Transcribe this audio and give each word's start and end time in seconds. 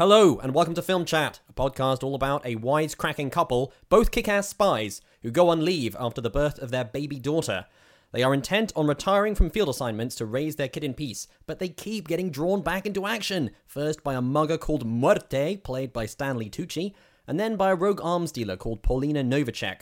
Hello, 0.00 0.38
and 0.38 0.54
welcome 0.54 0.72
to 0.72 0.80
Film 0.80 1.04
Chat, 1.04 1.40
a 1.46 1.52
podcast 1.52 2.02
all 2.02 2.14
about 2.14 2.46
a 2.46 2.56
wisecracking 2.56 3.30
couple, 3.30 3.70
both 3.90 4.10
kick 4.10 4.28
ass 4.28 4.48
spies, 4.48 5.02
who 5.20 5.30
go 5.30 5.50
on 5.50 5.62
leave 5.62 5.94
after 6.00 6.22
the 6.22 6.30
birth 6.30 6.58
of 6.58 6.70
their 6.70 6.86
baby 6.86 7.18
daughter. 7.18 7.66
They 8.12 8.22
are 8.22 8.32
intent 8.32 8.72
on 8.74 8.86
retiring 8.86 9.34
from 9.34 9.50
field 9.50 9.68
assignments 9.68 10.14
to 10.14 10.24
raise 10.24 10.56
their 10.56 10.68
kid 10.68 10.84
in 10.84 10.94
peace, 10.94 11.28
but 11.46 11.58
they 11.58 11.68
keep 11.68 12.08
getting 12.08 12.30
drawn 12.30 12.62
back 12.62 12.86
into 12.86 13.06
action, 13.06 13.50
first 13.66 14.02
by 14.02 14.14
a 14.14 14.22
mugger 14.22 14.56
called 14.56 14.86
Muerte, 14.86 15.58
played 15.58 15.92
by 15.92 16.06
Stanley 16.06 16.48
Tucci, 16.48 16.94
and 17.26 17.38
then 17.38 17.56
by 17.56 17.70
a 17.70 17.74
rogue 17.74 18.00
arms 18.02 18.32
dealer 18.32 18.56
called 18.56 18.82
Paulina 18.82 19.22
Novacek. 19.22 19.80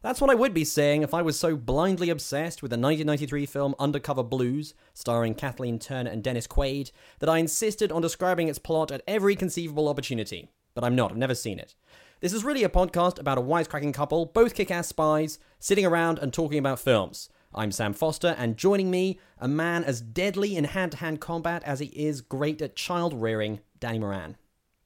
That's 0.00 0.20
what 0.20 0.30
I 0.30 0.36
would 0.36 0.54
be 0.54 0.64
saying 0.64 1.02
if 1.02 1.12
I 1.12 1.22
was 1.22 1.36
so 1.36 1.56
blindly 1.56 2.08
obsessed 2.08 2.62
with 2.62 2.70
the 2.70 2.78
1993 2.78 3.46
film 3.46 3.74
Undercover 3.80 4.22
Blues, 4.22 4.72
starring 4.94 5.34
Kathleen 5.34 5.80
Turner 5.80 6.10
and 6.10 6.22
Dennis 6.22 6.46
Quaid, 6.46 6.92
that 7.18 7.28
I 7.28 7.38
insisted 7.38 7.90
on 7.90 8.00
describing 8.00 8.46
its 8.46 8.60
plot 8.60 8.92
at 8.92 9.02
every 9.08 9.34
conceivable 9.34 9.88
opportunity. 9.88 10.50
But 10.74 10.84
I'm 10.84 10.94
not, 10.94 11.10
I've 11.10 11.16
never 11.16 11.34
seen 11.34 11.58
it. 11.58 11.74
This 12.20 12.32
is 12.32 12.44
really 12.44 12.62
a 12.62 12.68
podcast 12.68 13.18
about 13.18 13.38
a 13.38 13.42
wisecracking 13.42 13.92
couple, 13.92 14.26
both 14.26 14.54
kick 14.54 14.70
ass 14.70 14.86
spies, 14.86 15.40
sitting 15.58 15.84
around 15.84 16.20
and 16.20 16.32
talking 16.32 16.58
about 16.60 16.78
films. 16.78 17.28
I'm 17.52 17.72
Sam 17.72 17.92
Foster, 17.92 18.36
and 18.38 18.56
joining 18.56 18.92
me, 18.92 19.18
a 19.40 19.48
man 19.48 19.82
as 19.82 20.00
deadly 20.00 20.56
in 20.56 20.64
hand 20.64 20.92
to 20.92 20.98
hand 20.98 21.20
combat 21.20 21.64
as 21.64 21.80
he 21.80 21.86
is 21.86 22.20
great 22.20 22.62
at 22.62 22.76
child 22.76 23.14
rearing, 23.14 23.60
Danny 23.80 23.98
Moran. 23.98 24.36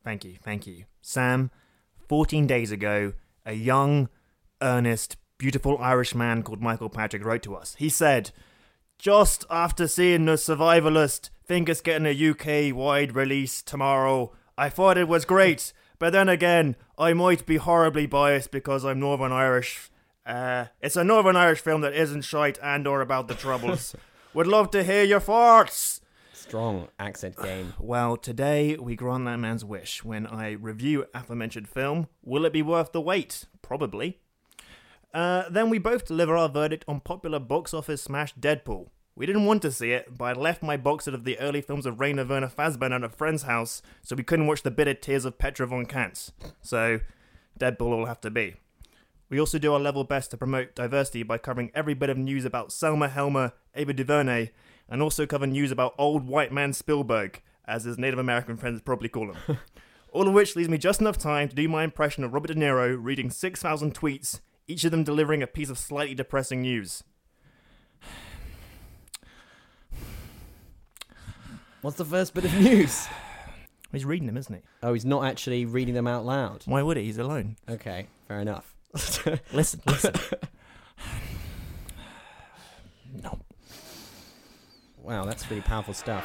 Thank 0.03 0.25
you, 0.25 0.37
thank 0.43 0.67
you. 0.67 0.85
Sam, 1.03 1.51
14 2.09 2.47
days 2.47 2.71
ago, 2.71 3.13
a 3.45 3.53
young, 3.53 4.09
earnest, 4.63 5.17
beautiful 5.39 5.77
Irish 5.79 6.15
man 6.15 6.43
called 6.43 6.63
Michael 6.63 6.89
Patrick 6.89 7.25
wrote 7.25 7.43
to 7.43 7.57
us. 7.57 7.75
He 7.79 7.89
said, 7.89 8.31
Just 8.99 9.45
after 9.51 9.89
seeing 9.89 10.25
The 10.25 10.33
Survivalist, 10.33 11.31
think 11.45 11.69
it's 11.69 11.81
getting 11.81 12.07
a 12.07 12.31
UK 12.31 12.75
wide 12.75 13.15
release 13.15 13.63
tomorrow. 13.63 14.33
I 14.57 14.69
thought 14.69 14.99
it 14.99 15.09
was 15.09 15.25
great, 15.25 15.73
but 15.99 16.13
then 16.13 16.29
again, 16.29 16.77
I 16.97 17.13
might 17.13 17.45
be 17.45 17.57
horribly 17.57 18.07
biased 18.07 18.51
because 18.51 18.85
I'm 18.85 19.01
Northern 19.01 19.33
Irish. 19.33 19.91
Uh, 20.25 20.67
it's 20.81 20.97
a 20.97 21.05
Northern 21.05 21.36
Irish 21.36 21.61
film 21.61 21.81
that 21.81 21.95
isn't 21.95 22.23
shite 22.23 22.59
and 22.63 22.86
or 22.86 23.01
about 23.01 23.29
the 23.29 23.35
Troubles. 23.35 23.97
Would 24.35 24.47
love 24.47 24.70
to 24.70 24.85
hear 24.85 25.03
your 25.03 25.20
thoughts. 25.20 26.01
Strong 26.33 26.89
accent 26.98 27.36
game. 27.42 27.75
Well, 27.79 28.17
today 28.17 28.77
we 28.77 28.95
grant 28.95 29.25
that 29.25 29.39
man's 29.39 29.65
wish 29.65 30.05
when 30.05 30.27
I 30.27 30.53
review 30.53 31.07
aforementioned 31.13 31.69
film. 31.69 32.09
Will 32.23 32.45
it 32.45 32.53
be 32.53 32.63
worth 32.63 32.92
the 32.92 33.01
wait? 33.01 33.47
Probably. 33.63 34.20
Uh, 35.12 35.48
then 35.50 35.68
we 35.68 35.78
both 35.78 36.06
deliver 36.06 36.36
our 36.36 36.48
verdict 36.48 36.84
on 36.89 37.00
popular 37.00 37.39
box 37.39 37.74
office 37.74 38.02
smash 38.02 38.34
Deadpool. 38.34 38.89
We 39.14 39.27
didn't 39.27 39.45
want 39.45 39.61
to 39.62 39.70
see 39.70 39.92
it, 39.92 40.17
but 40.17 40.24
I 40.24 40.40
left 40.40 40.62
my 40.62 40.78
box 40.78 41.05
set 41.05 41.12
of 41.12 41.24
the 41.24 41.39
early 41.39 41.61
films 41.61 41.84
of 41.84 42.00
Rainer 42.00 42.24
Werner 42.24 42.48
Fassbinder 42.48 42.96
at 42.96 43.05
a 43.05 43.08
friend's 43.11 43.42
house, 43.42 43.83
so 44.00 44.17
we 44.17 44.23
couldn't 44.23 44.46
watch 44.46 44.62
the 44.62 44.70
bitter 44.70 44.95
tears 44.95 45.27
of 45.27 45.36
Petra 45.36 45.67
von 45.67 45.84
Kantz. 45.84 46.33
So, 46.62 47.00
Deadpool 47.61 47.90
will 47.90 48.06
have 48.06 48.23
to 48.23 48.30
be. 48.30 48.55
We 49.28 49.39
also 49.39 49.58
do 49.58 49.74
our 49.74 49.80
level 49.80 50.05
best 50.05 50.30
to 50.30 50.39
promote 50.39 50.74
diversity 50.74 51.23
by 51.23 51.39
covering 51.39 51.70
every 51.74 51.94
bit 51.94 52.11
of 52.11 52.17
news 52.17 52.46
about 52.46 52.73
Selma 52.73 53.08
Helmer, 53.08 53.52
Ava 53.74 53.92
DuVernay, 53.92 54.50
and 54.89 55.02
also 55.02 55.27
cover 55.27 55.46
news 55.46 55.70
about 55.70 55.94
old 55.98 56.27
white 56.27 56.52
man 56.52 56.73
Spielberg, 56.73 57.42
as 57.67 57.84
his 57.84 57.98
Native 57.98 58.18
American 58.18 58.56
friends 58.56 58.80
probably 58.80 59.08
call 59.08 59.33
him. 59.33 59.58
All 60.12 60.29
of 60.29 60.34
which 60.34 60.56
leaves 60.56 60.68
me 60.68 60.79
just 60.79 61.00
enough 61.00 61.17
time 61.17 61.48
to 61.48 61.55
do 61.55 61.68
my 61.68 61.84
impression 61.84 62.24
of 62.24 62.33
Robert 62.33 62.48
De 62.48 62.55
Niro 62.55 62.96
reading 62.98 63.30
6,000 63.30 63.94
tweets, 63.94 64.40
each 64.73 64.85
of 64.85 64.91
them 64.91 65.05
delivering 65.05 65.43
a 65.43 65.47
piece 65.47 65.69
of 65.69 65.77
slightly 65.77 66.15
depressing 66.15 66.63
news. 66.63 67.05
What's 71.83 71.99
the 71.99 72.07
first 72.07 72.33
bit 72.33 72.47
of 72.47 72.55
news? 72.55 73.07
He's 73.93 74.07
reading 74.07 74.27
them, 74.27 74.39
isn't 74.39 74.55
he? 74.55 74.63
Oh, 74.83 74.95
he's 74.95 75.05
not 75.05 75.27
actually 75.27 75.67
reading 75.67 75.93
them 75.93 76.07
out 76.07 76.25
loud. 76.25 76.63
Why 76.65 76.81
would 76.81 76.97
he? 76.97 77.05
He's 77.05 77.19
alone. 77.19 77.57
Okay, 77.69 78.07
fair 78.27 78.41
enough. 78.41 78.75
Listen, 79.53 79.83
listen. 79.87 80.15
no. 83.23 83.39
Wow, 84.97 85.27
that's 85.27 85.51
really 85.51 85.61
powerful 85.61 85.93
stuff. 85.93 86.25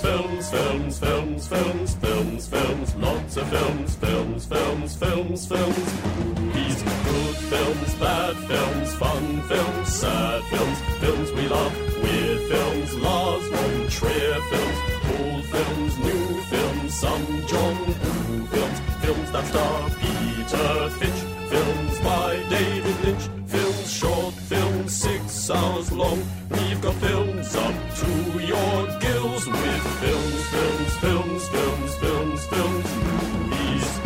Films, 0.00 0.50
films, 0.50 0.98
films, 0.98 1.48
films, 1.48 1.48
films, 1.48 1.96
films, 1.96 2.48
films, 2.48 2.94
lots 2.96 3.36
of 3.36 3.48
films, 3.48 3.94
films, 3.96 4.44
films, 4.46 4.96
films, 4.96 5.46
films. 5.46 5.88
Movies, 6.36 6.82
good 6.82 7.36
films, 7.52 7.94
bad 7.96 8.36
films, 8.36 8.94
fun 8.94 9.42
films, 9.42 9.88
sad 9.92 10.42
films, 10.44 10.78
films 11.00 11.32
we 11.32 11.48
love, 11.48 11.74
weird 12.02 12.40
films, 12.50 12.94
Lars 12.98 13.48
von 13.48 13.88
Trier 13.88 14.40
films, 14.50 14.78
old 15.18 15.44
films, 15.54 15.98
new 15.98 16.42
films, 16.52 16.94
some 16.94 17.46
John 17.46 17.76
Woo 17.86 18.46
films, 18.46 18.80
films 19.02 19.30
that 19.32 19.46
star 19.46 19.90
Peter 20.00 20.90
Finch, 20.98 21.22
films 21.50 21.98
by 22.00 22.30
David 22.48 22.96
Lynch, 23.04 23.28
films 23.46 23.90
short, 23.92 24.34
films 24.34 24.96
six 24.96 25.27
hours 25.50 25.90
long. 25.92 26.22
We've 26.50 26.80
got 26.80 26.94
films 26.96 27.54
up 27.54 27.74
to 27.96 28.10
your 28.40 28.98
gills 29.00 29.46
with 29.46 29.82
films, 30.00 30.46
films, 30.48 30.94
films, 30.98 31.48
films, 31.48 31.94
films, 31.96 32.46
films, 32.46 32.96
movies. 33.04 34.00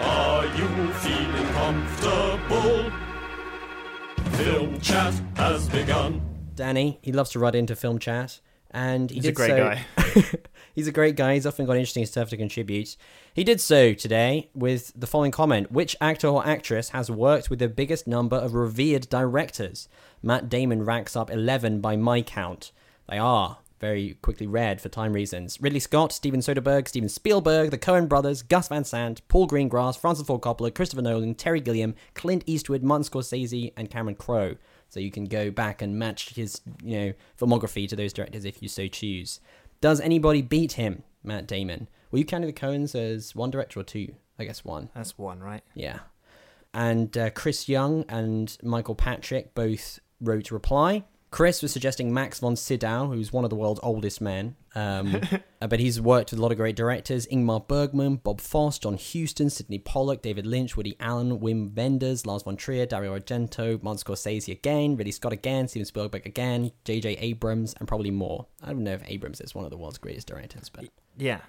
Are 0.00 0.46
you 0.56 0.92
feeling 0.94 1.46
comfortable? 1.52 2.90
Film 4.36 4.80
chat 4.80 5.14
has 5.36 5.68
begun. 5.68 6.20
Danny, 6.54 6.98
he 7.02 7.12
loves 7.12 7.30
to 7.30 7.38
run 7.38 7.54
into 7.54 7.76
film 7.76 7.98
chat, 7.98 8.40
and 8.70 9.10
he 9.10 9.16
He's 9.16 9.26
a 9.26 9.32
great 9.32 9.50
so- 9.50 9.56
guy. 9.56 9.84
He's 10.74 10.86
a 10.86 10.92
great 10.92 11.16
guy. 11.16 11.34
He's 11.34 11.46
often 11.46 11.66
got 11.66 11.76
interesting 11.76 12.06
stuff 12.06 12.30
to 12.30 12.36
contribute. 12.36 12.96
He 13.34 13.44
did 13.44 13.60
so 13.60 13.94
today 13.94 14.50
with 14.54 14.92
the 14.94 15.06
following 15.06 15.30
comment 15.30 15.72
Which 15.72 15.96
actor 16.00 16.28
or 16.28 16.46
actress 16.46 16.90
has 16.90 17.10
worked 17.10 17.50
with 17.50 17.58
the 17.58 17.68
biggest 17.68 18.06
number 18.06 18.36
of 18.36 18.54
revered 18.54 19.08
directors? 19.08 19.88
Matt 20.22 20.48
Damon 20.48 20.84
racks 20.84 21.16
up 21.16 21.30
11 21.30 21.80
by 21.80 21.96
my 21.96 22.22
count. 22.22 22.72
They 23.08 23.18
are 23.18 23.58
very 23.82 24.16
quickly 24.22 24.46
read 24.46 24.80
for 24.80 24.88
time 24.88 25.12
reasons. 25.12 25.60
Ridley 25.60 25.80
Scott, 25.80 26.12
Steven 26.12 26.38
Soderbergh, 26.38 26.86
Steven 26.86 27.08
Spielberg, 27.08 27.72
the 27.72 27.78
Coen 27.78 28.08
brothers, 28.08 28.40
Gus 28.40 28.68
Van 28.68 28.84
Sant, 28.84 29.26
Paul 29.26 29.48
Greengrass, 29.48 29.98
Francis 29.98 30.24
Ford 30.24 30.40
Coppola, 30.40 30.72
Christopher 30.72 31.02
Nolan, 31.02 31.34
Terry 31.34 31.60
Gilliam, 31.60 31.96
Clint 32.14 32.44
Eastwood, 32.46 32.84
Martin 32.84 33.04
Scorsese, 33.04 33.72
and 33.76 33.90
Cameron 33.90 34.14
Crowe. 34.14 34.54
So 34.88 35.00
you 35.00 35.10
can 35.10 35.24
go 35.24 35.50
back 35.50 35.82
and 35.82 35.98
match 35.98 36.34
his, 36.34 36.60
you 36.84 36.96
know, 36.96 37.12
filmography 37.40 37.88
to 37.88 37.96
those 37.96 38.12
directors 38.12 38.44
if 38.44 38.62
you 38.62 38.68
so 38.68 38.86
choose. 38.86 39.40
Does 39.82 40.00
anybody 40.00 40.42
beat 40.42 40.74
him, 40.74 41.02
Matt 41.24 41.48
Damon? 41.48 41.88
Were 42.12 42.20
you 42.20 42.24
counting 42.24 42.46
the 42.46 42.58
Coens 42.58 42.94
as 42.94 43.34
one 43.34 43.50
director 43.50 43.80
or 43.80 43.82
two? 43.82 44.14
I 44.38 44.44
guess 44.44 44.64
one. 44.64 44.90
That's 44.94 45.18
one, 45.18 45.40
right? 45.40 45.64
Yeah. 45.74 45.98
And 46.72 47.18
uh, 47.18 47.30
Chris 47.30 47.68
Young 47.68 48.04
and 48.08 48.56
Michael 48.62 48.94
Patrick 48.94 49.56
both 49.56 49.98
wrote 50.20 50.52
a 50.52 50.54
reply. 50.54 51.02
Chris 51.32 51.62
was 51.62 51.72
suggesting 51.72 52.12
Max 52.12 52.40
von 52.40 52.56
Sydow, 52.56 53.06
who's 53.06 53.32
one 53.32 53.42
of 53.42 53.48
the 53.48 53.56
world's 53.56 53.80
oldest 53.82 54.20
men. 54.20 54.54
Um, 54.74 55.18
uh, 55.62 55.66
but 55.66 55.80
he's 55.80 55.98
worked 55.98 56.30
with 56.30 56.38
a 56.38 56.42
lot 56.42 56.52
of 56.52 56.58
great 56.58 56.76
directors 56.76 57.26
Ingmar 57.26 57.66
Bergman, 57.66 58.16
Bob 58.16 58.38
Fosse, 58.38 58.78
John 58.78 58.98
Huston, 58.98 59.48
Sydney 59.48 59.78
Pollack, 59.78 60.20
David 60.20 60.46
Lynch, 60.46 60.76
Woody 60.76 60.94
Allen, 61.00 61.40
Wim 61.40 61.74
Wenders, 61.74 62.26
Lars 62.26 62.42
von 62.42 62.54
Trier, 62.56 62.84
Dario 62.84 63.18
Argento, 63.18 63.82
Martin 63.82 64.04
Scorsese 64.04 64.52
again, 64.52 64.94
Ridley 64.94 65.10
Scott 65.10 65.32
again, 65.32 65.68
Steven 65.68 65.86
Spielberg 65.86 66.26
again, 66.26 66.70
J.J. 66.84 67.16
Abrams, 67.16 67.74
and 67.78 67.88
probably 67.88 68.10
more. 68.10 68.46
I 68.62 68.66
don't 68.66 68.84
know 68.84 68.92
if 68.92 69.02
Abrams 69.06 69.40
is 69.40 69.54
one 69.54 69.64
of 69.64 69.70
the 69.70 69.78
world's 69.78 69.98
greatest 69.98 70.26
directors, 70.26 70.68
but. 70.68 70.84
Yeah. 71.16 71.40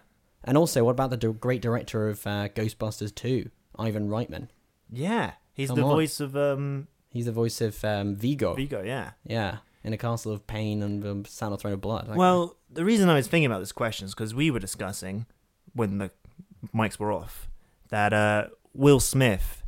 And 0.45 0.57
also, 0.57 0.85
what 0.85 0.91
about 0.91 1.09
the 1.09 1.33
great 1.33 1.61
director 1.61 2.07
of 2.07 2.25
uh, 2.25 2.47
Ghostbusters 2.47 3.13
2, 3.13 3.49
Ivan 3.77 4.07
Reitman? 4.07 4.47
Yeah. 4.89 5.33
He's 5.53 5.67
Come 5.67 5.75
the 5.75 5.83
on. 5.83 5.89
voice 5.89 6.21
of 6.21 6.37
um, 6.37 6.87
He's 7.13 7.25
the 7.25 7.31
voice 7.31 7.61
of 7.61 7.83
um, 7.85 8.15
Vigo. 8.15 8.55
Vigo, 8.55 8.81
yeah. 8.81 9.11
Yeah, 9.23 9.57
in 9.83 9.93
a 9.93 9.97
castle 9.97 10.31
of 10.31 10.45
pain 10.47 10.81
and 10.81 11.03
um, 11.05 11.19
of 11.41 11.59
throne 11.61 11.73
of 11.73 11.81
blood. 11.81 12.07
Like- 12.07 12.17
Well, 12.17 12.55
the 12.71 12.85
reason 12.85 13.09
I 13.09 13.15
was 13.15 13.27
thinking 13.27 13.45
about 13.45 13.59
this 13.59 13.71
question 13.71 14.05
is 14.05 14.13
because 14.13 14.33
we 14.33 14.49
were 14.51 14.59
discussing 14.59 15.25
when 15.73 15.97
the 15.97 16.11
mics 16.73 16.97
were 16.99 17.11
off 17.11 17.49
that 17.89 18.13
uh, 18.13 18.47
Will 18.73 18.99
Smith 18.99 19.63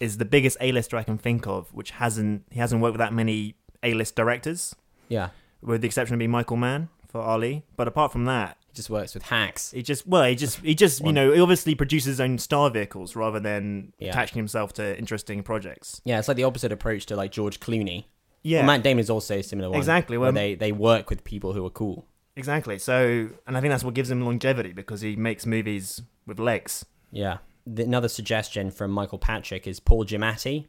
is 0.00 0.18
the 0.18 0.24
biggest 0.24 0.56
A-lister 0.60 0.96
I 0.96 1.02
can 1.02 1.18
think 1.18 1.46
of, 1.46 1.72
which 1.74 1.90
hasn't 1.92 2.44
he 2.50 2.58
hasn't 2.60 2.80
worked 2.82 2.92
with 2.94 3.00
that 3.00 3.12
many 3.12 3.54
A-list 3.82 4.14
directors, 4.14 4.74
yeah, 5.08 5.30
with 5.62 5.80
the 5.80 5.86
exception 5.86 6.14
of 6.14 6.18
being 6.18 6.30
Michael 6.30 6.56
Mann 6.56 6.88
for 7.08 7.20
Ali. 7.20 7.64
But 7.76 7.88
apart 7.88 8.12
from 8.12 8.24
that, 8.26 8.58
he 8.68 8.74
just 8.74 8.90
works 8.90 9.14
with 9.14 9.24
hacks. 9.24 9.70
he 9.72 9.82
just 9.82 10.06
well, 10.06 10.24
he 10.24 10.34
just 10.34 10.58
he 10.60 10.74
just 10.74 11.04
you 11.04 11.12
know 11.12 11.32
he 11.32 11.40
obviously 11.40 11.74
produces 11.74 12.06
his 12.18 12.20
own 12.20 12.38
star 12.38 12.70
vehicles 12.70 13.16
rather 13.16 13.40
than 13.40 13.92
Yeah. 13.98 14.10
attaching 14.10 14.36
himself 14.38 14.72
to 14.74 14.96
interesting 14.98 15.42
projects. 15.42 16.00
Yeah, 16.04 16.18
it's 16.18 16.28
like 16.28 16.36
the 16.36 16.44
opposite 16.44 16.72
approach 16.72 17.06
to 17.06 17.16
like 17.16 17.32
George 17.32 17.58
Clooney. 17.60 18.04
Yeah, 18.46 18.58
Well, 18.60 18.66
Matt 18.68 18.82
Damon 18.84 19.00
is 19.00 19.10
also 19.10 19.38
a 19.38 19.42
similar 19.42 19.68
one. 19.70 19.78
Exactly, 19.78 20.16
Where 20.18 20.26
well- 20.26 20.32
they, 20.32 20.54
they 20.54 20.70
work 20.72 21.10
with 21.10 21.24
people 21.24 21.52
who 21.52 21.64
are 21.66 21.70
cool. 21.70 22.06
exactly. 22.36 22.78
So, 22.78 23.28
and 23.46 23.56
I 23.56 23.60
think 23.60 23.72
that's 23.72 23.82
what 23.84 23.94
gives 23.94 24.10
him 24.10 24.20
longevity 24.24 24.72
because 24.72 25.00
he 25.00 25.16
makes 25.16 25.46
movies 25.46 26.02
with 26.26 26.38
legs. 26.38 26.84
Yeah. 27.10 27.38
The, 27.66 27.82
another 27.82 28.08
suggestion 28.08 28.70
from 28.70 28.90
Michael 28.92 29.18
Patrick 29.18 29.66
is 29.66 29.80
Paul 29.80 30.04
Giamatti. 30.04 30.66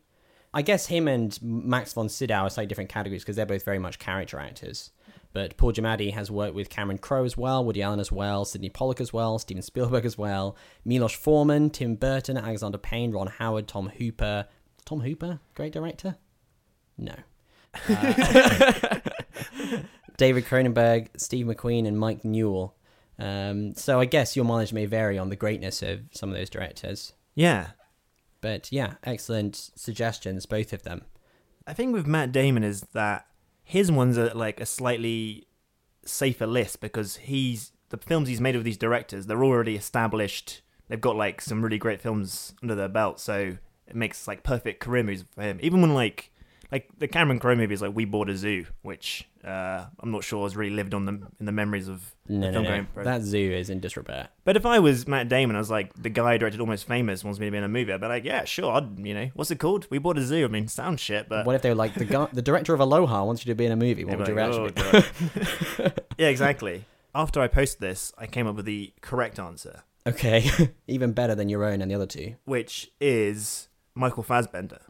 I 0.53 0.61
guess 0.63 0.87
him 0.87 1.07
and 1.07 1.37
Max 1.43 1.93
von 1.93 2.09
Sydow 2.09 2.43
are 2.45 2.49
slightly 2.49 2.67
different 2.67 2.89
categories 2.89 3.21
because 3.23 3.35
they're 3.35 3.45
both 3.45 3.63
very 3.65 3.79
much 3.79 3.99
character 3.99 4.39
actors. 4.39 4.91
But 5.33 5.55
Paul 5.57 5.73
Giamatti 5.73 6.13
has 6.13 6.31
worked 6.31 6.55
with 6.55 6.69
Cameron 6.69 6.97
Crowe 6.97 7.25
as 7.25 7.37
well, 7.37 7.63
Woody 7.63 7.83
Allen 7.83 7.99
as 7.99 8.11
well, 8.11 8.43
Sydney 8.45 8.69
Pollack 8.69 8.99
as 9.01 9.13
well, 9.13 9.37
Steven 9.37 9.61
Spielberg 9.61 10.05
as 10.05 10.17
well, 10.17 10.55
Milos 10.85 11.13
Forman, 11.13 11.69
Tim 11.69 11.95
Burton, 11.95 12.37
Alexander 12.37 12.79
Payne, 12.79 13.11
Ron 13.11 13.27
Howard, 13.27 13.67
Tom 13.67 13.89
Hooper. 13.89 14.47
Tom 14.85 15.01
Hooper, 15.01 15.39
great 15.53 15.73
director? 15.73 16.15
No. 16.97 17.13
Uh, 17.89 18.99
David 20.17 20.45
Cronenberg, 20.45 21.09
Steve 21.17 21.45
McQueen, 21.45 21.87
and 21.87 21.99
Mike 21.99 22.25
Newell. 22.25 22.75
Um, 23.19 23.75
so 23.75 23.99
I 23.99 24.05
guess 24.05 24.35
your 24.35 24.45
mileage 24.45 24.73
may 24.73 24.85
vary 24.85 25.17
on 25.17 25.29
the 25.29 25.35
greatness 25.35 25.81
of 25.81 26.01
some 26.11 26.29
of 26.29 26.35
those 26.35 26.49
directors. 26.49 27.13
Yeah, 27.35 27.67
But 28.41 28.71
yeah, 28.71 28.95
excellent 29.03 29.55
suggestions, 29.75 30.45
both 30.45 30.73
of 30.73 30.83
them. 30.83 31.03
I 31.67 31.73
think 31.73 31.93
with 31.93 32.07
Matt 32.07 32.31
Damon 32.31 32.63
is 32.63 32.81
that 32.93 33.27
his 33.63 33.91
ones 33.91 34.17
are 34.17 34.29
like 34.33 34.59
a 34.59 34.65
slightly 34.65 35.47
safer 36.05 36.47
list 36.47 36.79
because 36.79 37.17
he's 37.17 37.73
the 37.89 37.97
films 37.97 38.27
he's 38.29 38.41
made 38.41 38.55
with 38.55 38.63
these 38.65 38.77
directors 38.77 39.25
they're 39.25 39.43
already 39.43 39.75
established. 39.75 40.61
They've 40.87 41.01
got 41.01 41.15
like 41.15 41.41
some 41.41 41.61
really 41.61 41.77
great 41.77 42.01
films 42.01 42.53
under 42.63 42.75
their 42.75 42.87
belt, 42.87 43.19
so 43.19 43.57
it 43.87 43.95
makes 43.95 44.27
like 44.27 44.43
perfect 44.43 44.79
career 44.79 45.03
moves 45.03 45.23
for 45.35 45.41
him. 45.41 45.59
Even 45.61 45.81
when 45.81 45.93
like 45.93 46.31
like 46.71 46.89
the 46.97 47.07
Cameron 47.07 47.39
Crowe 47.39 47.55
movies 47.55 47.81
like 47.81 47.95
We 47.95 48.05
Bought 48.05 48.29
a 48.29 48.35
Zoo, 48.35 48.65
which 48.81 49.27
uh, 49.45 49.85
I'm 49.99 50.11
not 50.11 50.23
sure 50.23 50.43
has 50.43 50.57
really 50.57 50.75
lived 50.75 50.93
on 50.93 51.05
the 51.05 51.11
in 51.39 51.45
the 51.45 51.51
memories 51.51 51.87
of 51.87 52.13
No, 52.27 52.51
no, 52.51 52.61
no. 52.61 52.85
That 53.03 53.21
zoo 53.21 53.37
is 53.53 53.69
in 53.69 53.79
disrepair. 53.79 54.27
But 54.43 54.57
if 54.57 54.65
I 54.65 54.79
was 54.79 55.07
Matt 55.07 55.29
Damon, 55.29 55.55
I 55.55 55.59
was 55.59 55.69
like 55.71 55.93
the 56.01 56.09
guy 56.09 56.33
who 56.33 56.39
directed 56.39 56.59
Almost 56.59 56.87
Famous 56.87 57.23
wants 57.23 57.39
me 57.39 57.45
to 57.47 57.51
be 57.51 57.57
in 57.57 57.63
a 57.63 57.69
movie. 57.69 57.93
I'd 57.93 58.01
be 58.01 58.07
like, 58.07 58.25
yeah, 58.25 58.43
sure. 58.43 58.73
I'd, 58.73 58.99
you 58.99 59.13
know, 59.13 59.29
what's 59.33 59.49
it 59.51 59.59
called? 59.59 59.87
We 59.89 59.97
Bought 59.99 60.17
a 60.17 60.23
Zoo. 60.23 60.43
I 60.43 60.47
mean, 60.49 60.67
sounds 60.67 60.99
shit, 60.99 61.29
but 61.29 61.45
what 61.45 61.55
if 61.55 61.61
they 61.61 61.69
were 61.69 61.75
like 61.75 61.93
the 61.93 62.05
guy, 62.05 62.27
the 62.33 62.41
director 62.41 62.73
of 62.73 62.79
Aloha 62.81 63.23
wants 63.23 63.45
you 63.45 63.51
to 63.51 63.55
be 63.55 63.65
in 63.65 63.71
a 63.71 63.75
movie? 63.77 64.03
What 64.03 64.17
would 64.17 64.27
They'd 64.27 64.33
your 64.35 64.49
be 64.49 64.57
reaction 64.57 64.63
like, 64.63 65.77
be? 65.77 65.83
"Oh, 65.83 66.03
yeah, 66.17 66.27
exactly. 66.27 66.85
After 67.15 67.39
I 67.41 67.47
posted 67.47 67.79
this, 67.81 68.11
I 68.17 68.27
came 68.27 68.45
up 68.47 68.55
with 68.55 68.65
the 68.65 68.93
correct 69.01 69.39
answer, 69.39 69.83
Okay, 70.05 70.49
even 70.87 71.11
better 71.13 71.33
than 71.35 71.49
your 71.49 71.63
own 71.65 71.81
and 71.81 71.89
the 71.89 71.95
other 71.95 72.05
two. 72.05 72.35
which 72.45 72.91
is 73.01 73.69
Michael 73.95 74.23
Fassbender. 74.23 74.81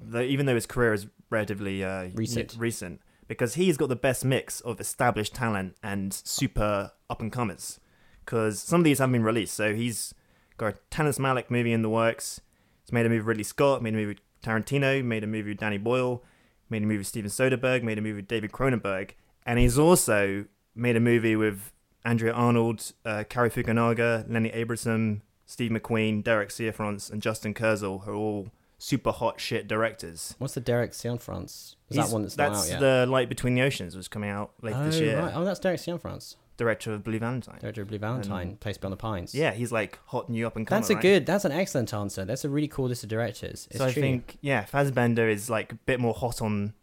Though, 0.00 0.20
even 0.20 0.46
though 0.46 0.54
his 0.54 0.66
career 0.66 0.92
is 0.92 1.06
relatively 1.30 1.82
uh, 1.84 2.08
Recent. 2.14 2.54
y- 2.54 2.60
recent, 2.60 3.00
because 3.28 3.54
he's 3.54 3.76
got 3.76 3.88
the 3.88 3.96
best 3.96 4.24
mix 4.24 4.60
of 4.60 4.80
established 4.80 5.34
talent 5.34 5.76
and 5.82 6.12
super 6.12 6.92
up 7.10 7.20
and 7.20 7.32
comers. 7.32 7.80
Because 8.24 8.60
some 8.60 8.80
of 8.80 8.84
these 8.84 8.98
haven't 8.98 9.12
been 9.12 9.22
released, 9.22 9.54
so 9.54 9.74
he's 9.74 10.12
got 10.56 10.74
a 10.74 10.78
Terrence 10.90 11.18
Malick 11.18 11.50
movie 11.50 11.72
in 11.72 11.82
the 11.82 11.88
works. 11.88 12.40
He's 12.84 12.92
made 12.92 13.06
a 13.06 13.08
movie 13.08 13.18
with 13.20 13.26
Ridley 13.28 13.44
Scott, 13.44 13.82
made 13.82 13.94
a 13.94 13.96
movie 13.96 14.06
with 14.14 14.18
Tarantino, 14.42 15.04
made 15.04 15.24
a 15.24 15.26
movie 15.26 15.50
with 15.50 15.58
Danny 15.58 15.78
Boyle, 15.78 16.22
made 16.70 16.82
a 16.82 16.86
movie 16.86 16.98
with 16.98 17.06
Steven 17.06 17.30
Soderbergh, 17.30 17.82
made 17.82 17.98
a 17.98 18.00
movie 18.00 18.16
with 18.16 18.28
David 18.28 18.52
Cronenberg, 18.52 19.10
and 19.44 19.58
he's 19.58 19.78
also 19.78 20.44
made 20.74 20.96
a 20.96 21.00
movie 21.00 21.36
with 21.36 21.72
Andrea 22.04 22.32
Arnold, 22.32 22.92
uh, 23.04 23.24
Cary 23.28 23.50
Fukunaga, 23.50 24.24
Lenny 24.28 24.50
Abrahamson, 24.50 25.22
Steve 25.46 25.70
McQueen, 25.70 26.22
Derek 26.22 26.48
Cianfrance, 26.50 27.10
and 27.10 27.22
Justin 27.22 27.54
Kurzel, 27.54 28.04
who 28.04 28.10
are 28.12 28.14
all 28.14 28.48
super 28.78 29.10
hot 29.12 29.40
shit 29.40 29.66
directors. 29.68 30.34
What's 30.38 30.54
the 30.54 30.60
Derek 30.60 30.92
Cianfrance? 30.92 31.74
Is 31.88 31.96
He's- 31.96 32.06
that 32.08 32.12
one 32.12 32.22
that's 32.22 32.36
not 32.36 32.52
out 32.54 32.68
yet? 32.68 32.80
the 32.80 33.06
Light 33.08 33.28
Between 33.28 33.54
the 33.54 33.62
Oceans 33.62 33.96
was 33.96 34.08
coming 34.08 34.30
out 34.30 34.52
later 34.62 34.78
oh, 34.80 34.84
this 34.86 35.00
year. 35.00 35.18
right. 35.20 35.32
Oh, 35.34 35.44
that's 35.44 35.60
Derek 35.60 35.80
Cianfrance, 35.80 36.36
Director 36.56 36.92
of 36.92 37.04
Blue 37.04 37.18
Valentine. 37.18 37.58
director 37.60 37.82
of 37.82 37.88
Blue 37.88 37.98
Valentine, 37.98 38.56
Place 38.56 38.76
Beyond 38.78 38.92
the 38.92 38.96
Pines. 38.96 39.34
Yeah, 39.34 39.52
he's 39.52 39.72
like 39.72 39.98
hot 40.06 40.28
new 40.28 40.46
up 40.46 40.56
and 40.56 40.66
coming. 40.66 40.80
That's 40.82 40.90
a 40.90 40.94
good. 40.94 41.24
That's 41.26 41.44
an 41.44 41.52
excellent 41.52 41.92
answer. 41.94 42.24
That's 42.24 42.44
a 42.44 42.48
really 42.48 42.68
cool 42.68 42.86
list 42.88 43.02
of 43.02 43.08
directors. 43.08 43.66
It's 43.70 43.78
so 43.78 43.86
I 43.86 43.92
true. 43.92 44.02
think 44.02 44.38
yeah, 44.40 44.64
Fassbender 44.64 45.28
is 45.28 45.48
like 45.48 45.72
a 45.72 45.76
bit 45.76 46.00
more 46.00 46.12
hot 46.14 46.42
on, 46.42 46.74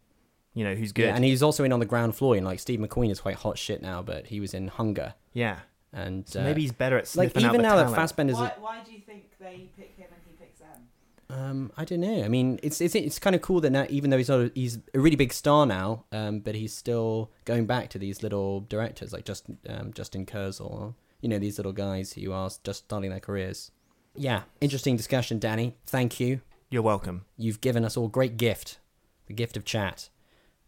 you 0.54 0.64
know, 0.64 0.74
who's 0.74 0.92
good. 0.92 1.06
Yeah, 1.06 1.14
and 1.16 1.24
he's 1.24 1.42
also 1.42 1.64
in 1.64 1.72
on 1.72 1.80
the 1.80 1.86
ground 1.86 2.16
floor. 2.16 2.34
And 2.36 2.44
like 2.44 2.58
Steve 2.60 2.80
McQueen 2.80 3.10
is 3.10 3.20
quite 3.20 3.36
hot 3.36 3.56
shit 3.58 3.82
now, 3.82 4.02
but 4.02 4.26
he 4.26 4.40
was 4.40 4.52
in 4.54 4.68
Hunger. 4.68 5.14
yeah. 5.32 5.58
And 5.96 6.28
So 6.28 6.40
uh, 6.40 6.42
maybe 6.42 6.62
he's 6.62 6.72
better 6.72 6.96
at 6.96 7.02
like 7.14 7.30
sniffing 7.30 7.44
out 7.44 7.50
even 7.54 7.62
the 7.62 7.68
now 7.68 7.76
that 7.76 7.82
talent. 7.84 7.96
Fassbender's. 7.96 8.34
Why, 8.36 8.52
why 8.58 8.80
do 8.84 8.90
you 8.92 8.98
think 8.98 9.26
they 9.38 9.70
pick 9.76 9.96
him 9.96 10.06
and 10.10 10.20
he 10.26 10.32
picks 10.34 10.58
them? 10.58 10.88
Um, 11.30 11.72
I 11.76 11.84
don't 11.84 12.00
know. 12.00 12.22
I 12.22 12.28
mean, 12.28 12.60
it's 12.62 12.80
it's 12.80 12.94
it's 12.94 13.18
kind 13.18 13.34
of 13.34 13.42
cool 13.42 13.60
that 13.60 13.70
now, 13.70 13.86
even 13.88 14.10
though 14.10 14.18
he's 14.18 14.28
not, 14.28 14.40
a, 14.40 14.52
he's 14.54 14.78
a 14.92 15.00
really 15.00 15.16
big 15.16 15.32
star 15.32 15.66
now, 15.66 16.04
um, 16.12 16.40
but 16.40 16.54
he's 16.54 16.74
still 16.74 17.30
going 17.44 17.66
back 17.66 17.88
to 17.90 17.98
these 17.98 18.22
little 18.22 18.60
directors 18.60 19.12
like 19.12 19.24
just 19.24 19.46
um, 19.68 19.92
Justin 19.92 20.26
Kurzel, 20.26 20.70
or, 20.70 20.94
you 21.20 21.28
know, 21.28 21.38
these 21.38 21.58
little 21.58 21.72
guys 21.72 22.12
who 22.12 22.32
are 22.32 22.50
just 22.62 22.84
starting 22.84 23.10
their 23.10 23.20
careers. 23.20 23.70
Yeah, 24.14 24.42
interesting 24.60 24.96
discussion, 24.96 25.38
Danny. 25.38 25.76
Thank 25.86 26.20
you. 26.20 26.40
You're 26.70 26.82
welcome. 26.82 27.24
You've 27.36 27.60
given 27.60 27.84
us 27.84 27.96
all 27.96 28.08
great 28.08 28.36
gift, 28.36 28.78
the 29.26 29.34
gift 29.34 29.56
of 29.56 29.64
chat. 29.64 30.10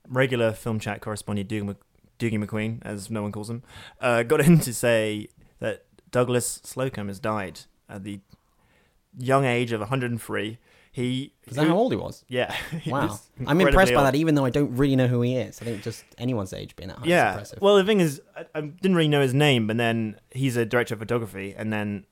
Regular 0.09 0.53
film 0.53 0.81
chat 0.81 1.01
correspondent 1.01 1.49
Doogie 1.49 1.77
McQueen, 2.19 2.79
as 2.83 3.11
no 3.11 3.23
one 3.23 3.33
calls 3.33 3.51
him, 3.51 3.63
uh, 4.01 4.23
got 4.23 4.41
in 4.41 4.59
to 4.61 4.73
say 4.73 5.29
that 5.59 5.85
Douglas 6.11 6.61
Slocombe 6.65 7.09
has 7.09 7.19
died 7.19 7.61
at 7.89 8.05
the 8.05 8.21
young 9.17 9.45
age 9.45 9.73
of 9.73 9.81
103. 9.81 10.59
He 10.93 11.35
Is 11.47 11.57
that 11.57 11.67
how 11.67 11.77
old 11.77 11.93
he 11.93 11.97
was? 11.97 12.25
Yeah. 12.27 12.57
Wow, 12.87 13.19
I'm 13.47 13.61
impressed 13.61 13.93
by 13.93 13.99
old. 13.99 14.07
that, 14.07 14.15
even 14.15 14.35
though 14.35 14.47
I 14.47 14.51
don't 14.51 14.75
really 14.77 14.97
know 14.97 15.07
who 15.07 15.21
he 15.21 15.37
is. 15.37 15.61
I 15.61 15.67
think 15.67 15.83
just 15.83 16.05
anyone's 16.17 16.55
age 16.55 16.75
being 16.75 16.89
that 16.89 16.99
high 16.99 17.05
is 17.05 17.09
yeah. 17.11 17.31
impressive. 17.33 17.59
Well, 17.61 17.77
the 17.77 17.85
thing 17.85 18.01
is, 18.01 18.23
I, 18.35 18.47
I 18.55 18.61
didn't 18.63 18.97
really 18.97 19.09
know 19.09 19.21
his 19.21 19.35
name, 19.35 19.67
but 19.67 19.77
then 19.77 20.19
he's 20.31 20.57
a 20.57 20.65
director 20.65 20.95
of 20.95 21.01
photography, 21.01 21.55
and 21.57 21.71
then 21.71 22.07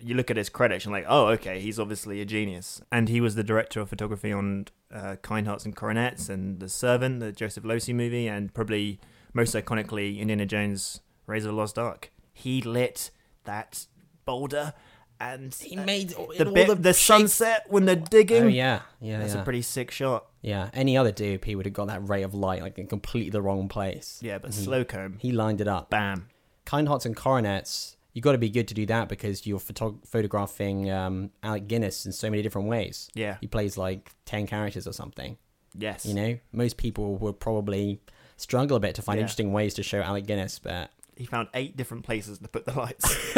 you 0.00 0.14
look 0.14 0.30
at 0.30 0.36
his 0.36 0.48
credits 0.48 0.86
and 0.86 0.92
like, 0.92 1.04
oh, 1.08 1.26
okay, 1.28 1.60
he's 1.60 1.78
obviously 1.78 2.20
a 2.20 2.24
genius. 2.24 2.80
And 2.90 3.08
he 3.08 3.20
was 3.20 3.34
the 3.34 3.44
director 3.44 3.80
of 3.80 3.90
photography 3.90 4.32
on 4.32 4.66
uh, 4.92 5.16
Kind 5.22 5.46
Hearts 5.46 5.64
and 5.64 5.76
Coronets 5.76 6.28
and 6.28 6.60
The 6.60 6.68
Servant, 6.68 7.20
the 7.20 7.32
Joseph 7.32 7.64
Losey 7.64 7.94
movie, 7.94 8.26
and 8.26 8.52
probably 8.52 9.00
most 9.34 9.54
iconically 9.54 10.18
Indiana 10.18 10.46
Jones: 10.46 11.00
Raiders 11.26 11.44
of 11.44 11.52
the 11.52 11.56
Lost 11.56 11.78
Ark. 11.78 12.10
He 12.32 12.62
lit 12.62 13.10
that 13.44 13.86
boulder, 14.24 14.72
and 15.20 15.54
he 15.54 15.76
uh, 15.76 15.84
made 15.84 16.10
the 16.10 16.16
all 16.16 16.52
bit 16.54 16.66
the 16.68 16.74
the, 16.74 16.92
shapes- 16.92 17.06
sunset 17.06 17.66
when 17.68 17.84
they're 17.84 17.94
digging. 17.96 18.42
Oh 18.44 18.48
yeah, 18.48 18.80
yeah, 19.00 19.18
That's 19.18 19.34
yeah. 19.34 19.40
a 19.42 19.44
pretty 19.44 19.62
sick 19.62 19.90
shot. 19.90 20.26
Yeah, 20.42 20.70
any 20.72 20.96
other 20.96 21.12
DOP 21.12 21.46
would 21.48 21.66
have 21.66 21.74
got 21.74 21.88
that 21.88 22.08
ray 22.08 22.22
of 22.22 22.32
light 22.34 22.62
like 22.62 22.78
in 22.78 22.86
completely 22.86 23.30
the 23.30 23.42
wrong 23.42 23.68
place. 23.68 24.18
Yeah, 24.22 24.38
but 24.38 24.52
Mhm. 24.52 24.66
Slocombe, 24.86 25.20
He 25.20 25.32
lined 25.32 25.60
it 25.60 25.68
up. 25.68 25.90
bam. 25.90 26.28
Kind 26.64 26.88
Hearts 26.88 27.04
and 27.04 27.14
Coronets, 27.16 27.96
you 28.14 28.22
got 28.22 28.32
to 28.32 28.38
be 28.38 28.48
good 28.48 28.66
to 28.68 28.74
do 28.74 28.86
that 28.86 29.08
because 29.08 29.46
you're 29.46 29.58
photo- 29.58 29.98
photographing 30.06 30.90
um, 30.90 31.30
Alec 31.42 31.68
Guinness 31.68 32.06
in 32.06 32.12
so 32.12 32.30
many 32.30 32.42
different 32.42 32.68
ways. 32.68 33.08
Yeah. 33.14 33.36
He 33.40 33.46
plays 33.46 33.76
like 33.76 34.12
10 34.24 34.46
characters 34.46 34.86
or 34.86 34.92
something. 34.92 35.36
Yes. 35.76 36.06
You 36.06 36.14
know, 36.14 36.38
most 36.52 36.76
people 36.76 37.16
would 37.16 37.38
probably 37.40 38.00
struggle 38.36 38.76
a 38.76 38.80
bit 38.80 38.94
to 38.96 39.02
find 39.02 39.18
Yeah. 39.18 39.22
interesting 39.22 39.52
ways 39.52 39.74
to 39.74 39.82
show 39.82 40.00
Alec 40.00 40.26
Guinness, 40.26 40.58
but 40.58 40.90
he 41.16 41.26
found 41.26 41.48
eight 41.54 41.76
different 41.76 42.04
places 42.04 42.38
to 42.38 42.48
put 42.48 42.66
the 42.66 42.72
lights. 42.72 43.36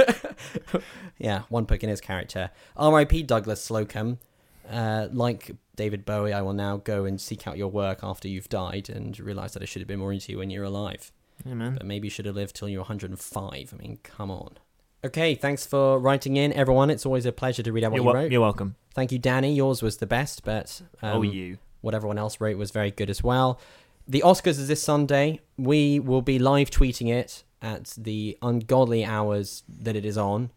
yeah, 1.19 1.43
one 1.49 1.65
book 1.65 1.83
in 1.83 1.89
his 1.89 2.01
character. 2.01 2.51
R.I.P. 2.77 3.25
Douglas 3.25 3.67
Slocombe. 3.67 4.19
Uh, 4.71 5.09
like 5.13 5.51
David 5.77 6.05
Bowie, 6.05 6.33
I 6.33 6.41
will 6.43 6.53
now 6.53 6.77
go 6.77 7.05
and 7.05 7.21
seek 7.21 7.47
out 7.47 7.59
your 7.59 7.69
work 7.69 8.01
after 8.03 8.29
you've 8.29 8.49
died 8.49 8.89
and 8.89 9.19
realize 9.19 9.53
that 9.55 9.63
I 9.63 9.67
should 9.67 9.83
have 9.83 9.89
been 9.89 9.99
more 9.99 10.13
into 10.13 10.33
you 10.33 10.39
when 10.39 10.51
you're 10.51 10.65
alive. 10.65 11.13
Yeah, 11.45 11.55
man. 11.55 11.75
But 11.75 11.87
maybe 11.87 12.07
you 12.07 12.11
should 12.11 12.27
have 12.27 12.37
lived 12.37 12.55
till 12.55 12.69
you're 12.69 12.83
105. 12.83 13.75
I 13.75 13.77
mean, 13.83 13.99
come 14.03 14.31
on. 14.31 14.59
Okay, 15.05 15.35
thanks 15.35 15.67
for 15.67 15.99
writing 15.99 16.37
in, 16.37 16.53
everyone. 16.53 16.89
It's 16.89 17.05
always 17.05 17.27
a 17.27 17.33
pleasure 17.33 17.63
to 17.65 17.73
read 17.73 17.83
out 17.83 17.91
what 17.91 17.97
You're, 17.97 18.05
you 18.05 18.07
wel- 18.07 18.23
wrote. 18.23 18.33
you're 18.33 18.41
welcome. 18.41 18.77
Thank 18.95 19.11
you, 19.11 19.19
Danny. 19.19 19.53
Yours 19.53 19.83
was 19.83 19.97
the 19.97 20.07
best, 20.07 20.45
but 20.45 20.81
um, 21.03 21.17
oh, 21.17 21.23
you. 21.23 21.59
what 21.81 21.95
everyone 21.95 22.19
else 22.19 22.41
wrote 22.41 22.57
was 22.57 22.71
very 22.71 22.93
good 22.93 23.11
as 23.11 23.23
well. 23.23 23.59
The 24.07 24.23
Oscars 24.25 24.59
is 24.61 24.69
this 24.69 24.83
Sunday. 24.83 25.41
We 25.57 25.99
will 25.99 26.23
be 26.23 26.39
live 26.39 26.71
tweeting 26.71 27.09
it 27.13 27.43
at 27.63 27.95
the 27.97 28.37
ungodly 28.43 29.05
hours 29.05 29.63
that 29.81 29.97
it 29.97 30.05
is 30.05 30.19
on, 30.19 30.51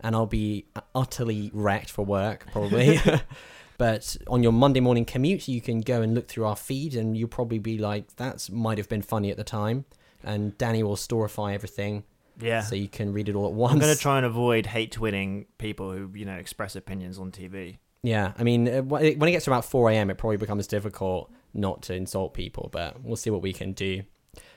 and 0.00 0.14
I'll 0.14 0.26
be 0.26 0.66
utterly 0.94 1.50
wrecked 1.52 1.90
for 1.90 2.04
work, 2.04 2.46
probably. 2.52 3.00
but 3.78 4.16
on 4.28 4.42
your 4.42 4.52
Monday 4.52 4.80
morning 4.80 5.04
commute, 5.04 5.48
you 5.48 5.60
can 5.60 5.80
go 5.80 6.00
and 6.02 6.14
look 6.14 6.28
through 6.28 6.44
our 6.44 6.56
feed, 6.56 6.94
and 6.94 7.16
you'll 7.16 7.28
probably 7.28 7.58
be 7.58 7.76
like, 7.78 8.16
"That 8.16 8.48
might 8.50 8.78
have 8.78 8.88
been 8.88 9.02
funny 9.02 9.30
at 9.30 9.36
the 9.36 9.44
time." 9.44 9.84
And 10.22 10.56
Danny 10.56 10.82
will 10.82 10.96
storify 10.96 11.52
everything, 11.52 12.04
Yeah. 12.40 12.62
so 12.62 12.74
you 12.76 12.88
can 12.88 13.12
read 13.12 13.28
it 13.28 13.34
all 13.34 13.46
at 13.46 13.52
once. 13.52 13.74
I'm 13.74 13.78
going 13.80 13.92
to 13.94 14.00
try 14.00 14.16
and 14.16 14.24
avoid 14.24 14.64
hate 14.66 14.90
twitting 14.92 15.44
people 15.58 15.92
who, 15.92 16.10
you 16.14 16.24
know, 16.24 16.36
express 16.36 16.76
opinions 16.76 17.18
on 17.18 17.30
TV. 17.30 17.76
Yeah, 18.02 18.32
I 18.38 18.42
mean, 18.42 18.66
uh, 18.68 18.82
when 18.82 19.02
it 19.28 19.32
gets 19.32 19.44
to 19.46 19.50
about 19.50 19.64
4 19.66 19.90
a.m., 19.90 20.08
it 20.10 20.16
probably 20.18 20.36
becomes 20.38 20.66
difficult 20.66 21.30
not 21.52 21.82
to 21.82 21.94
insult 21.94 22.32
people, 22.34 22.68
but 22.72 23.02
we'll 23.02 23.16
see 23.16 23.30
what 23.30 23.42
we 23.42 23.52
can 23.52 23.72
do. 23.72 24.02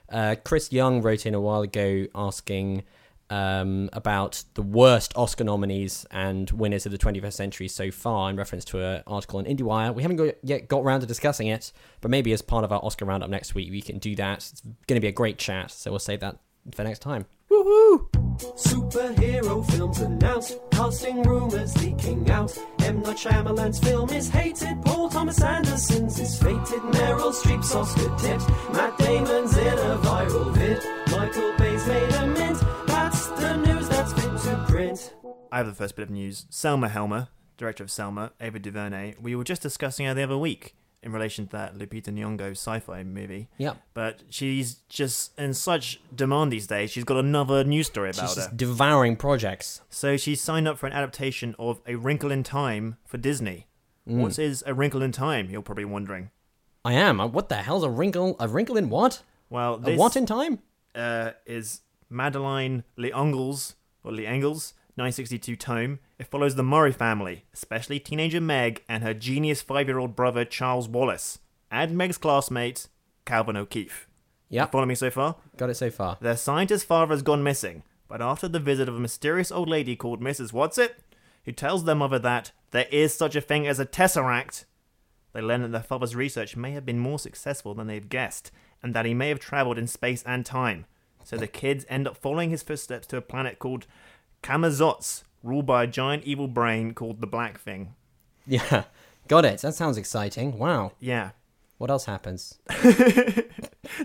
Uh, 0.10 0.36
Chris 0.44 0.72
Young 0.72 1.02
wrote 1.02 1.26
in 1.26 1.34
a 1.34 1.42
while 1.42 1.62
ago 1.62 2.08
asking 2.16 2.84
um, 3.30 3.90
about 3.94 4.44
the 4.54 4.62
worst 4.62 5.14
Oscar 5.16 5.44
nominees 5.44 6.06
and 6.12 6.50
winners 6.52 6.86
of 6.86 6.92
the 6.92 6.98
21st 6.98 7.34
century 7.34 7.68
so 7.68 7.92
far 7.92 8.30
in 8.30 8.38
reference 8.38 8.64
to 8.66 8.84
an 8.84 9.04
article 9.06 9.40
in 9.40 9.58
IndieWire. 9.58 9.94
We 9.94 10.02
haven't 10.02 10.18
got, 10.18 10.36
yet 10.44 10.68
got 10.68 10.80
around 10.80 11.02
to 11.02 11.08
discussing 11.08 11.48
it, 11.48 11.72
but 12.02 12.10
maybe 12.10 12.32
as 12.32 12.42
part 12.42 12.64
of 12.64 12.72
our 12.72 12.84
Oscar 12.84 13.06
roundup 13.06 13.30
next 13.30 13.54
week, 13.54 13.70
we 13.72 13.82
can 13.82 14.00
do 14.00 14.16
that. 14.16 14.38
It's 14.38 14.62
going 14.62 14.96
to 14.96 15.02
be 15.02 15.08
a 15.08 15.12
great 15.12 15.38
chat, 15.38 15.72
so 15.72 15.92
we'll 15.92 16.00
save 16.00 16.22
that 16.22 16.38
for 16.72 16.84
next 16.84 17.00
time. 17.00 17.26
Woohoo! 17.50 18.10
Superhero 18.56 19.70
films 19.72 20.00
announced, 20.38 20.60
casting 20.72 21.24
rumors 21.24 21.76
leaking 21.84 22.30
out. 22.30 22.58
M. 22.80 23.02
Night 23.02 23.18
Shyamalan's 23.18 23.80
film 23.80 24.10
is 24.12 24.30
hated, 24.30 24.82
Paul 24.84 25.10
Thomas 25.10 25.42
Anderson's 25.42 26.20
is 26.20 26.42
fated, 26.42 26.82
Meryl 26.94 27.34
Streep's 27.34 27.74
Oscar 27.74 28.16
tipped, 28.18 28.48
Matt 28.72 28.98
Damon's 28.98 29.58
in 29.58 29.68
a 29.68 29.98
viral 29.98 30.54
vid, 30.54 30.84
Michael 31.12 31.54
Bay's 31.58 31.86
made 31.88 32.14
a 32.14 32.28
mint. 32.28 32.60
That's 32.88 33.28
the 33.28 33.58
news 33.58 33.90
that's 33.90 34.14
fit 34.14 34.38
to 34.44 34.66
print. 34.68 35.16
I 35.52 35.58
have 35.58 35.68
the 35.68 35.74
first 35.74 35.96
bit 35.96 36.04
of 36.04 36.10
news. 36.10 36.46
Selma 36.50 36.90
Helmer, 36.90 37.30
director 37.58 37.84
of 37.84 37.92
Selma, 37.92 38.32
Ava 38.40 38.60
DuVernay, 38.60 39.16
we 39.20 39.36
were 39.36 39.44
just 39.44 39.62
discussing 39.62 40.06
her 40.06 40.14
the 40.14 40.24
other 40.24 40.38
week 40.38 40.76
in 41.04 41.12
relation 41.12 41.46
to 41.48 41.52
that 41.52 41.76
Lupita 41.78 42.10
Nyong'o 42.12 42.52
sci-fi 42.52 43.04
movie. 43.04 43.48
Yeah. 43.58 43.74
But 43.94 44.24
she's 44.30 44.76
just 44.90 45.38
in 45.40 45.54
such 45.54 46.00
demand 46.16 46.52
these 46.52 46.68
days. 46.68 46.92
She's 46.92 47.04
got 47.04 47.18
another 47.18 47.64
news 47.64 47.88
story 47.88 48.10
about 48.10 48.30
She's 48.30 48.46
her. 48.46 48.52
devouring 48.56 49.16
projects. 49.16 49.82
So 49.90 50.18
she 50.18 50.36
signed 50.36 50.68
up 50.68 50.78
for 50.78 50.88
an 50.88 50.94
adaptation 50.94 51.56
of 51.60 51.80
A 51.88 51.96
Wrinkle 51.96 52.32
in 52.32 52.44
Time 52.44 52.98
for 53.06 53.18
Disney. 53.18 53.68
Mm. 54.10 54.22
What 54.22 54.40
is 54.40 54.64
A 54.66 54.74
Wrinkle 54.74 55.02
in 55.02 55.12
Time? 55.12 55.50
You're 55.50 55.62
probably 55.62 55.86
wondering. 55.86 56.32
I 56.84 56.94
am. 56.94 57.20
Uh, 57.20 57.28
What 57.28 57.50
the 57.50 57.56
hell's 57.58 57.84
a 57.84 57.90
wrinkle? 57.90 58.36
A 58.40 58.48
wrinkle 58.48 58.78
in 58.78 58.90
what? 58.90 59.22
Well, 59.50 59.82
A 59.86 59.96
what 59.96 60.16
in 60.16 60.26
time? 60.26 60.60
uh, 60.96 61.32
is 61.46 61.82
Madeleine 62.10 62.84
Leongles 62.98 63.76
or 64.04 64.12
Leangles 64.12 64.74
962 64.98 65.56
tome. 65.56 66.00
It 66.20 66.28
follows 66.28 66.56
the 66.56 66.64
Murray 66.64 66.92
family, 66.92 67.46
especially 67.54 68.00
teenager 68.00 68.42
Meg 68.42 68.84
and 68.90 69.04
her 69.04 69.14
genius 69.14 69.62
five-year-old 69.62 70.16
brother 70.16 70.46
Charles 70.46 70.90
Wallace, 70.90 71.40
and 71.70 71.96
Meg's 71.96 72.18
classmate 72.18 72.88
Calvin 73.26 73.58
O'Keefe. 73.58 74.08
Yeah. 74.50 74.66
Follow 74.66 74.86
me 74.86 74.96
so 74.96 75.10
far? 75.12 75.36
Got 75.58 75.70
it 75.70 75.76
so 75.76 75.92
far. 75.92 76.18
Their 76.20 76.38
scientist 76.38 76.86
father 76.86 77.14
has 77.14 77.22
gone 77.22 77.44
missing, 77.44 77.84
but 78.08 78.22
after 78.22 78.48
the 78.48 78.60
visit 78.60 78.90
of 78.90 78.96
a 78.96 79.00
mysterious 79.00 79.52
old 79.52 79.70
lady 79.70 79.96
called 79.96 80.22
Mrs. 80.22 80.54
Whatsit, 80.54 80.92
who 81.46 81.52
tells 81.52 81.84
their 81.84 81.96
mother 81.96 82.20
that 82.20 82.52
there 82.72 82.88
is 82.92 83.14
such 83.14 83.36
a 83.36 83.42
thing 83.42 83.68
as 83.68 83.80
a 83.80 83.86
tesseract, 83.86 84.66
they 85.34 85.42
learn 85.42 85.62
that 85.62 85.72
their 85.72 85.84
father's 85.84 86.16
research 86.16 86.56
may 86.56 86.72
have 86.72 86.86
been 86.86 87.00
more 87.00 87.20
successful 87.20 87.74
than 87.74 87.88
they've 87.88 88.10
guessed, 88.10 88.50
and 88.82 88.94
that 88.94 89.06
he 89.06 89.14
may 89.14 89.30
have 89.30 89.40
traveled 89.40 89.78
in 89.78 89.86
space 89.86 90.24
and 90.26 90.46
time. 90.46 90.86
So 91.24 91.38
the 91.38 91.48
kids 91.48 91.86
end 91.90 92.08
up 92.08 92.18
following 92.18 92.50
his 92.50 92.64
footsteps 92.64 93.06
to 93.08 93.18
a 93.18 93.22
planet 93.22 93.60
called 93.60 93.86
Camazotz, 94.42 95.24
ruled 95.48 95.66
by 95.66 95.84
a 95.84 95.88
giant 95.88 96.24
evil 96.26 96.48
brain 96.48 96.94
called 96.94 97.22
the 97.22 97.28
Black 97.28 97.60
Thing. 97.60 97.94
Yeah. 98.46 98.84
Got 99.28 99.46
it. 99.46 99.60
That 99.62 99.74
sounds 99.74 99.98
exciting. 99.98 100.58
Wow. 100.58 100.94
Yeah, 101.00 101.32
What 101.78 101.90
else 101.90 102.06
happens? 102.06 102.60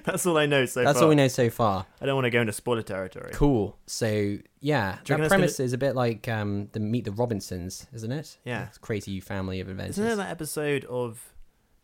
that's 0.05 0.27
all 0.27 0.37
I 0.37 0.47
know 0.47 0.65
so 0.67 0.83
That's 0.83 0.99
far. 0.99 1.05
all 1.05 1.09
we 1.09 1.15
know 1.15 1.29
so 1.29 1.51
far. 1.51 1.87
I 2.01 2.07
don't 2.07 2.15
want 2.15 2.25
to 2.27 2.31
go 2.31 2.41
into 2.41 2.53
spoiler 2.53 2.83
territory. 2.83 3.31
Cool. 3.35 3.77
So 3.87 4.39
yeah, 4.61 4.99
that 5.05 5.29
premise 5.29 5.57
gonna- 5.57 5.65
is 5.67 5.73
a 5.73 5.79
bit 5.79 5.95
like 5.95 6.29
um, 6.29 6.69
the 6.73 6.81
Meet 6.81 7.05
the 7.05 7.13
Robinsons, 7.13 7.87
isn't 7.93 8.13
it? 8.13 8.39
Yeah. 8.45 8.67
It's 8.69 8.79
crazy 8.79 9.21
family 9.21 9.61
of 9.61 9.69
adventures. 9.69 9.99
Isn't 9.99 10.05
there 10.07 10.17
that 10.17 10.31
episode 10.31 10.85
of 10.87 11.33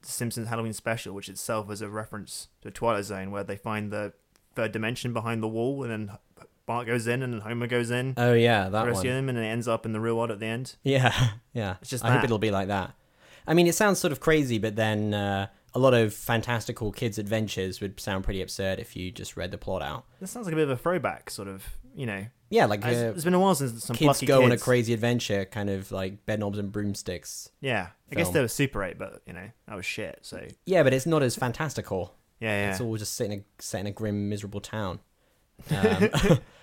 The 0.03 0.09
Simpsons 0.09 0.49
Halloween 0.49 0.73
special, 0.73 1.15
which 1.15 1.29
itself 1.29 1.71
is 1.71 1.81
a 1.83 1.89
reference 1.89 2.49
to 2.63 2.71
Twilight 2.71 3.05
Zone, 3.05 3.31
where 3.31 3.45
they 3.45 3.57
find 3.57 3.93
the 3.93 4.13
third 4.55 4.73
dimension 4.73 5.13
behind 5.13 5.43
the 5.43 5.49
wall, 5.49 5.83
and 5.83 5.91
then 5.93 6.19
Bart 6.69 6.87
goes 6.87 7.09
in, 7.09 7.23
and 7.25 7.43
Homer 7.43 7.67
goes 7.67 7.91
in, 7.91 8.15
Oh 8.17 8.33
yeah, 8.35 8.69
that 8.69 8.87
rescue 8.87 9.11
one. 9.11 9.19
him, 9.19 9.29
and 9.31 9.39
it 9.39 9.43
ends 9.43 9.67
up 9.67 9.85
in 9.85 9.93
the 9.93 10.01
real 10.01 10.17
world 10.17 10.31
at 10.31 10.39
the 10.39 10.47
end. 10.47 10.77
Yeah, 10.85 11.13
yeah. 11.53 11.77
It's 11.81 11.91
just 11.91 12.05
I 12.05 12.13
hope 12.13 12.23
it'll 12.25 12.39
be 12.39 12.51
like 12.53 12.69
that. 12.69 12.95
I 13.47 13.55
mean, 13.55 13.67
it 13.67 13.75
sounds 13.75 13.99
sort 13.99 14.13
of 14.13 14.21
crazy, 14.21 14.59
but 14.59 14.77
then 14.77 15.15
uh, 15.15 15.47
a 15.75 15.79
lot 15.79 15.95
of 15.95 16.13
fantastical 16.15 16.93
kids' 16.93 17.19
adventures 17.19 17.81
would 17.81 17.99
sound 17.99 18.23
pretty 18.23 18.43
absurd 18.43 18.79
if 18.79 18.95
you 18.95 19.11
just 19.11 19.37
read 19.37 19.51
the 19.51 19.59
plot 19.59 19.83
out. 19.83 20.05
This 20.21 20.31
sounds 20.31 20.47
like 20.47 20.53
a 20.53 20.57
bit 20.57 20.65
of 20.65 20.71
a 20.71 20.77
throwback, 20.77 21.31
sort 21.31 21.49
of, 21.49 21.65
you 21.97 22.05
know. 22.07 22.27
Yeah, 22.51 22.67
like 22.67 22.81
It's- 22.81 22.97
uh, 23.03 23.13
it's 23.15 23.25
been 23.25 23.35
a 23.35 23.41
while 23.41 23.55
since 23.55 23.85
some 23.85 23.97
kids 23.97 24.23
go 24.23 24.43
on 24.45 24.53
a 24.53 24.59
crazy 24.59 24.93
adventure, 24.93 25.45
kind 25.47 25.71
of 25.71 25.91
like 25.91 26.25
bed 26.27 26.41
knobs 26.41 26.59
and 26.59 26.71
broomsticks. 26.71 27.51
Yeah, 27.61 27.89
I 28.13 28.15
guess 28.15 28.27
film. 28.27 28.35
they 28.35 28.41
were 28.43 28.49
Super 28.49 28.85
8, 28.85 28.99
but, 28.99 29.23
you 29.27 29.33
know, 29.33 29.49
that 29.67 29.75
was 29.75 29.87
shit, 29.87 30.19
so. 30.23 30.47
Yeah, 30.67 30.83
but 30.83 30.93
it's 30.95 31.07
not 31.07 31.23
as 31.23 31.35
fantastical. 31.37 32.15
Yeah, 32.41 32.65
yeah. 32.67 32.71
It's 32.73 32.81
all 32.83 32.97
just 32.97 33.15
set 33.15 33.31
in 33.31 33.41
a 33.41 33.45
set 33.63 33.81
in 33.81 33.87
a 33.87 33.91
grim, 33.91 34.29
miserable 34.29 34.61
town. 34.61 35.01
Um, 35.71 36.09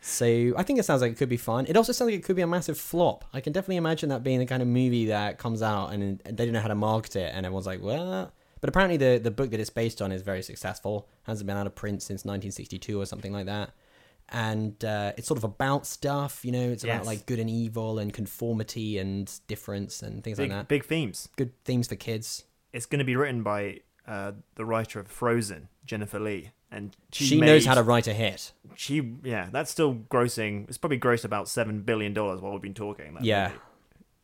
so 0.00 0.26
I 0.56 0.62
think 0.62 0.78
it 0.78 0.84
sounds 0.84 1.02
like 1.02 1.12
it 1.12 1.18
could 1.18 1.28
be 1.28 1.36
fun. 1.36 1.66
It 1.66 1.76
also 1.76 1.92
sounds 1.92 2.10
like 2.10 2.18
it 2.18 2.24
could 2.24 2.36
be 2.36 2.42
a 2.42 2.46
massive 2.46 2.78
flop. 2.78 3.24
I 3.32 3.40
can 3.40 3.52
definitely 3.52 3.76
imagine 3.76 4.08
that 4.10 4.22
being 4.22 4.38
the 4.38 4.46
kind 4.46 4.62
of 4.62 4.68
movie 4.68 5.06
that 5.06 5.38
comes 5.38 5.60
out 5.62 5.88
and 5.92 6.20
they 6.24 6.44
don't 6.44 6.52
know 6.52 6.60
how 6.60 6.68
to 6.68 6.74
market 6.74 7.16
it, 7.16 7.32
and 7.34 7.44
everyone's 7.44 7.66
like, 7.66 7.82
"Well," 7.82 8.32
but 8.60 8.68
apparently 8.68 8.96
the 8.96 9.18
the 9.18 9.30
book 9.30 9.50
that 9.50 9.60
it's 9.60 9.70
based 9.70 10.00
on 10.00 10.12
is 10.12 10.22
very 10.22 10.42
successful. 10.42 11.08
Hasn't 11.24 11.46
been 11.46 11.56
out 11.56 11.66
of 11.66 11.74
print 11.74 12.02
since 12.02 12.24
1962 12.24 13.00
or 13.00 13.06
something 13.06 13.32
like 13.32 13.46
that. 13.46 13.70
And 14.30 14.84
uh, 14.84 15.12
it's 15.16 15.26
sort 15.26 15.38
of 15.38 15.44
about 15.44 15.86
stuff, 15.86 16.44
you 16.44 16.52
know. 16.52 16.68
It's 16.70 16.84
about 16.84 16.98
Yes. 16.98 17.06
like 17.06 17.24
good 17.26 17.38
and 17.38 17.48
evil 17.48 17.98
and 17.98 18.12
conformity 18.12 18.98
and 18.98 19.32
difference 19.46 20.02
and 20.02 20.22
things 20.22 20.36
big, 20.36 20.50
like 20.50 20.58
that. 20.58 20.68
big 20.68 20.84
themes. 20.84 21.30
Good 21.36 21.52
themes 21.64 21.88
for 21.88 21.96
kids. 21.96 22.44
It's 22.74 22.84
going 22.84 22.98
to 22.98 23.06
be 23.06 23.16
written 23.16 23.42
by 23.42 23.80
uh, 24.06 24.32
the 24.56 24.66
writer 24.66 25.00
of 25.00 25.06
Frozen, 25.08 25.68
Jennifer 25.86 26.20
Lee. 26.20 26.50
And 26.70 26.94
she, 27.12 27.24
She, 27.24 27.40
knows 27.40 27.64
how 27.64 27.74
to 27.74 27.82
write 27.82 28.06
a 28.06 28.12
hit. 28.12 28.52
she 28.76 29.14
yeah 29.24 29.48
that's 29.50 29.70
still 29.70 29.94
grossing 29.94 30.68
it's 30.68 30.76
probably 30.78 30.98
grossed 30.98 31.24
about 31.24 31.48
seven 31.48 31.80
billion 31.82 32.12
dollars 32.14 32.40
while 32.40 32.52
we've 32.52 32.60
been 32.62 32.74
talking 32.74 33.16
Yeah. 33.22 33.48
movie. 33.48 33.60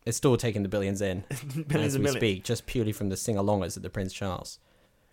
It's 0.07 0.17
still 0.19 0.37
taking 0.37 0.63
the 0.63 0.69
billions 0.69 1.01
in 1.01 1.25
billions 1.69 1.95
as 1.95 1.99
we 1.99 2.09
speak, 2.09 2.45
just 2.45 2.67
purely 2.67 2.93
from 2.93 3.09
the 3.09 3.17
sing-alongers 3.17 3.77
at 3.79 3.83
the 3.83 3.89
Prince 3.91 4.13
Charles. 4.13 4.59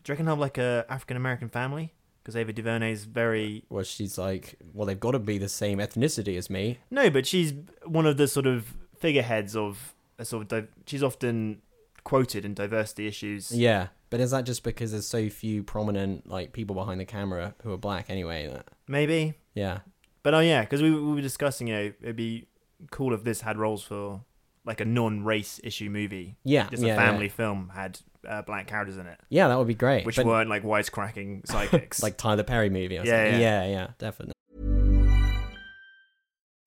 do 0.03 0.11
you 0.11 0.13
reckon 0.13 0.27
have 0.27 0.39
like 0.39 0.57
a 0.57 0.85
african 0.89 1.15
american 1.15 1.47
family 1.47 1.93
because 2.21 2.35
ava 2.35 2.51
duvernay's 2.53 3.05
very 3.05 3.63
well. 3.69 3.83
she's 3.83 4.17
like, 4.17 4.55
well, 4.73 4.85
they've 4.85 4.99
got 4.99 5.11
to 5.11 5.19
be 5.19 5.37
the 5.39 5.49
same 5.49 5.79
ethnicity 5.79 6.37
as 6.37 6.49
me. 6.49 6.79
no 6.91 7.09
but 7.09 7.25
she's 7.25 7.53
one 7.85 8.05
of 8.05 8.17
the 8.17 8.27
sort 8.27 8.45
of 8.45 8.73
figureheads 8.97 9.55
of 9.55 9.95
a 10.19 10.25
sort 10.25 10.41
of 10.43 10.47
di- 10.49 10.67
she's 10.85 11.01
often 11.01 11.61
quoted 12.03 12.43
in 12.45 12.53
diversity 12.53 13.07
issues 13.07 13.51
Yeah, 13.55 13.87
but 14.11 14.19
is 14.19 14.29
that 14.29 14.43
just 14.45 14.61
because 14.63 14.91
there's 14.91 15.07
so 15.07 15.27
few 15.29 15.63
prominent 15.63 16.29
like 16.29 16.53
people 16.53 16.75
behind 16.75 16.99
the 16.99 17.05
camera 17.05 17.55
who 17.63 17.73
are 17.73 17.77
black 17.77 18.11
anyway? 18.11 18.47
That, 18.47 18.67
maybe 18.87 19.33
yeah, 19.55 19.79
but 20.21 20.35
oh 20.35 20.39
yeah 20.39 20.61
because 20.61 20.83
we, 20.83 20.91
we 20.91 21.15
were 21.15 21.21
discussing 21.21 21.67
you 21.67 21.73
know 21.73 21.93
it'd 22.03 22.15
be 22.15 22.45
cool 22.91 23.13
if 23.15 23.23
this 23.23 23.41
had 23.41 23.57
roles 23.57 23.81
for 23.81 24.21
like 24.65 24.79
a 24.79 24.85
non-race 24.85 25.59
issue 25.63 25.89
movie 25.89 26.35
yeah, 26.43 26.67
just 26.69 26.83
yeah, 26.83 26.93
a 26.93 26.95
family 26.95 27.25
yeah. 27.25 27.31
film 27.31 27.71
had 27.73 27.99
uh, 28.27 28.43
black 28.43 28.67
characters 28.67 28.97
in 28.97 29.07
it 29.07 29.19
Yeah, 29.29 29.47
that 29.47 29.57
would 29.57 29.67
be 29.67 29.73
great. 29.73 30.05
which 30.05 30.17
but, 30.17 30.25
weren't 30.27 30.49
like 30.49 30.63
wisecracking 30.63 31.47
psychics 31.51 32.03
like 32.03 32.17
Tyler 32.17 32.43
Perry 32.43 32.69
movie 32.69 32.97
or 32.99 33.03
Yeah, 33.03 33.23
something. 33.25 33.41
yeah. 33.41 33.63
yeah, 33.63 33.71
yeah, 33.71 33.87
definitely. 33.97 34.33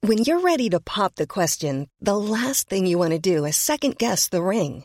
When 0.01 0.19
you're 0.19 0.41
ready 0.41 0.69
to 0.71 0.81
pop 0.81 1.15
the 1.15 1.27
question, 1.27 1.89
the 2.01 2.19
last 2.19 2.69
thing 2.69 2.85
you 2.85 2.99
want 2.99 3.13
to 3.13 3.19
do 3.19 3.45
is 3.45 3.57
second 3.57 3.97
guess 3.97 4.29
the 4.29 4.43
ring. 4.43 4.85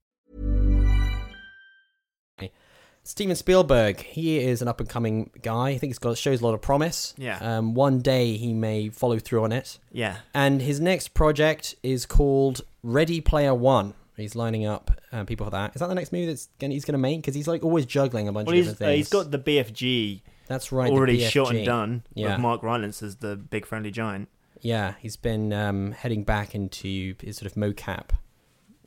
Steven 3.03 3.35
Spielberg, 3.35 3.99
he 4.01 4.37
is 4.39 4.61
an 4.61 4.67
up 4.67 4.79
and 4.79 4.87
coming 4.87 5.31
guy. 5.41 5.69
I 5.69 5.77
think 5.77 5.89
he's 5.89 5.99
got 5.99 6.17
shows 6.17 6.41
a 6.41 6.45
lot 6.45 6.53
of 6.53 6.61
promise. 6.61 7.13
Yeah. 7.17 7.37
Um, 7.39 7.73
one 7.73 7.99
day 7.99 8.37
he 8.37 8.53
may 8.53 8.89
follow 8.89 9.17
through 9.17 9.43
on 9.43 9.51
it. 9.51 9.79
Yeah. 9.91 10.17
And 10.33 10.61
his 10.61 10.79
next 10.79 11.13
project 11.15 11.75
is 11.81 12.05
called 12.05 12.61
Ready 12.83 13.19
Player 13.19 13.55
One. 13.55 13.95
He's 14.17 14.35
lining 14.35 14.67
up 14.67 14.91
uh, 15.11 15.23
people 15.23 15.47
for 15.47 15.51
that. 15.51 15.73
Is 15.75 15.79
that 15.79 15.87
the 15.87 15.95
next 15.95 16.11
movie 16.11 16.27
that's 16.27 16.47
gonna, 16.59 16.73
he's 16.73 16.85
going 16.85 16.93
to 16.93 16.99
make? 16.99 17.21
Because 17.21 17.33
he's 17.33 17.47
like 17.47 17.63
always 17.63 17.87
juggling 17.87 18.27
a 18.27 18.31
bunch 18.31 18.45
Well, 18.47 18.55
of 18.55 18.59
different 18.65 18.81
uh, 18.81 18.85
things. 18.85 18.97
he's 18.97 19.09
got 19.09 19.31
the 19.31 19.39
BFG 19.39 20.21
that's 20.47 20.71
right. 20.71 20.91
already 20.91 21.19
shot 21.23 21.55
and 21.55 21.65
done 21.65 22.03
Yeah. 22.13 22.33
with 22.33 22.39
Mark 22.39 22.61
Rylance 22.61 23.01
as 23.01 23.15
the 23.15 23.35
big 23.35 23.65
friendly 23.65 23.89
giant. 23.89 24.29
Yeah, 24.59 24.93
he's 24.99 25.17
been 25.17 25.51
um, 25.53 25.93
heading 25.93 26.23
back 26.23 26.53
into 26.53 27.15
his 27.19 27.37
sort 27.37 27.51
of 27.51 27.57
mocap 27.57 28.09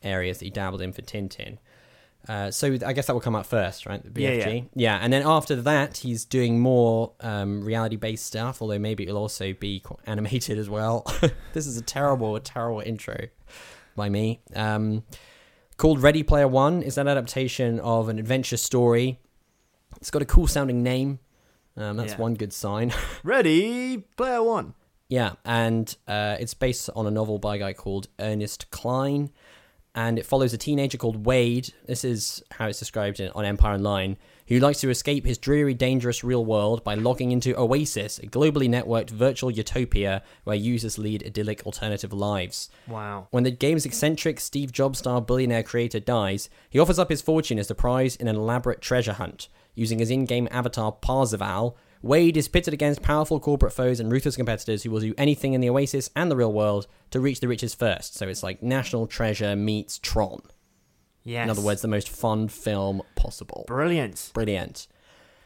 areas 0.04 0.38
that 0.38 0.44
he 0.44 0.50
dabbled 0.52 0.82
in 0.82 0.92
for 0.92 1.02
Tintin. 1.02 1.58
Uh, 2.28 2.50
so 2.50 2.76
I 2.86 2.92
guess 2.94 3.06
that 3.06 3.12
will 3.12 3.20
come 3.20 3.36
out 3.36 3.46
first, 3.46 3.84
right? 3.86 4.02
The 4.14 4.22
Yeah, 4.22 4.30
BFG. 4.30 4.68
yeah. 4.74 4.98
and 5.02 5.12
then 5.12 5.22
after 5.26 5.56
that, 5.56 5.98
he's 5.98 6.24
doing 6.24 6.58
more 6.58 7.12
um, 7.20 7.62
reality-based 7.62 8.24
stuff. 8.24 8.62
Although 8.62 8.78
maybe 8.78 9.02
it'll 9.04 9.18
also 9.18 9.52
be 9.52 9.82
animated 10.06 10.58
as 10.58 10.70
well. 10.70 11.04
this 11.52 11.66
is 11.66 11.76
a 11.76 11.82
terrible, 11.82 12.34
a 12.36 12.40
terrible 12.40 12.80
intro 12.80 13.28
by 13.94 14.08
me. 14.08 14.40
Um, 14.56 15.04
called 15.76 16.02
Ready 16.02 16.22
Player 16.22 16.48
One 16.48 16.82
is 16.82 16.96
an 16.96 17.08
adaptation 17.08 17.78
of 17.80 18.08
an 18.08 18.18
adventure 18.18 18.56
story. 18.56 19.18
It's 20.00 20.10
got 20.10 20.22
a 20.22 20.26
cool-sounding 20.26 20.82
name. 20.82 21.18
Um, 21.76 21.96
that's 21.96 22.12
Yeah. 22.12 22.18
one 22.20 22.34
good 22.34 22.52
sign. 22.52 22.92
Ready, 23.24 23.98
player 24.16 24.42
one. 24.42 24.74
Yeah, 25.08 25.32
and 25.44 25.94
uh, 26.08 26.36
it's 26.40 26.54
based 26.54 26.88
on 26.96 27.06
a 27.06 27.10
novel 27.10 27.38
by 27.38 27.56
a 27.56 27.58
guy 27.58 27.72
called 27.74 28.08
Ernest 28.18 28.70
Cline, 28.70 29.30
and 29.94 30.18
it 30.18 30.26
follows 30.26 30.52
a 30.52 30.58
teenager 30.58 30.98
called 30.98 31.24
Wade. 31.24 31.72
This 31.86 32.04
is 32.04 32.42
how 32.50 32.66
it's 32.66 32.78
described 32.78 33.20
in, 33.20 33.30
on 33.30 33.44
Empire 33.44 33.74
Online, 33.74 34.16
who 34.48 34.58
likes 34.58 34.80
to 34.80 34.90
escape 34.90 35.24
his 35.24 35.38
dreary, 35.38 35.72
dangerous 35.72 36.24
real 36.24 36.44
world 36.44 36.82
by 36.82 36.94
logging 36.94 37.30
into 37.30 37.58
Oasis, 37.58 38.18
a 38.18 38.26
globally 38.26 38.68
networked 38.68 39.10
virtual 39.10 39.50
utopia 39.50 40.22
where 40.42 40.56
users 40.56 40.98
lead 40.98 41.24
idyllic 41.24 41.64
alternative 41.64 42.12
lives. 42.12 42.70
Wow. 42.88 43.28
When 43.30 43.44
the 43.44 43.50
game's 43.50 43.86
eccentric 43.86 44.40
Steve 44.40 44.72
Jobs 44.72 44.98
style 44.98 45.20
billionaire 45.20 45.62
creator 45.62 46.00
dies, 46.00 46.50
he 46.68 46.78
offers 46.78 46.98
up 46.98 47.10
his 47.10 47.22
fortune 47.22 47.58
as 47.58 47.68
the 47.68 47.74
prize 47.74 48.16
in 48.16 48.26
an 48.26 48.36
elaborate 48.36 48.80
treasure 48.80 49.14
hunt. 49.14 49.48
Using 49.76 49.98
his 49.98 50.10
in 50.10 50.24
game 50.24 50.48
avatar 50.50 50.92
Parzival, 50.92 51.76
Wade 52.04 52.36
is 52.36 52.48
pitted 52.48 52.74
against 52.74 53.00
powerful 53.00 53.40
corporate 53.40 53.72
foes 53.72 53.98
and 53.98 54.12
ruthless 54.12 54.36
competitors 54.36 54.82
who 54.82 54.90
will 54.90 55.00
do 55.00 55.14
anything 55.16 55.54
in 55.54 55.62
the 55.62 55.70
Oasis 55.70 56.10
and 56.14 56.30
the 56.30 56.36
real 56.36 56.52
world 56.52 56.86
to 57.10 57.18
reach 57.18 57.40
the 57.40 57.48
riches 57.48 57.74
first. 57.74 58.14
So 58.14 58.28
it's 58.28 58.42
like 58.42 58.62
National 58.62 59.06
Treasure 59.06 59.56
meets 59.56 59.98
Tron. 59.98 60.42
Yes. 61.22 61.44
In 61.44 61.50
other 61.50 61.62
words, 61.62 61.80
the 61.80 61.88
most 61.88 62.10
fun 62.10 62.48
film 62.48 63.00
possible. 63.16 63.64
brilliant. 63.66 64.30
Brilliant. 64.34 64.86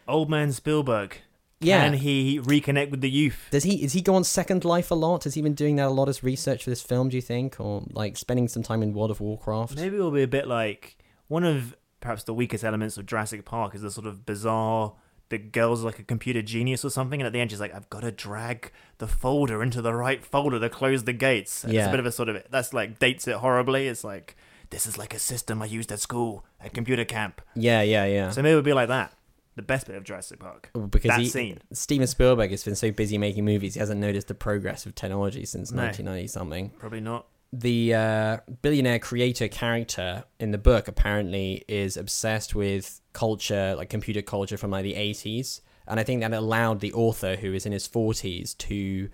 Old 0.09 0.29
man 0.29 0.53
Spielberg. 0.53 1.19
Yeah. 1.61 1.85
Can 1.85 1.95
he 1.95 2.41
reconnect 2.41 2.91
with 2.91 3.03
the 3.03 3.11
youth? 3.11 3.47
Does 3.53 3.63
he 3.63 3.83
is 3.85 3.93
he 3.93 4.01
go 4.01 4.15
on 4.15 4.25
Second 4.25 4.65
Life 4.65 4.91
a 4.91 4.95
lot? 4.95 5.25
Has 5.25 5.35
he 5.35 5.43
been 5.43 5.55
doing 5.55 5.77
that 5.77 5.87
a 5.87 5.91
lot 5.91 6.09
as 6.09 6.25
research 6.25 6.65
for 6.65 6.71
this 6.71 6.83
film? 6.83 7.09
Do 7.09 7.17
you 7.17 7.23
think, 7.23 7.61
or 7.61 7.85
like 7.93 8.17
spending 8.17 8.49
some 8.49 8.63
time 8.63 8.83
in 8.83 8.95
World 8.95 9.11
of 9.11 9.21
Warcraft? 9.21 9.77
Maybe 9.77 9.97
it'll 9.97 10.11
be 10.11 10.23
a 10.23 10.29
bit 10.29 10.49
like 10.49 10.99
one 11.29 11.45
of 11.45 11.77
perhaps 12.01 12.25
the 12.25 12.35
weakest 12.35 12.65
elements 12.65 12.97
of 12.97 13.07
Jurassic 13.07 13.45
Park 13.45 13.75
is 13.75 13.83
the 13.83 13.91
sort 13.91 14.07
of 14.07 14.27
bizarre. 14.27 14.95
The 15.31 15.39
girl's 15.39 15.83
like 15.85 15.99
a 15.99 16.03
computer 16.05 16.41
genius 16.41 16.85
or 16.85 16.91
something, 16.91 17.21
and 17.21 17.27
at 17.27 17.33
the 17.33 17.41
end 17.41 17.51
she's 17.51 17.61
like, 17.61 17.75
"I've 17.75 17.91
got 17.91 18.01
to 18.01 18.11
drag 18.11 18.73
the 18.99 19.07
folder 19.07 19.63
into 19.63 19.83
the 19.83 19.93
right 19.95 20.25
folder 20.25 20.59
to 20.59 20.69
close 20.71 21.05
the 21.05 21.13
gates." 21.13 21.65
And 21.65 21.75
It's 21.75 21.87
a 21.87 21.91
bit 21.91 22.01
of 22.01 22.07
a 22.07 22.13
sort 22.13 22.29
of 22.31 22.43
that's 22.51 22.73
like 22.73 22.99
dates 22.99 23.29
it 23.29 23.37
horribly. 23.37 23.89
It's 23.89 24.05
like 24.05 24.37
this 24.71 24.87
is 24.87 24.97
like 24.99 25.15
a 25.15 25.19
system 25.19 25.63
I 25.63 25.67
used 25.67 25.93
at 25.93 26.01
school 26.01 26.45
at 26.61 26.73
computer 26.75 27.05
camp. 27.05 27.41
Yeah, 27.55 27.83
yeah, 27.83 28.05
yeah. 28.07 28.31
So 28.31 28.43
maybe 28.43 28.51
it'll 28.53 28.63
be 28.63 28.73
like 28.73 28.89
that. 28.89 29.13
The 29.57 29.63
best 29.63 29.87
bit 29.89 29.97
of 29.97 30.05
Jurassic 30.05 30.39
Park. 30.39 30.71
because 30.89 31.09
that 31.09 31.21
he, 31.21 31.29
scene. 31.29 31.59
Steven 31.73 32.07
Spielberg 32.07 32.53
has 32.53 32.63
been 32.63 32.77
so 32.77 32.93
busy 32.93 33.19
making 33.19 33.45
movies, 33.45 33.75
he 33.75 33.81
hasn't 33.81 34.01
noticed 34.01 34.29
the 34.29 34.35
progress 34.35 34.87
of 34.87 34.95
technology 34.95 35.45
since 35.45 35.73
No. 35.73 35.83
1990 35.83 36.29
something. 36.29 36.71
Probably 36.79 37.01
not. 37.01 37.27
The 37.53 37.95
uh, 37.95 38.37
billionaire 38.63 38.99
creator 39.01 39.49
character 39.49 40.25
in 40.39 40.53
the 40.53 40.59
book 40.59 40.87
apparently 40.87 41.65
is 41.67 41.97
obsessed 41.97 42.55
with 42.55 43.01
culture, 43.19 43.75
like 43.77 43.89
computer 43.91 44.23
culture 44.23 44.57
from 44.57 44.71
like 44.71 44.85
the 44.85 44.95
80s, 44.95 45.61
and 45.89 45.99
I 46.01 46.05
think 46.05 46.21
that 46.21 46.33
allowed 46.33 46.79
the 46.81 46.93
author, 46.93 47.35
who 47.37 47.53
is 47.53 47.67
in 47.67 47.73
his 47.73 47.89
40s, 47.89 48.57
to 48.59 49.09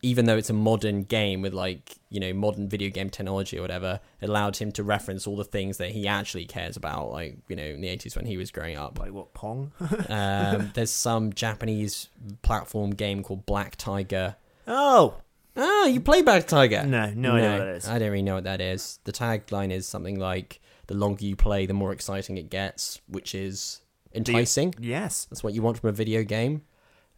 even 0.00 0.26
though 0.26 0.36
it's 0.36 0.48
a 0.50 0.52
modern 0.70 1.02
game 1.02 1.42
with 1.42 1.52
like 1.52 1.96
you 2.08 2.20
know 2.20 2.32
modern 2.32 2.68
video 2.68 2.88
game 2.88 3.10
technology 3.10 3.58
or 3.58 3.62
whatever, 3.62 3.98
it 4.20 4.28
allowed 4.28 4.56
him 4.56 4.70
to 4.72 4.82
reference 4.84 5.26
all 5.26 5.36
the 5.36 5.50
things 5.56 5.78
that 5.78 5.90
he 5.90 6.06
actually 6.06 6.46
cares 6.46 6.76
about, 6.76 7.10
like 7.10 7.36
you 7.48 7.56
know 7.56 7.64
in 7.76 7.80
the 7.80 7.88
80s 7.88 8.14
when 8.16 8.26
he 8.26 8.36
was 8.36 8.50
growing 8.52 8.76
up. 8.76 8.98
Like 8.98 9.12
what 9.12 9.34
Pong? 9.34 9.72
Um, 10.08 10.70
there's 10.74 10.92
some 10.92 11.32
Japanese 11.32 12.08
platform 12.42 12.90
game 12.90 13.22
called 13.24 13.44
Black 13.44 13.76
Tiger. 13.76 14.36
oh, 14.66 15.14
Ah, 15.60 15.86
you 15.86 16.00
play 16.00 16.22
Black 16.22 16.46
Tiger? 16.46 16.84
No, 16.86 17.10
no 17.16 17.32
idea 17.34 17.50
what 17.50 17.58
that 17.58 17.68
is. 17.78 17.88
I 17.88 17.98
don't 17.98 18.10
really 18.12 18.22
know 18.22 18.36
what 18.36 18.44
that 18.44 18.60
is. 18.60 19.00
The 19.02 19.12
tagline 19.12 19.72
is 19.72 19.88
something 19.88 20.16
like, 20.16 20.60
"The 20.88 20.94
longer 20.94 21.24
you 21.24 21.36
play, 21.36 21.64
the 21.66 21.74
more 21.74 21.92
exciting 21.92 22.36
it 22.36 22.50
gets," 22.50 23.00
which 23.06 23.34
is 23.34 23.80
enticing. 24.12 24.74
yes. 24.80 25.26
That's 25.30 25.42
what 25.44 25.54
you 25.54 25.62
want 25.62 25.78
from 25.78 25.88
a 25.90 25.92
video 25.92 26.24
game. 26.24 26.62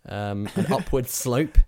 Um, 0.09 0.49
an 0.55 0.67
upward 0.73 1.09
slope. 1.09 1.59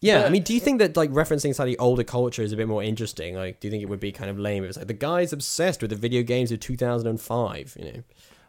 Yeah, 0.00 0.24
I 0.24 0.28
mean, 0.28 0.42
do 0.42 0.52
you 0.52 0.60
think 0.60 0.78
that 0.78 0.96
like 0.96 1.10
referencing 1.10 1.54
slightly 1.54 1.76
older 1.78 2.04
culture 2.04 2.42
is 2.42 2.52
a 2.52 2.56
bit 2.56 2.68
more 2.68 2.82
interesting? 2.82 3.34
Like, 3.34 3.60
do 3.60 3.66
you 3.66 3.70
think 3.72 3.82
it 3.82 3.88
would 3.88 3.98
be 3.98 4.12
kind 4.12 4.30
of 4.30 4.38
lame 4.38 4.62
if 4.62 4.68
it's 4.68 4.78
like 4.78 4.88
the 4.88 4.92
guy's 4.94 5.32
obsessed 5.32 5.80
with 5.80 5.90
the 5.90 5.96
video 5.96 6.22
games 6.22 6.52
of 6.52 6.60
2005? 6.60 7.76
You 7.78 7.84
know. 7.84 8.02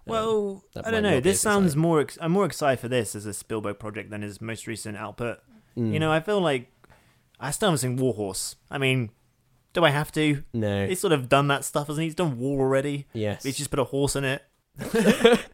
Well, 0.05 0.63
that 0.73 0.87
I 0.87 0.91
don't 0.91 1.03
know. 1.03 1.19
This 1.19 1.41
sounds 1.41 1.67
exciting. 1.67 1.81
more. 1.81 2.01
Ex- 2.01 2.17
I'm 2.21 2.31
more 2.31 2.45
excited 2.45 2.79
for 2.79 2.87
this 2.87 3.15
as 3.15 3.25
a 3.25 3.33
Spielberg 3.33 3.79
project 3.79 4.09
than 4.09 4.21
his 4.21 4.39
most 4.41 4.67
recent 4.67 4.97
output. 4.97 5.39
Mm. 5.77 5.93
You 5.93 5.99
know, 5.99 6.11
I 6.11 6.19
feel 6.19 6.39
like 6.41 6.71
I 7.39 7.51
still 7.51 7.69
haven't 7.69 7.79
seen 7.79 7.97
Warhorse. 7.97 8.55
I 8.69 8.77
mean, 8.77 9.09
do 9.77 9.85
I 9.85 9.91
have 9.91 10.11
to? 10.13 10.43
No. 10.53 10.87
He's 10.87 10.99
sort 10.99 11.13
of 11.13 11.29
done 11.29 11.49
that 11.49 11.63
stuff, 11.63 11.85
hasn't 11.85 12.01
he? 12.01 12.07
He's 12.07 12.15
done 12.15 12.39
War 12.39 12.59
already. 12.61 13.05
Yes. 13.13 13.43
He's 13.43 13.57
just 13.57 13.69
put 13.69 13.77
a 13.77 13.83
horse 13.83 14.15
in 14.15 14.23
it. 14.23 14.41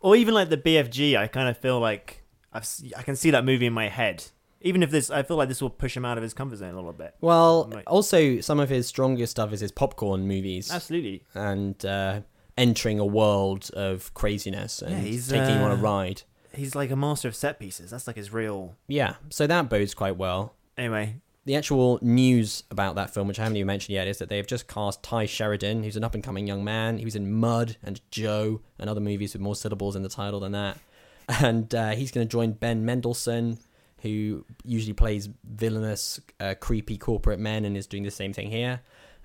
or 0.00 0.16
even 0.16 0.32
like 0.32 0.48
the 0.48 0.56
BFG. 0.56 1.18
I 1.18 1.26
kind 1.26 1.46
of 1.46 1.58
feel 1.58 1.78
like 1.78 2.22
I've 2.50 2.66
I 2.96 3.02
can 3.02 3.14
see 3.14 3.30
that 3.32 3.44
movie 3.44 3.66
in 3.66 3.74
my 3.74 3.88
head. 3.90 4.24
Even 4.62 4.82
if 4.82 4.90
this, 4.90 5.10
I 5.10 5.22
feel 5.22 5.36
like 5.36 5.48
this 5.48 5.60
will 5.60 5.68
push 5.68 5.94
him 5.94 6.06
out 6.06 6.16
of 6.16 6.22
his 6.22 6.32
comfort 6.32 6.56
zone 6.56 6.72
a 6.72 6.76
little 6.76 6.94
bit. 6.94 7.14
Well, 7.20 7.68
Might- 7.68 7.84
also 7.86 8.40
some 8.40 8.58
of 8.58 8.70
his 8.70 8.86
strongest 8.86 9.32
stuff 9.32 9.52
is 9.52 9.60
his 9.60 9.70
popcorn 9.70 10.26
movies 10.26 10.72
Absolutely. 10.72 11.22
and 11.34 11.84
uh, 11.84 12.22
entering 12.56 12.98
a 12.98 13.04
world 13.04 13.70
of 13.74 14.14
craziness 14.14 14.80
and 14.80 14.92
Yeah, 14.92 15.00
he's, 15.00 15.28
taking 15.28 15.56
you 15.56 15.62
on 15.62 15.72
a 15.72 15.74
uh, 15.74 15.76
ride. 15.76 16.22
He's 16.54 16.74
like 16.74 16.90
a 16.90 16.96
master 16.96 17.28
of 17.28 17.36
set 17.36 17.60
pieces. 17.60 17.90
That's 17.90 18.06
like 18.06 18.16
his 18.16 18.32
real. 18.32 18.76
Yeah, 18.88 19.16
so 19.28 19.46
that 19.46 19.68
bodes 19.68 19.92
quite 19.92 20.16
well. 20.16 20.54
Anyway, 20.78 21.16
The 21.46 21.54
actual 21.54 22.00
news 22.02 22.64
about 22.72 22.96
that 22.96 23.14
film, 23.14 23.28
which 23.28 23.38
I 23.38 23.44
haven't 23.44 23.56
even 23.56 23.68
mentioned 23.68 23.94
yet, 23.94 24.08
is 24.08 24.18
that 24.18 24.28
they 24.28 24.36
have 24.36 24.48
just 24.48 24.66
cast 24.66 25.04
Tye 25.04 25.26
Sheridan, 25.26 25.84
who's 25.84 25.96
an 25.96 26.02
up 26.02 26.14
and 26.14 26.22
coming 26.22 26.44
young 26.48 26.64
man. 26.64 26.98
He 26.98 27.04
was 27.04 27.14
in 27.14 27.32
Mud 27.32 27.76
and 27.84 28.00
Joe 28.10 28.62
and 28.80 28.90
other 28.90 29.00
movies 29.00 29.32
with 29.32 29.40
more 29.40 29.54
syllables 29.54 29.94
in 29.94 30.02
the 30.02 30.08
title 30.08 30.40
than 30.40 30.52
that. 30.52 30.78
And 31.28 31.74
uh, 31.74 31.90
he's 31.90 32.12
going 32.12 32.24
to 32.24 32.30
join 32.30 32.52
Ben 32.52 32.84
Mendelsohn, 32.84 33.58
who 34.02 34.44
usually 34.64 34.92
plays 34.92 35.28
villainous, 35.42 36.20
uh, 36.38 36.54
creepy 36.60 36.96
corporate 36.96 37.40
men 37.40 37.64
and 37.64 37.76
is 37.76 37.88
doing 37.88 38.04
the 38.04 38.12
same 38.12 38.32
thing 38.32 38.48
here. 38.48 38.82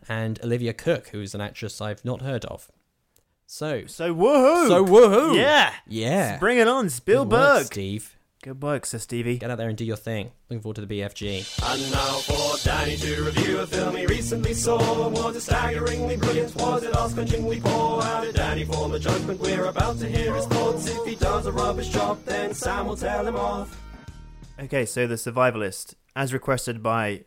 And 0.09 0.39
Olivia 0.43 0.73
Cooke, 0.73 1.09
who 1.09 1.21
is 1.21 1.35
an 1.35 1.41
actress 1.41 1.79
I've 1.79 2.03
not 2.03 2.23
heard 2.23 2.43
of. 2.45 2.71
So, 3.45 3.85
so 3.85 4.15
woohoo! 4.15 4.67
so 4.67 4.83
woohoo! 4.83 5.35
Yeah, 5.35 5.73
Yeah. 5.87 6.39
Bring 6.39 6.57
it 6.57 6.67
on, 6.67 6.89
Spielberg. 6.89 7.39
work, 7.39 7.65
Steve. 7.65 8.17
Good 8.43 8.63
work, 8.63 8.87
Sir 8.87 8.97
Stevie. 8.97 9.37
Get 9.37 9.51
out 9.51 9.59
there 9.59 9.69
and 9.69 9.77
do 9.77 9.85
your 9.85 9.95
thing. 9.97 10.31
Looking 10.49 10.63
forward 10.63 10.75
to 10.77 10.85
the 10.87 10.99
BFG. 10.99 11.61
And 11.71 11.91
now 11.91 12.13
for 12.25 12.57
Danny 12.67 12.95
to 12.97 13.23
review 13.23 13.59
a 13.59 13.67
film 13.67 13.95
he 13.95 14.07
recently 14.07 14.55
saw. 14.55 15.09
Was 15.09 15.35
it 15.35 15.41
staggeringly 15.41 16.17
brilliant? 16.17 16.55
Was 16.55 16.81
it 16.81 16.95
ass-crunchingly 16.95 17.61
poor? 17.61 18.01
How 18.01 18.21
did 18.21 18.33
Danny 18.33 18.63
form 18.63 18.93
a 18.93 18.99
judgment? 18.99 19.39
We're 19.41 19.65
about 19.65 19.99
to 19.99 20.07
hear 20.07 20.33
his 20.33 20.47
thoughts. 20.47 20.87
If 20.87 21.05
he 21.05 21.13
does 21.15 21.45
a 21.45 21.51
rubbish 21.51 21.89
job, 21.89 22.23
then 22.25 22.55
Sam 22.55 22.87
will 22.87 22.97
tell 22.97 23.27
him 23.27 23.35
off. 23.35 23.79
Okay, 24.59 24.87
so 24.87 25.05
the 25.05 25.15
survivalist, 25.15 25.93
as 26.15 26.33
requested 26.33 26.81
by 26.81 27.25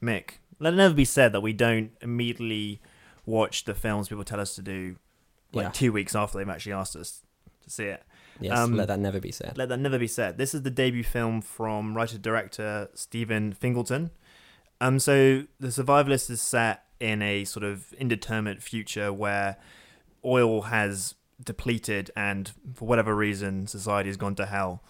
Mick. 0.00 0.34
Let 0.60 0.74
it 0.74 0.76
never 0.76 0.94
be 0.94 1.04
said 1.04 1.32
that 1.32 1.40
we 1.40 1.52
don't 1.52 1.90
immediately 2.00 2.80
watch 3.26 3.64
the 3.64 3.74
films 3.74 4.08
people 4.08 4.22
tell 4.22 4.38
us 4.40 4.54
to 4.54 4.62
do, 4.62 4.96
like 5.52 5.64
Yeah. 5.64 5.70
two 5.72 5.92
weeks 5.92 6.14
after 6.14 6.38
they've 6.38 6.48
actually 6.48 6.74
asked 6.74 6.94
us 6.94 7.22
to 7.64 7.70
see 7.70 7.86
it. 7.86 8.04
Yes, 8.40 8.58
Um, 8.58 8.76
let 8.76 8.88
that 8.88 8.98
never 8.98 9.20
be 9.20 9.32
said. 9.32 9.56
Let 9.56 9.68
that 9.68 9.78
never 9.78 9.98
be 9.98 10.08
said. 10.08 10.38
This 10.38 10.54
is 10.54 10.62
the 10.62 10.70
debut 10.70 11.04
film 11.04 11.40
from 11.40 11.96
writer 11.96 12.18
director 12.18 12.88
Stephen 12.94 13.52
Fingleton. 13.52 14.10
Um, 14.80 14.98
so 14.98 15.44
the 15.60 15.68
survivalist 15.68 16.30
is 16.30 16.40
set 16.40 16.84
in 17.00 17.22
a 17.22 17.44
sort 17.44 17.64
of 17.64 17.92
indeterminate 17.94 18.62
future 18.62 19.12
where 19.12 19.56
oil 20.24 20.62
has 20.62 21.14
depleted, 21.42 22.10
and 22.16 22.52
for 22.74 22.86
whatever 22.86 23.14
reason, 23.14 23.66
society 23.66 24.08
has 24.08 24.16
gone 24.16 24.34
to 24.36 24.46
hell. 24.46 24.82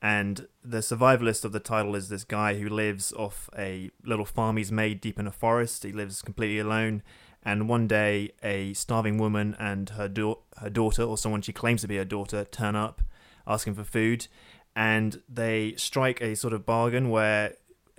And 0.00 0.46
the 0.64 0.78
survivalist 0.78 1.44
of 1.44 1.52
the 1.52 1.60
title 1.60 1.96
is 1.96 2.08
this 2.08 2.24
guy 2.24 2.58
who 2.58 2.68
lives 2.68 3.12
off 3.14 3.50
a 3.58 3.90
little 4.04 4.24
farm 4.24 4.56
he's 4.56 4.70
made 4.70 5.00
deep 5.00 5.18
in 5.18 5.26
a 5.26 5.32
forest. 5.32 5.82
He 5.82 5.92
lives 5.92 6.22
completely 6.22 6.58
alone. 6.60 7.02
And 7.48 7.66
one 7.66 7.86
day, 7.88 8.32
a 8.42 8.74
starving 8.74 9.16
woman 9.16 9.56
and 9.58 9.88
her 9.88 10.06
da- 10.06 10.42
her 10.58 10.68
daughter, 10.68 11.02
or 11.02 11.16
someone 11.16 11.40
she 11.40 11.54
claims 11.54 11.80
to 11.80 11.88
be 11.88 11.96
her 11.96 12.04
daughter, 12.04 12.44
turn 12.44 12.76
up 12.76 13.00
asking 13.46 13.72
for 13.72 13.84
food, 13.84 14.28
and 14.76 15.22
they 15.26 15.74
strike 15.76 16.20
a 16.20 16.36
sort 16.36 16.52
of 16.52 16.66
bargain 16.66 17.08
where, 17.08 17.54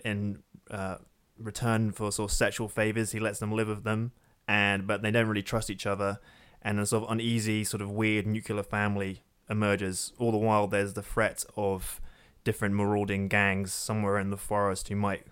in 0.06 0.44
uh, 0.70 0.98
return 1.40 1.92
for 1.92 2.12
sort 2.12 2.30
of 2.30 2.38
sexual 2.38 2.70
favors, 2.70 3.12
he 3.12 3.20
lets 3.20 3.40
them 3.40 3.52
live 3.52 3.68
with 3.68 3.84
them, 3.84 4.12
and 4.48 4.86
but 4.86 5.02
they 5.02 5.10
don't 5.10 5.28
really 5.28 5.42
trust 5.42 5.72
each 5.72 5.88
other, 5.88 6.20
and 6.62 6.80
a 6.80 6.86
sort 6.86 7.06
of 7.06 7.12
uneasy, 7.12 7.64
sort 7.64 7.82
of 7.82 7.90
weird 7.90 8.28
nuclear 8.28 8.62
family 8.62 9.24
emerges. 9.50 10.14
All 10.20 10.32
the 10.32 10.38
while, 10.38 10.68
there's 10.68 10.94
the 10.94 11.02
threat 11.02 11.44
of 11.58 12.00
different 12.44 12.76
marauding 12.76 13.28
gangs 13.28 13.74
somewhere 13.74 14.20
in 14.20 14.30
the 14.30 14.38
forest 14.38 14.90
who 14.90 14.96
might 14.96 15.26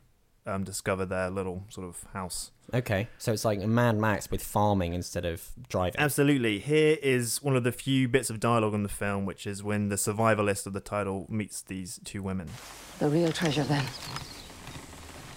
um, 0.48 0.64
discover 0.64 1.06
their 1.06 1.30
little 1.30 1.64
sort 1.70 1.88
of 1.88 2.04
house. 2.14 2.52
Okay, 2.74 3.08
so 3.18 3.32
it's 3.32 3.46
like 3.46 3.62
a 3.62 3.68
Mad 3.68 3.98
Max 3.98 4.30
with 4.30 4.44
farming 4.44 4.94
instead 4.94 5.26
of 5.26 5.50
driving. 5.70 6.00
Absolutely. 6.00 6.60
Here 6.60 6.98
is 7.02 7.42
one 7.42 7.56
of 7.56 7.64
the 7.64 7.72
few 7.72 8.08
bits 8.08 8.30
of 8.30 8.40
dialogue 8.40 8.74
in 8.74 8.84
the 8.84 8.90
film, 8.90 9.26
which 9.26 9.48
is 9.48 9.64
when 9.64 9.90
the 9.90 9.96
survivalist 9.96 10.66
of 10.66 10.74
the 10.74 10.82
title 10.82 11.28
meets 11.30 11.62
these 11.62 12.00
two 12.04 12.22
women. 12.22 12.50
The 13.00 13.08
real 13.08 13.32
treasure, 13.32 13.64
then. 13.64 13.86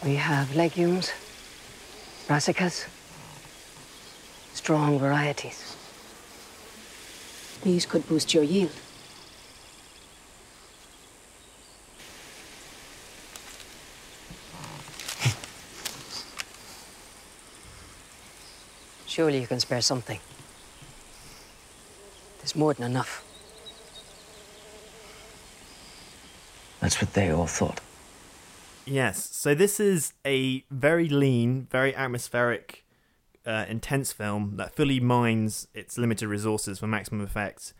We 0.05 0.15
have 0.17 0.57
legumes, 0.57 1.13
brassicas, 2.27 2.89
strong 4.55 4.99
varieties. 4.99 5.77
These 7.63 7.87
could 7.87 8.09
boost 8.09 8.33
your 8.35 8.43
yield. 8.43 8.73
Surely 19.21 19.43
you 19.43 19.47
can 19.47 19.61
spare 19.61 19.83
something. 19.83 20.19
There's 22.39 22.57
more 22.57 22.73
than 22.73 22.87
enough. 22.91 23.23
That's 26.81 27.03
what 27.03 27.13
they 27.13 27.31
all 27.31 27.47
thought. 27.47 27.83
Yes. 28.87 29.29
So 29.37 29.55
this 29.55 29.79
is 29.79 30.15
a 30.25 30.65
very 30.71 31.07
lean, 31.07 31.67
very 31.71 31.95
atmospheric, 31.95 32.87
uh, 33.45 33.67
intense 33.69 34.11
film 34.11 34.55
that 34.57 34.75
fully 34.75 35.01
mines 35.01 35.69
its 35.75 35.99
limited 35.99 36.27
resources 36.27 36.79
for 36.79 36.87
maximum 36.87 37.21
effect. 37.21 37.75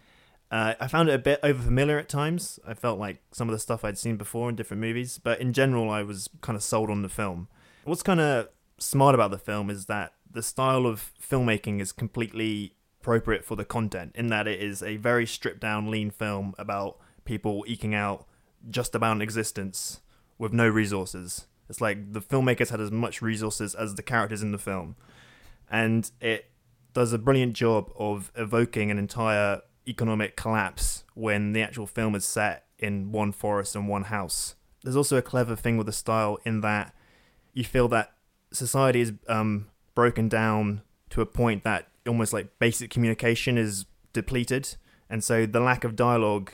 Uh, 0.51 0.75
I 0.79 0.89
found 0.89 1.09
it 1.09 1.15
a 1.15 1.19
bit 1.19 1.41
overfamiliar 1.41 1.99
at 1.99 2.11
times. 2.11 2.61
I 2.69 2.75
felt 2.75 2.99
like 2.99 3.23
some 3.33 3.49
of 3.49 3.55
the 3.55 3.59
stuff 3.59 3.83
I'd 3.83 3.97
seen 3.97 4.19
before 4.19 4.51
in 4.51 4.57
different 4.57 4.83
movies, 4.83 5.19
but 5.19 5.41
in 5.41 5.55
general, 5.55 5.89
I 5.89 6.03
was 6.03 6.29
kind 6.43 6.55
of 6.55 6.63
sold 6.63 6.91
on 6.91 7.01
the 7.01 7.09
film. 7.09 7.49
What's 7.85 8.03
kind 8.03 8.21
of 8.21 8.51
smart 8.77 9.15
about 9.15 9.31
the 9.31 9.39
film 9.39 9.71
is 9.71 9.87
that 9.87 10.13
the 10.33 10.43
style 10.43 10.87
of 10.87 11.13
filmmaking 11.21 11.81
is 11.81 11.93
completely 11.93 12.75
appropriate 13.01 13.45
for 13.45 13.57
the 13.57 13.65
content, 13.65 14.13
in 14.15 14.29
that 14.29 14.47
it 14.47 14.61
is 14.61 14.83
a 14.83 14.97
very 14.97 15.27
stripped 15.27 15.61
down, 15.61 15.91
lean 15.91 16.11
film 16.11 16.55
about 16.59 16.99
people 17.25 17.65
eking 17.67 17.95
out 17.95 18.27
just 18.69 18.95
about 18.95 19.17
an 19.17 19.23
existence 19.23 20.01
with 20.39 20.53
no 20.53 20.69
resources. 20.69 21.47
It's 21.69 21.81
like 21.81 22.13
the 22.13 22.21
filmmakers 22.21 22.71
had 22.71 22.81
as 22.81 22.91
much 22.91 23.23
resources 23.23 23.75
as 23.75 23.95
the 23.95 24.03
characters 24.03 24.43
in 24.43 24.53
the 24.53 24.59
film. 24.59 24.97
And 25.71 26.11
it 26.21 26.51
does 26.93 27.13
a 27.13 27.19
brilliant 27.19 27.55
job 27.55 27.93
of 27.97 28.33
evoking 28.37 28.91
an 28.91 28.99
entire 28.99 29.63
economic 29.87 30.37
collapse 30.37 31.05
when 31.15 31.53
the 31.53 31.63
actual 31.63 31.87
film 31.87 32.15
is 32.15 32.25
set 32.25 32.67
in 32.79 33.13
one 33.13 33.33
forest 33.33 33.77
and 33.77 33.89
one 33.89 34.05
house. 34.05 34.57
There's 34.83 34.97
also 34.97 35.17
a 35.17 35.23
clever 35.23 35.55
thing 35.55 35.77
with 35.77 35.87
the 35.87 35.93
style 35.93 36.39
in 36.45 36.61
that 36.63 36.95
you 37.53 37.65
feel 37.65 37.89
that 37.89 38.13
society 38.53 39.01
is 39.01 39.13
um, 39.29 39.69
broken 40.01 40.31
down 40.31 40.81
to 41.11 41.21
a 41.21 41.27
point 41.27 41.63
that 41.63 41.89
almost 42.09 42.33
like 42.33 42.59
basic 42.59 42.89
communication 42.89 43.59
is 43.59 43.85
depleted. 44.15 44.77
And 45.11 45.23
so 45.23 45.45
the 45.45 45.61
lack 45.61 45.85
of 45.85 45.95
dialogue 45.95 46.53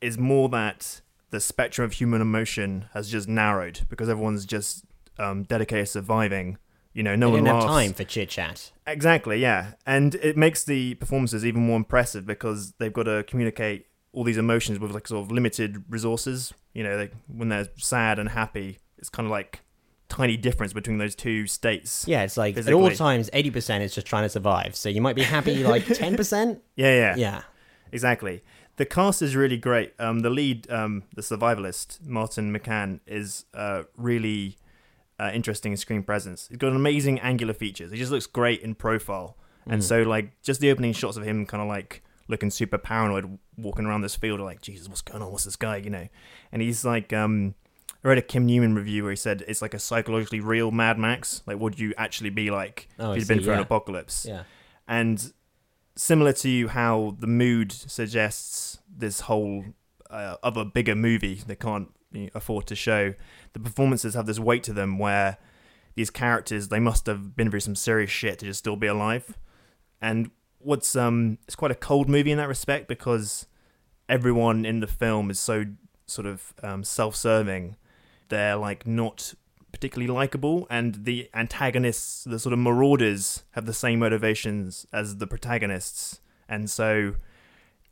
is 0.00 0.16
more 0.16 0.48
that 0.48 1.02
the 1.28 1.38
spectrum 1.38 1.84
of 1.84 1.92
human 1.92 2.22
emotion 2.22 2.86
has 2.94 3.10
just 3.10 3.28
narrowed 3.28 3.80
because 3.90 4.08
everyone's 4.08 4.46
just 4.46 4.86
um, 5.18 5.42
dedicated 5.42 5.84
to 5.84 5.92
surviving. 5.92 6.56
You 6.94 7.02
know, 7.02 7.14
no 7.14 7.26
they 7.26 7.32
one 7.34 7.44
didn't 7.44 7.60
have 7.60 7.64
time 7.68 7.92
for 7.92 8.04
chit 8.04 8.30
chat. 8.30 8.72
Exactly, 8.86 9.38
yeah. 9.38 9.74
And 9.84 10.14
it 10.14 10.38
makes 10.38 10.64
the 10.64 10.94
performances 10.94 11.44
even 11.44 11.66
more 11.66 11.76
impressive 11.76 12.24
because 12.24 12.72
they've 12.78 12.90
got 12.90 13.02
to 13.02 13.22
communicate 13.24 13.84
all 14.14 14.24
these 14.24 14.38
emotions 14.38 14.78
with 14.78 14.92
like 14.92 15.06
sort 15.06 15.22
of 15.26 15.30
limited 15.30 15.84
resources. 15.90 16.54
You 16.72 16.84
know, 16.84 16.96
they, 16.96 17.10
when 17.26 17.50
they're 17.50 17.68
sad 17.76 18.18
and 18.18 18.30
happy, 18.30 18.78
it's 18.96 19.10
kind 19.10 19.26
of 19.26 19.30
like 19.30 19.60
tiny 20.16 20.36
difference 20.36 20.72
between 20.74 20.98
those 20.98 21.14
two 21.14 21.46
states. 21.46 22.04
Yeah, 22.06 22.22
it's 22.22 22.36
like 22.36 22.56
at 22.58 22.72
all 22.72 22.90
times, 22.90 23.30
eighty 23.32 23.50
percent 23.50 23.82
is 23.82 23.94
just 23.94 24.06
trying 24.06 24.24
to 24.24 24.28
survive. 24.28 24.76
So 24.76 24.88
you 24.88 25.00
might 25.00 25.16
be 25.16 25.22
happy 25.22 25.64
like 25.74 25.86
ten 25.86 26.16
percent. 26.16 26.60
Yeah, 26.76 26.94
yeah, 26.94 27.16
Yeah. 27.16 27.42
exactly. 27.90 28.42
The 28.76 28.86
cast 28.86 29.22
is 29.22 29.36
really 29.36 29.58
great. 29.58 29.92
Um, 29.98 30.20
the 30.20 30.30
lead, 30.30 30.70
um, 30.70 31.02
the 31.14 31.22
survivalist, 31.22 32.04
Martin 32.06 32.54
McCann, 32.56 33.00
is 33.06 33.44
uh, 33.54 33.82
really 33.96 34.56
uh, 35.20 35.30
interesting 35.34 35.76
screen 35.76 36.02
presence. 36.02 36.48
He's 36.48 36.56
got 36.58 36.72
amazing 36.72 37.20
angular 37.20 37.52
features. 37.54 37.92
He 37.92 37.98
just 37.98 38.10
looks 38.10 38.26
great 38.26 38.60
in 38.62 38.74
profile. 38.74 39.36
And 39.66 39.80
Mhm. 39.80 39.84
so, 39.84 40.02
like, 40.02 40.40
just 40.42 40.60
the 40.60 40.70
opening 40.70 40.92
shots 40.94 41.16
of 41.16 41.22
him 41.22 41.46
kind 41.46 41.62
of 41.62 41.68
like 41.68 42.02
looking 42.28 42.50
super 42.50 42.78
paranoid 42.78 43.38
walking 43.58 43.84
around 43.86 44.00
this 44.00 44.16
field, 44.16 44.40
like, 44.40 44.60
Jesus, 44.62 44.88
what's 44.88 45.02
going 45.02 45.22
on? 45.22 45.30
What's 45.30 45.44
this 45.44 45.54
guy? 45.56 45.76
You 45.76 45.90
know? 45.90 46.08
And 46.50 46.62
he's 46.62 46.84
like, 46.84 47.12
um, 47.12 47.54
I 48.04 48.08
read 48.08 48.18
a 48.18 48.22
Kim 48.22 48.46
Newman 48.46 48.74
review 48.74 49.04
where 49.04 49.12
he 49.12 49.16
said 49.16 49.44
it's 49.46 49.62
like 49.62 49.74
a 49.74 49.78
psychologically 49.78 50.40
real 50.40 50.70
Mad 50.70 50.98
Max. 50.98 51.42
Like, 51.46 51.58
would 51.58 51.78
you 51.78 51.94
actually 51.96 52.30
be 52.30 52.50
like 52.50 52.88
Oh, 52.98 53.12
if 53.12 53.18
you'd 53.18 53.28
been 53.28 53.42
through 53.42 53.54
an 53.54 53.60
apocalypse? 53.60 54.26
Yeah. 54.28 54.42
And 54.88 55.32
similar 55.94 56.32
to 56.32 56.68
how 56.68 57.16
the 57.18 57.26
mood 57.26 57.70
suggests 57.70 58.78
this 58.88 59.20
whole 59.20 59.64
uh, 60.10 60.36
other 60.42 60.64
bigger 60.64 60.94
movie 60.94 61.40
they 61.46 61.54
can't 61.56 61.88
you 62.12 62.24
know, 62.24 62.28
afford 62.34 62.66
to 62.66 62.74
show, 62.74 63.14
the 63.52 63.60
performances 63.60 64.14
have 64.14 64.26
this 64.26 64.38
weight 64.38 64.62
to 64.64 64.72
them 64.72 64.98
where 64.98 65.38
these 65.94 66.10
characters 66.10 66.68
they 66.68 66.80
must 66.80 67.06
have 67.06 67.36
been 67.36 67.50
through 67.50 67.60
some 67.60 67.74
serious 67.76 68.10
shit 68.10 68.38
to 68.40 68.46
just 68.46 68.58
still 68.58 68.76
be 68.76 68.86
alive. 68.86 69.38
And 70.00 70.30
what's 70.58 70.96
um, 70.96 71.38
it's 71.44 71.54
quite 71.54 71.70
a 71.70 71.76
cold 71.76 72.08
movie 72.08 72.32
in 72.32 72.38
that 72.38 72.48
respect 72.48 72.88
because 72.88 73.46
everyone 74.08 74.64
in 74.64 74.80
the 74.80 74.86
film 74.86 75.30
is 75.30 75.38
so 75.38 75.64
sort 76.06 76.26
of 76.26 76.52
um, 76.62 76.82
self-serving. 76.84 77.76
They're 78.32 78.56
like 78.56 78.86
not 78.86 79.34
particularly 79.72 80.12
likable, 80.12 80.66
and 80.70 81.04
the 81.08 81.28
antagonists, 81.34 82.24
the 82.24 82.38
sort 82.38 82.52
of 82.52 82.58
marauders, 82.58 83.44
have 83.52 83.66
the 83.66 83.72
same 83.84 83.98
motivations 84.00 84.86
as 84.92 85.16
the 85.18 85.26
protagonists, 85.26 86.20
and 86.48 86.68
so 86.70 87.14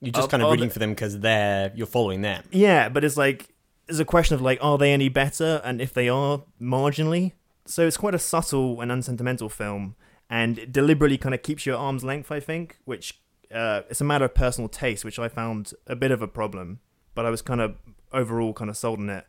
You're 0.01 0.13
just 0.13 0.31
kind 0.31 0.43
of 0.43 0.51
rooting 0.51 0.69
the- 0.69 0.73
for 0.73 0.79
them 0.79 0.91
because 0.91 1.21
they're 1.21 1.73
you're 1.75 1.87
following 1.99 2.23
them. 2.23 2.43
yeah, 2.51 2.89
but 2.89 3.05
it's 3.05 3.17
like 3.17 3.41
it's 3.89 3.99
a 3.99 4.05
question 4.05 4.35
of 4.35 4.41
like, 4.43 4.59
are 4.63 4.79
they 4.79 4.93
any 4.93 5.09
better, 5.09 5.61
and 5.65 5.81
if 5.81 5.93
they 5.93 6.09
are, 6.09 6.43
marginally. 6.61 7.33
So 7.67 7.87
it's 7.87 7.97
quite 7.97 8.15
a 8.15 8.19
subtle 8.19 8.81
and 8.81 8.91
unsentimental 8.91 9.49
film, 9.49 9.95
and 10.29 10.59
it 10.59 10.73
deliberately 10.73 11.19
kind 11.19 11.35
of 11.35 11.43
keeps 11.43 11.67
you 11.67 11.73
at 11.75 11.79
arm's 11.79 12.05
length. 12.05 12.31
I 12.33 12.41
think, 12.41 12.79
which 12.85 13.21
uh, 13.55 13.83
it's 13.91 14.01
a 14.01 14.05
matter 14.05 14.25
of 14.27 14.35
personal 14.35 14.69
taste, 14.69 15.05
which 15.05 15.19
I 15.19 15.29
found 15.29 15.73
a 15.87 15.97
bit 15.97 16.11
of 16.11 16.21
a 16.23 16.29
problem, 16.29 16.81
but 17.15 17.25
I 17.27 17.31
was 17.31 17.43
kind 17.43 17.61
of 17.61 17.71
overall 18.13 18.53
kind 18.53 18.71
of 18.71 18.77
sold 18.77 18.99
on 19.01 19.11
it. 19.11 19.25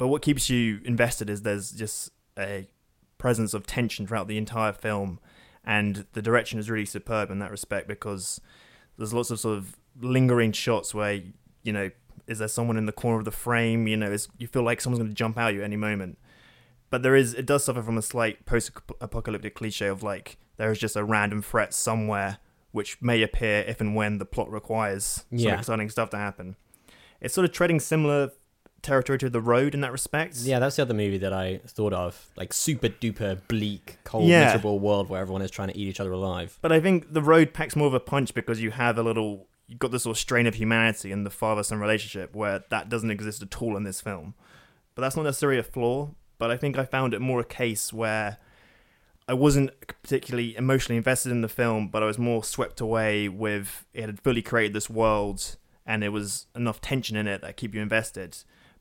But 0.00 0.08
what 0.08 0.22
keeps 0.22 0.48
you 0.48 0.80
invested 0.86 1.28
is 1.28 1.42
there's 1.42 1.72
just 1.72 2.10
a 2.38 2.66
presence 3.18 3.52
of 3.52 3.66
tension 3.66 4.06
throughout 4.06 4.28
the 4.28 4.38
entire 4.38 4.72
film, 4.72 5.20
and 5.62 6.06
the 6.14 6.22
direction 6.22 6.58
is 6.58 6.70
really 6.70 6.86
superb 6.86 7.30
in 7.30 7.38
that 7.40 7.50
respect 7.50 7.86
because 7.86 8.40
there's 8.96 9.12
lots 9.12 9.30
of 9.30 9.38
sort 9.38 9.58
of 9.58 9.76
lingering 10.00 10.52
shots 10.52 10.94
where 10.94 11.20
you 11.62 11.72
know 11.74 11.90
is 12.26 12.38
there 12.38 12.48
someone 12.48 12.78
in 12.78 12.86
the 12.86 12.92
corner 12.92 13.18
of 13.18 13.26
the 13.26 13.30
frame? 13.30 13.86
You 13.86 13.98
know 13.98 14.10
is 14.10 14.26
you 14.38 14.46
feel 14.46 14.62
like 14.62 14.80
someone's 14.80 15.00
going 15.00 15.10
to 15.10 15.14
jump 15.14 15.36
out 15.36 15.48
at 15.48 15.54
you 15.56 15.62
any 15.62 15.76
moment. 15.76 16.16
But 16.88 17.02
there 17.02 17.14
is 17.14 17.34
it 17.34 17.44
does 17.44 17.64
suffer 17.64 17.82
from 17.82 17.98
a 17.98 18.02
slight 18.02 18.46
post-apocalyptic 18.46 19.54
cliche 19.54 19.88
of 19.88 20.02
like 20.02 20.38
there 20.56 20.72
is 20.72 20.78
just 20.78 20.96
a 20.96 21.04
random 21.04 21.42
threat 21.42 21.74
somewhere 21.74 22.38
which 22.72 23.02
may 23.02 23.20
appear 23.20 23.66
if 23.68 23.82
and 23.82 23.94
when 23.94 24.16
the 24.16 24.24
plot 24.24 24.50
requires 24.50 25.26
some 25.36 25.52
exciting 25.52 25.90
stuff 25.90 26.08
to 26.08 26.16
happen. 26.16 26.56
It's 27.20 27.34
sort 27.34 27.44
of 27.44 27.52
treading 27.52 27.80
similar 27.80 28.30
territory 28.82 29.18
to 29.18 29.30
the 29.30 29.40
road 29.40 29.74
in 29.74 29.80
that 29.82 29.92
respect 29.92 30.36
Yeah, 30.42 30.58
that's 30.58 30.76
the 30.76 30.82
other 30.82 30.94
movie 30.94 31.18
that 31.18 31.32
I 31.32 31.60
thought 31.66 31.92
of. 31.92 32.28
Like 32.36 32.52
super 32.52 32.88
duper 32.88 33.38
bleak, 33.48 33.98
cold, 34.04 34.28
Yeah. 34.28 34.44
miserable 34.46 34.78
world 34.78 35.08
where 35.08 35.20
everyone 35.20 35.42
is 35.42 35.50
trying 35.50 35.68
to 35.68 35.76
eat 35.76 35.88
each 35.88 36.00
other 36.00 36.12
alive. 36.12 36.58
But 36.62 36.72
I 36.72 36.80
think 36.80 37.12
the 37.12 37.22
road 37.22 37.52
packs 37.52 37.76
more 37.76 37.86
of 37.88 37.94
a 37.94 38.00
punch 38.00 38.34
because 38.34 38.60
you 38.62 38.70
have 38.70 38.96
a 38.98 39.02
little, 39.02 39.46
you've 39.66 39.78
got 39.78 39.90
this 39.90 40.04
sort 40.04 40.16
of 40.16 40.20
strain 40.20 40.46
of 40.46 40.54
humanity 40.54 41.12
in 41.12 41.24
the 41.24 41.30
father 41.30 41.62
son 41.62 41.78
relationship 41.80 42.34
where 42.34 42.64
that 42.70 42.88
doesn't 42.88 43.10
exist 43.10 43.42
at 43.42 43.60
all 43.62 43.76
in 43.76 43.84
this 43.84 44.00
film. 44.00 44.34
But 44.94 45.02
that's 45.02 45.16
not 45.16 45.22
necessarily 45.24 45.58
a 45.58 45.62
flaw. 45.62 46.10
But 46.38 46.50
I 46.50 46.56
think 46.56 46.78
I 46.78 46.84
found 46.86 47.12
it 47.12 47.20
more 47.20 47.40
a 47.40 47.44
case 47.44 47.92
where 47.92 48.38
I 49.28 49.34
wasn't 49.34 49.70
particularly 50.02 50.56
emotionally 50.56 50.96
invested 50.96 51.30
in 51.32 51.42
the 51.42 51.48
film, 51.48 51.88
but 51.88 52.02
I 52.02 52.06
was 52.06 52.18
more 52.18 52.42
swept 52.42 52.80
away 52.80 53.28
with 53.28 53.84
it 53.94 54.06
had 54.06 54.20
fully 54.20 54.42
created 54.42 54.72
this 54.72 54.88
world 54.90 55.56
and 55.86 56.02
there 56.02 56.10
was 56.10 56.46
enough 56.56 56.80
tension 56.80 57.16
in 57.16 57.26
it 57.28 57.40
that 57.42 57.56
keep 57.56 57.74
you 57.74 57.80
invested. 57.82 58.38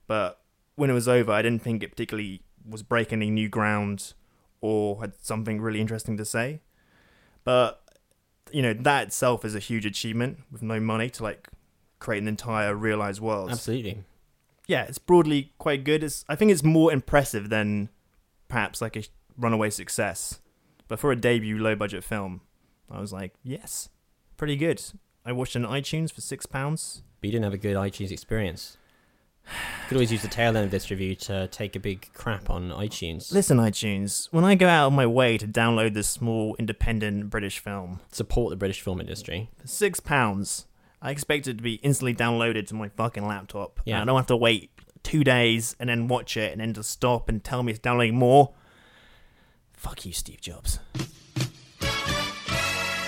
But 0.09 0.41
when 0.75 0.89
it 0.89 0.93
was 0.93 1.07
over, 1.07 1.31
I 1.31 1.43
didn't 1.43 1.61
think 1.61 1.83
it 1.83 1.91
particularly 1.91 2.41
was 2.67 2.81
breaking 2.81 3.19
any 3.19 3.29
new 3.29 3.47
ground 3.47 4.13
or 4.59 5.01
had 5.01 5.13
something 5.21 5.61
really 5.61 5.79
interesting 5.79 6.17
to 6.17 6.25
say. 6.25 6.61
But 7.43 7.79
you 8.51 8.63
know, 8.63 8.73
that 8.73 9.03
itself 9.07 9.45
is 9.45 9.53
a 9.53 9.59
huge 9.59 9.85
achievement 9.85 10.39
with 10.51 10.63
no 10.63 10.79
money 10.79 11.11
to 11.11 11.21
like 11.21 11.47
create 11.99 12.23
an 12.23 12.27
entire 12.27 12.73
realized 12.73 13.21
world. 13.21 13.51
Absolutely. 13.51 14.03
Yeah, 14.65 14.85
it's 14.85 14.97
broadly 14.97 15.53
quite 15.59 15.83
good. 15.83 16.03
It's 16.03 16.25
I 16.27 16.35
think 16.35 16.51
it's 16.51 16.63
more 16.63 16.91
impressive 16.91 17.49
than 17.49 17.89
perhaps 18.47 18.81
like 18.81 18.97
a 18.97 19.03
runaway 19.37 19.69
success. 19.69 20.39
But 20.87 20.99
for 20.99 21.11
a 21.11 21.15
debut 21.15 21.59
low 21.59 21.75
budget 21.75 22.03
film, 22.03 22.41
I 22.89 22.99
was 22.99 23.13
like, 23.13 23.35
yes, 23.43 23.89
pretty 24.37 24.55
good. 24.55 24.81
I 25.23 25.33
watched 25.33 25.55
it 25.55 25.63
on 25.63 25.71
iTunes 25.71 26.11
for 26.11 26.21
six 26.21 26.47
pounds. 26.47 27.03
But 27.21 27.27
you 27.27 27.33
didn't 27.33 27.43
have 27.43 27.53
a 27.53 27.59
good 27.59 27.75
iTunes 27.75 28.09
experience. 28.09 28.78
Could 29.87 29.95
always 29.95 30.11
use 30.11 30.21
the 30.21 30.27
tail 30.27 30.55
end 30.55 30.65
of 30.65 30.71
this 30.71 30.91
review 30.91 31.15
to 31.15 31.47
take 31.47 31.75
a 31.75 31.79
big 31.79 32.09
crap 32.13 32.49
on 32.49 32.69
iTunes. 32.69 33.31
Listen, 33.31 33.57
iTunes, 33.57 34.27
when 34.31 34.43
I 34.43 34.55
go 34.55 34.67
out 34.67 34.87
of 34.87 34.93
my 34.93 35.05
way 35.07 35.37
to 35.37 35.47
download 35.47 35.93
this 35.93 36.07
small 36.07 36.55
independent 36.59 37.29
British 37.29 37.59
film, 37.59 37.99
Support 38.11 38.51
the 38.51 38.55
British 38.55 38.81
film 38.81 38.99
industry. 39.01 39.49
for 39.59 39.67
six 39.67 39.99
pounds, 39.99 40.67
I 41.01 41.11
expect 41.11 41.47
it 41.47 41.57
to 41.57 41.63
be 41.63 41.75
instantly 41.75 42.13
downloaded 42.13 42.67
to 42.67 42.75
my 42.75 42.89
fucking 42.89 43.25
laptop. 43.25 43.79
Yeah. 43.85 43.95
And 43.95 44.03
I 44.03 44.05
don't 44.05 44.17
have 44.17 44.27
to 44.27 44.37
wait 44.37 44.69
two 45.01 45.23
days 45.23 45.75
and 45.79 45.89
then 45.89 46.07
watch 46.07 46.37
it 46.37 46.51
and 46.51 46.61
then 46.61 46.73
to 46.73 46.83
stop 46.83 47.29
and 47.29 47.43
tell 47.43 47.63
me 47.63 47.71
it's 47.71 47.79
downloading 47.79 48.15
more. 48.15 48.53
Fuck 49.73 50.05
you, 50.05 50.11
Steve 50.13 50.41
Jobs. 50.41 50.79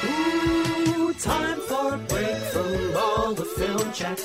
Ooh, 0.04 1.13
time 1.13 1.60
for 1.62 1.93
a 1.93 1.97
break 1.97 2.38
from 2.38 2.95
all 2.95 3.34
the 3.34 3.45
film 3.45 3.91
chat. 3.91 4.19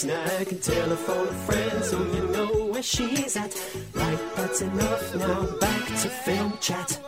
Snack 0.00 0.50
and 0.50 0.62
telephone 0.62 1.28
a 1.28 1.32
friend 1.32 1.84
so 1.84 1.98
you 1.98 2.26
know 2.28 2.66
where 2.68 2.82
she's 2.82 3.36
at. 3.36 3.54
Right, 3.92 4.18
that's 4.34 4.62
enough 4.62 5.14
now. 5.14 5.44
Back 5.58 5.86
to 5.88 6.08
film 6.08 6.56
chat. 6.58 6.98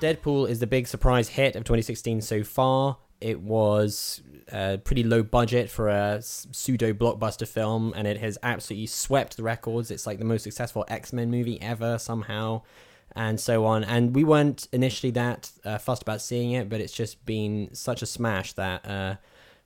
Deadpool 0.00 0.48
is 0.48 0.58
the 0.58 0.66
big 0.66 0.86
surprise 0.86 1.28
hit 1.28 1.54
of 1.54 1.64
2016 1.64 2.22
so 2.22 2.42
far. 2.44 2.96
It 3.20 3.42
was 3.42 4.22
a 4.50 4.78
pretty 4.78 5.02
low 5.02 5.22
budget 5.22 5.68
for 5.68 5.90
a 5.90 6.22
pseudo 6.22 6.94
blockbuster 6.94 7.46
film, 7.46 7.92
and 7.94 8.08
it 8.08 8.16
has 8.16 8.38
absolutely 8.42 8.86
swept 8.86 9.36
the 9.36 9.42
records. 9.42 9.90
It's 9.90 10.06
like 10.06 10.18
the 10.18 10.24
most 10.24 10.44
successful 10.44 10.86
X 10.88 11.12
Men 11.12 11.30
movie 11.30 11.60
ever, 11.60 11.98
somehow, 11.98 12.62
and 13.14 13.38
so 13.38 13.66
on. 13.66 13.84
And 13.84 14.14
we 14.14 14.24
weren't 14.24 14.66
initially 14.72 15.10
that 15.10 15.52
uh, 15.62 15.76
fussed 15.76 16.00
about 16.00 16.22
seeing 16.22 16.52
it, 16.52 16.70
but 16.70 16.80
it's 16.80 16.94
just 16.94 17.26
been 17.26 17.68
such 17.74 18.00
a 18.00 18.06
smash 18.06 18.54
that 18.54 18.88
uh, 18.88 19.16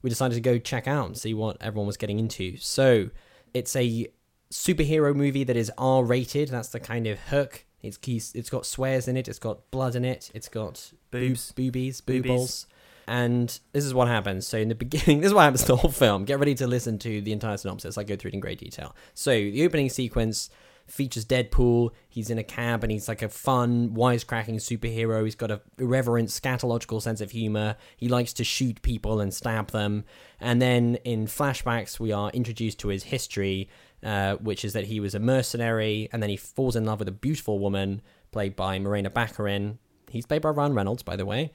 we 0.02 0.10
decided 0.10 0.34
to 0.34 0.40
go 0.40 0.58
check 0.58 0.86
out 0.86 1.06
and 1.06 1.16
see 1.16 1.34
what 1.34 1.56
everyone 1.60 1.86
was 1.86 1.96
getting 1.96 2.18
into. 2.18 2.56
So 2.58 3.10
it's 3.54 3.74
a 3.76 4.06
superhero 4.52 5.14
movie 5.14 5.44
that 5.44 5.56
is 5.56 5.70
R 5.78 6.04
rated. 6.04 6.48
That's 6.48 6.68
the 6.68 6.80
kind 6.80 7.06
of 7.06 7.18
hook. 7.18 7.64
It's 7.82 7.96
keys- 7.96 8.32
it's 8.34 8.50
got 8.50 8.66
swears 8.66 9.06
in 9.08 9.16
it. 9.16 9.28
It's 9.28 9.38
got 9.38 9.70
blood 9.70 9.94
in 9.94 10.04
it. 10.04 10.30
It's 10.34 10.48
got 10.48 10.92
Boobs. 11.10 11.52
boob- 11.52 11.72
boobies, 11.72 12.00
Boobies. 12.00 12.22
boobles. 12.30 12.66
And 13.08 13.60
this 13.72 13.84
is 13.84 13.94
what 13.94 14.08
happens. 14.08 14.46
So 14.46 14.58
in 14.58 14.68
the 14.68 14.74
beginning, 14.84 15.20
this 15.20 15.28
is 15.28 15.34
what 15.34 15.42
happens 15.42 15.60
to 15.62 15.68
the 15.68 15.76
whole 15.76 15.90
film. 15.90 16.24
Get 16.24 16.38
ready 16.40 16.54
to 16.56 16.66
listen 16.66 16.98
to 17.00 17.20
the 17.20 17.32
entire 17.32 17.56
synopsis. 17.56 17.96
I 17.96 18.02
go 18.04 18.16
through 18.16 18.30
it 18.30 18.34
in 18.34 18.40
great 18.40 18.58
detail. 18.58 18.94
So 19.14 19.30
the 19.30 19.64
opening 19.64 19.88
sequence 19.90 20.50
features 20.86 21.24
Deadpool. 21.24 21.90
He's 22.08 22.30
in 22.30 22.38
a 22.38 22.44
cab 22.44 22.82
and 22.82 22.92
he's 22.92 23.08
like 23.08 23.22
a 23.22 23.28
fun, 23.28 23.90
wisecracking 23.90 24.56
superhero. 24.56 25.24
He's 25.24 25.34
got 25.34 25.50
a 25.50 25.60
irreverent, 25.78 26.28
scatological 26.28 27.02
sense 27.02 27.20
of 27.20 27.30
humor. 27.30 27.76
He 27.96 28.08
likes 28.08 28.32
to 28.34 28.44
shoot 28.44 28.82
people 28.82 29.20
and 29.20 29.32
stab 29.34 29.70
them. 29.70 30.04
And 30.40 30.60
then 30.60 30.96
in 31.04 31.26
flashbacks, 31.26 31.98
we 31.98 32.12
are 32.12 32.30
introduced 32.30 32.78
to 32.80 32.88
his 32.88 33.04
history, 33.04 33.68
uh, 34.02 34.36
which 34.36 34.64
is 34.64 34.72
that 34.72 34.86
he 34.86 35.00
was 35.00 35.14
a 35.14 35.20
mercenary 35.20 36.08
and 36.12 36.22
then 36.22 36.30
he 36.30 36.36
falls 36.36 36.76
in 36.76 36.84
love 36.84 37.00
with 37.00 37.08
a 37.08 37.12
beautiful 37.12 37.58
woman 37.58 38.02
played 38.30 38.56
by 38.56 38.78
Morena 38.78 39.10
Baccarin. 39.10 39.78
He's 40.10 40.26
played 40.26 40.42
by 40.42 40.50
Ryan 40.50 40.74
Reynolds, 40.74 41.02
by 41.02 41.16
the 41.16 41.26
way. 41.26 41.52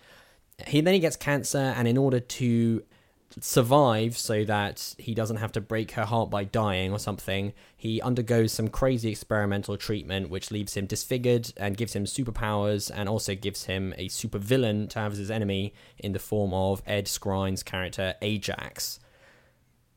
He 0.67 0.81
then 0.81 0.93
he 0.93 0.99
gets 0.99 1.15
cancer, 1.15 1.57
and 1.57 1.87
in 1.87 1.97
order 1.97 2.19
to 2.19 2.83
survive 3.39 4.17
so 4.17 4.43
that 4.45 4.95
he 4.97 5.13
doesn't 5.13 5.37
have 5.37 5.51
to 5.53 5.61
break 5.61 5.91
her 5.91 6.05
heart 6.05 6.29
by 6.29 6.43
dying 6.43 6.91
or 6.91 6.99
something, 6.99 7.53
he 7.77 8.01
undergoes 8.01 8.51
some 8.51 8.67
crazy 8.67 9.09
experimental 9.09 9.77
treatment 9.77 10.29
which 10.29 10.51
leaves 10.51 10.75
him 10.75 10.85
disfigured 10.85 11.53
and 11.57 11.77
gives 11.77 11.93
him 11.93 12.05
superpowers 12.05 12.91
and 12.93 13.07
also 13.07 13.35
gives 13.35 13.65
him 13.65 13.93
a 13.97 14.07
supervillain 14.09 14.89
to 14.89 14.99
have 14.99 15.13
as 15.13 15.17
his 15.17 15.31
enemy 15.31 15.73
in 15.97 16.11
the 16.11 16.19
form 16.19 16.53
of 16.53 16.81
Ed 16.85 17.05
Skrein's 17.05 17.63
character 17.63 18.15
Ajax. 18.21 18.99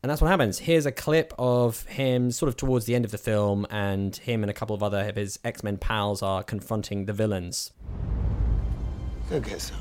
And 0.03 0.11
that's 0.11 0.21
what 0.21 0.29
happens. 0.29 0.59
Here's 0.59 0.85
a 0.85 0.93
clip 0.93 1.33
of 1.39 1.85
him 1.87 2.31
sort 2.31 2.51
of 2.51 2.57
towards 2.59 2.85
the 2.85 2.95
end 2.95 3.07
of 3.07 3.11
the 3.11 3.17
film, 3.17 3.67
and 3.71 4.15
him 4.15 4.43
and 4.43 4.51
a 4.51 4.53
couple 4.53 4.77
of 4.77 4.83
other 4.83 5.09
of 5.09 5.17
his 5.17 5.39
X 5.43 5.63
Men 5.63 5.79
pals 5.79 6.23
are 6.23 6.43
confronting 6.43 7.07
the 7.07 7.15
villains. 7.15 7.73
Go 9.31 9.41
get 9.41 9.63
some. 9.63 9.79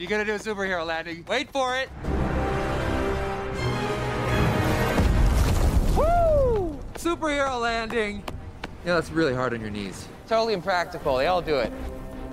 You 0.00 0.08
gonna 0.08 0.24
do 0.24 0.34
a 0.34 0.38
superhero 0.38 0.84
landing? 0.84 1.24
Wait 1.28 1.48
for 1.52 1.76
it. 1.76 1.88
Superhero 7.02 7.60
landing. 7.60 8.22
Yeah, 8.86 8.94
that's 8.94 9.10
really 9.10 9.34
hard 9.34 9.52
on 9.52 9.60
your 9.60 9.70
knees. 9.70 10.06
Totally 10.28 10.54
impractical. 10.54 11.16
They 11.16 11.26
all 11.26 11.42
do 11.42 11.56
it. 11.56 11.72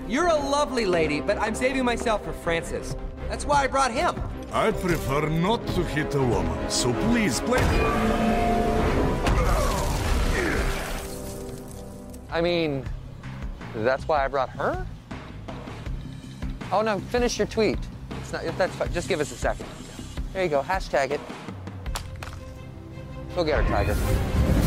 You're 0.07 0.27
a 0.27 0.35
lovely 0.35 0.85
lady, 0.85 1.21
but 1.21 1.39
I'm 1.39 1.55
saving 1.55 1.83
myself 1.83 2.23
for 2.23 2.33
Francis. 2.33 2.95
That's 3.29 3.45
why 3.45 3.63
I 3.63 3.67
brought 3.67 3.91
him. 3.91 4.21
I'd 4.53 4.79
prefer 4.79 5.27
not 5.27 5.65
to 5.69 5.83
hit 5.83 6.13
a 6.13 6.21
woman, 6.23 6.69
so 6.69 6.93
please 7.09 7.39
play. 7.39 7.61
I 12.31 12.39
mean, 12.39 12.85
that's 13.73 14.07
why 14.07 14.23
I 14.23 14.27
brought 14.27 14.49
her. 14.49 14.85
Oh 16.71 16.83
no! 16.83 16.99
Finish 17.09 17.39
your 17.39 17.47
tweet. 17.47 17.79
It's 18.21 18.33
not. 18.33 18.43
That's 18.55 18.75
fine. 18.75 18.93
Just 18.93 19.09
give 19.09 19.19
us 19.19 19.31
a 19.31 19.35
second. 19.35 19.65
There 20.33 20.43
you 20.43 20.49
go. 20.49 20.61
Hashtag 20.61 21.09
it. 21.09 21.21
Go 23.35 23.43
get 23.43 23.63
her, 23.63 23.67
Tiger. 23.67 24.58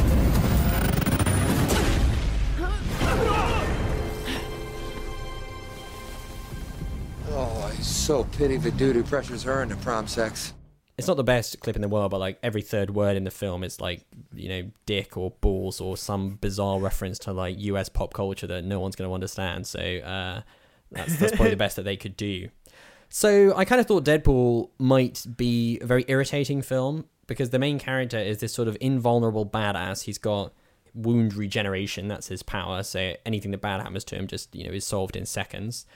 Oh, 7.34 7.62
I 7.62 7.74
so 7.80 8.24
pity 8.24 8.56
the 8.58 8.70
dude 8.70 8.96
who 8.96 9.02
pressures 9.02 9.42
her 9.44 9.62
into 9.62 9.76
prom 9.76 10.06
sex. 10.06 10.52
it's 10.98 11.08
not 11.08 11.16
the 11.16 11.24
best 11.24 11.60
clip 11.60 11.76
in 11.76 11.82
the 11.82 11.88
world, 11.88 12.10
but 12.10 12.18
like 12.18 12.38
every 12.42 12.62
third 12.62 12.90
word 12.90 13.16
in 13.16 13.24
the 13.24 13.30
film 13.30 13.64
is 13.64 13.80
like 13.80 14.04
you 14.34 14.48
know 14.48 14.70
dick 14.86 15.16
or 15.16 15.30
balls 15.40 15.80
or 15.80 15.96
some 15.96 16.36
bizarre 16.36 16.78
reference 16.78 17.18
to 17.20 17.32
like 17.32 17.58
U.S. 17.60 17.88
pop 17.88 18.12
culture 18.12 18.46
that 18.46 18.64
no 18.64 18.80
one's 18.80 18.96
going 18.96 19.08
to 19.08 19.14
understand. 19.14 19.66
So 19.66 19.80
uh, 19.80 20.42
that's 20.90 21.16
that's 21.16 21.32
probably 21.36 21.50
the 21.50 21.56
best 21.56 21.76
that 21.76 21.84
they 21.84 21.96
could 21.96 22.16
do. 22.16 22.48
So 23.08 23.54
I 23.56 23.64
kind 23.64 23.80
of 23.80 23.86
thought 23.86 24.04
Deadpool 24.04 24.70
might 24.78 25.26
be 25.36 25.78
a 25.80 25.86
very 25.86 26.04
irritating 26.08 26.62
film 26.62 27.06
because 27.26 27.50
the 27.50 27.58
main 27.58 27.78
character 27.78 28.18
is 28.18 28.38
this 28.38 28.52
sort 28.52 28.68
of 28.68 28.76
invulnerable 28.80 29.46
badass. 29.46 30.04
He's 30.04 30.18
got 30.18 30.52
wound 30.94 31.34
regeneration, 31.34 32.08
that's 32.08 32.28
his 32.28 32.42
power. 32.42 32.82
So 32.82 33.14
anything 33.24 33.50
that 33.52 33.60
bad 33.60 33.80
happens 33.80 34.04
to 34.04 34.16
him 34.16 34.26
just, 34.26 34.54
you 34.54 34.66
know, 34.66 34.72
is 34.72 34.86
solved 34.86 35.16
in 35.16 35.26
seconds. 35.26 35.86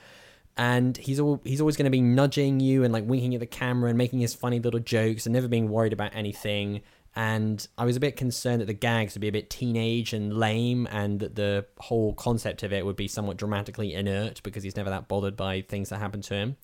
And 0.58 0.96
he's 0.96 1.20
all 1.20 1.40
he's 1.44 1.60
always 1.60 1.76
going 1.76 1.84
to 1.84 1.90
be 1.90 2.00
nudging 2.00 2.60
you 2.60 2.82
and 2.82 2.92
like 2.92 3.04
winking 3.06 3.34
at 3.34 3.40
the 3.40 3.46
camera 3.46 3.90
and 3.90 3.98
making 3.98 4.20
his 4.20 4.34
funny 4.34 4.58
little 4.58 4.80
jokes 4.80 5.26
and 5.26 5.34
never 5.34 5.48
being 5.48 5.68
worried 5.68 5.92
about 5.92 6.14
anything. 6.14 6.80
And 7.14 7.66
I 7.78 7.86
was 7.86 7.96
a 7.96 8.00
bit 8.00 8.16
concerned 8.16 8.60
that 8.60 8.66
the 8.66 8.74
gags 8.74 9.14
would 9.14 9.22
be 9.22 9.28
a 9.28 9.32
bit 9.32 9.48
teenage 9.48 10.12
and 10.12 10.36
lame, 10.36 10.86
and 10.90 11.18
that 11.20 11.34
the 11.34 11.64
whole 11.78 12.12
concept 12.12 12.62
of 12.62 12.74
it 12.74 12.84
would 12.84 12.94
be 12.96 13.08
somewhat 13.08 13.38
dramatically 13.38 13.94
inert 13.94 14.42
because 14.42 14.62
he's 14.62 14.76
never 14.76 14.90
that 14.90 15.08
bothered 15.08 15.34
by 15.34 15.62
things 15.62 15.88
that 15.88 15.98
happen 15.98 16.20
to 16.20 16.34
him. 16.34 16.56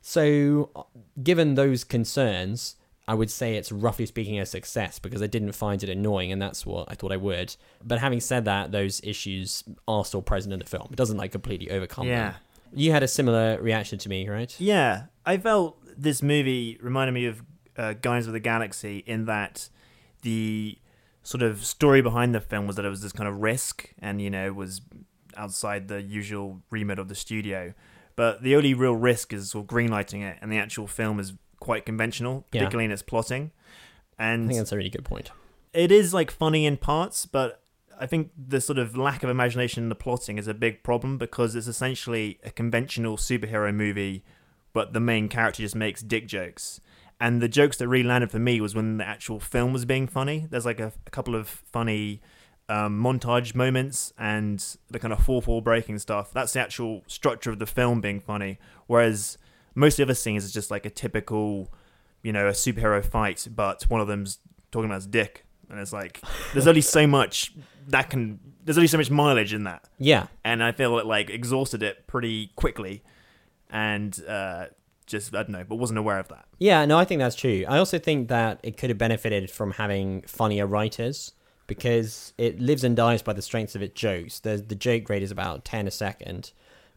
So, 0.00 0.70
uh, 0.74 0.84
given 1.22 1.54
those 1.54 1.84
concerns, 1.84 2.76
I 3.10 3.14
would 3.14 3.30
say 3.30 3.56
it's 3.56 3.72
roughly 3.72 4.06
speaking 4.06 4.38
a 4.38 4.46
success 4.46 4.98
because 5.00 5.20
I 5.20 5.26
didn't 5.26 5.52
find 5.52 5.82
it 5.82 5.88
annoying, 5.88 6.30
and 6.32 6.40
that's 6.40 6.64
what 6.64 6.84
I 6.88 6.94
thought 6.94 7.10
I 7.12 7.16
would. 7.16 7.56
But 7.84 7.98
having 7.98 8.20
said 8.20 8.44
that, 8.44 8.70
those 8.70 9.00
issues 9.02 9.64
are 9.88 10.04
still 10.04 10.22
present 10.22 10.52
in 10.52 10.60
the 10.60 10.64
film. 10.64 10.88
It 10.92 10.96
doesn't 10.96 11.16
like 11.16 11.32
completely 11.32 11.70
overcome 11.72 12.06
Yeah. 12.06 12.30
them. 12.30 12.40
You 12.72 12.92
had 12.92 13.02
a 13.02 13.08
similar 13.08 13.60
reaction 13.60 13.98
to 13.98 14.08
me, 14.08 14.28
right? 14.28 14.54
Yeah, 14.60 15.06
I 15.26 15.38
felt 15.38 15.76
this 15.96 16.22
movie 16.22 16.78
reminded 16.80 17.12
me 17.12 17.26
of 17.26 17.42
uh, 17.76 17.94
Guardians 17.94 18.28
of 18.28 18.32
the 18.32 18.38
Galaxy 18.40 18.98
in 19.06 19.24
that 19.24 19.68
the 20.22 20.78
sort 21.24 21.42
of 21.42 21.64
story 21.64 22.00
behind 22.02 22.32
the 22.34 22.40
film 22.40 22.66
was 22.68 22.76
that 22.76 22.84
it 22.84 22.90
was 22.90 23.02
this 23.02 23.12
kind 23.12 23.28
of 23.28 23.38
risk 23.40 23.90
and, 23.98 24.22
you 24.22 24.30
know, 24.30 24.52
was 24.52 24.82
outside 25.36 25.88
the 25.88 26.00
usual 26.00 26.60
remit 26.70 26.98
of 27.00 27.08
the 27.08 27.14
studio. 27.16 27.74
But 28.14 28.42
the 28.42 28.54
only 28.54 28.72
real 28.74 28.94
risk 28.94 29.32
is 29.32 29.50
sort 29.50 29.64
of 29.64 29.68
greenlighting 29.70 30.22
it, 30.22 30.38
and 30.40 30.52
the 30.52 30.58
actual 30.58 30.86
film 30.86 31.18
is 31.18 31.32
quite 31.60 31.86
conventional, 31.86 32.46
Yeah. 32.52 32.60
particularly 32.60 32.86
in 32.86 32.90
its 32.90 33.02
plotting. 33.02 33.52
I 34.18 34.32
And 34.32 34.48
think 34.48 34.58
that's 34.58 34.72
a 34.72 34.76
really 34.76 34.90
good 34.90 35.04
point. 35.04 35.30
it 35.72 35.92
is 35.92 36.12
like 36.12 36.30
funny 36.30 36.66
in 36.66 36.76
parts, 36.76 37.26
but 37.26 37.62
I 37.98 38.06
think 38.06 38.30
the 38.36 38.60
sort 38.60 38.78
of 38.78 38.96
lack 38.96 39.22
of 39.22 39.30
imagination 39.30 39.82
in 39.84 39.88
the 39.88 39.94
plotting 39.94 40.38
is 40.38 40.48
a 40.48 40.54
big 40.54 40.82
problem 40.82 41.18
because 41.18 41.54
it's 41.54 41.66
essentially 41.66 42.38
a 42.42 42.50
conventional 42.50 43.16
superhero 43.16 43.74
movie, 43.74 44.24
but 44.72 44.92
the 44.94 45.00
main 45.00 45.28
character 45.28 45.62
just 45.62 45.76
makes 45.76 46.02
dick 46.02 46.26
jokes. 46.26 46.80
And 47.20 47.42
the 47.42 47.48
jokes 47.48 47.76
that 47.76 47.86
really 47.88 48.08
landed 48.08 48.30
for 48.30 48.38
me 48.38 48.60
was 48.62 48.74
when 48.74 48.96
the 48.96 49.06
actual 49.06 49.38
film 49.38 49.74
was 49.74 49.84
being 49.84 50.06
funny. 50.06 50.46
There's 50.48 50.64
like 50.64 50.80
a, 50.80 50.92
a 51.06 51.10
couple 51.10 51.34
of 51.34 51.46
funny 51.48 52.22
um, 52.70 52.98
montage 53.02 53.54
moments 53.54 54.14
and 54.18 54.64
the 54.90 54.98
kind 54.98 55.12
of 55.12 55.22
fourth 55.22 55.46
wall 55.46 55.60
breaking 55.60 55.98
stuff. 55.98 56.32
That's 56.32 56.54
the 56.54 56.60
actual 56.60 57.02
structure 57.06 57.50
of 57.50 57.58
the 57.58 57.66
film 57.66 58.00
being 58.00 58.20
funny. 58.20 58.58
Whereas 58.86 59.36
most 59.74 59.94
of 59.94 59.96
the 59.98 60.02
other 60.04 60.14
scenes 60.14 60.44
is 60.44 60.52
just 60.52 60.70
like 60.70 60.86
a 60.86 60.90
typical, 60.90 61.72
you 62.22 62.32
know, 62.32 62.48
a 62.48 62.52
superhero 62.52 63.04
fight, 63.04 63.46
but 63.54 63.82
one 63.84 64.00
of 64.00 64.08
them's 64.08 64.38
talking 64.70 64.86
about 64.86 64.96
his 64.96 65.06
dick. 65.06 65.44
And 65.68 65.78
it's 65.78 65.92
like, 65.92 66.20
there's 66.52 66.66
only 66.66 66.80
so 66.80 67.06
much 67.06 67.52
that 67.88 68.10
can, 68.10 68.40
there's 68.64 68.78
only 68.78 68.88
so 68.88 68.98
much 68.98 69.10
mileage 69.10 69.54
in 69.54 69.64
that. 69.64 69.88
Yeah. 69.98 70.26
And 70.44 70.62
I 70.62 70.72
feel 70.72 70.98
it 70.98 71.06
like 71.06 71.30
exhausted 71.30 71.82
it 71.82 72.06
pretty 72.06 72.50
quickly 72.56 73.02
and 73.70 74.18
uh, 74.26 74.66
just, 75.06 75.34
I 75.34 75.42
don't 75.42 75.50
know, 75.50 75.64
but 75.68 75.76
wasn't 75.76 75.98
aware 75.98 76.18
of 76.18 76.28
that. 76.28 76.46
Yeah, 76.58 76.84
no, 76.86 76.98
I 76.98 77.04
think 77.04 77.20
that's 77.20 77.36
true. 77.36 77.64
I 77.68 77.78
also 77.78 77.98
think 77.98 78.28
that 78.28 78.60
it 78.62 78.76
could 78.76 78.90
have 78.90 78.98
benefited 78.98 79.50
from 79.50 79.72
having 79.72 80.22
funnier 80.22 80.66
writers 80.66 81.32
because 81.70 82.32
it 82.36 82.58
lives 82.58 82.82
and 82.82 82.96
dies 82.96 83.22
by 83.22 83.32
the 83.32 83.40
strengths 83.40 83.76
of 83.76 83.82
its 83.82 83.94
jokes. 83.94 84.40
The 84.40 84.56
the 84.56 84.74
joke 84.74 85.08
rate 85.08 85.22
is 85.22 85.30
about 85.30 85.64
ten 85.64 85.86
a 85.86 85.90
second, 85.92 86.50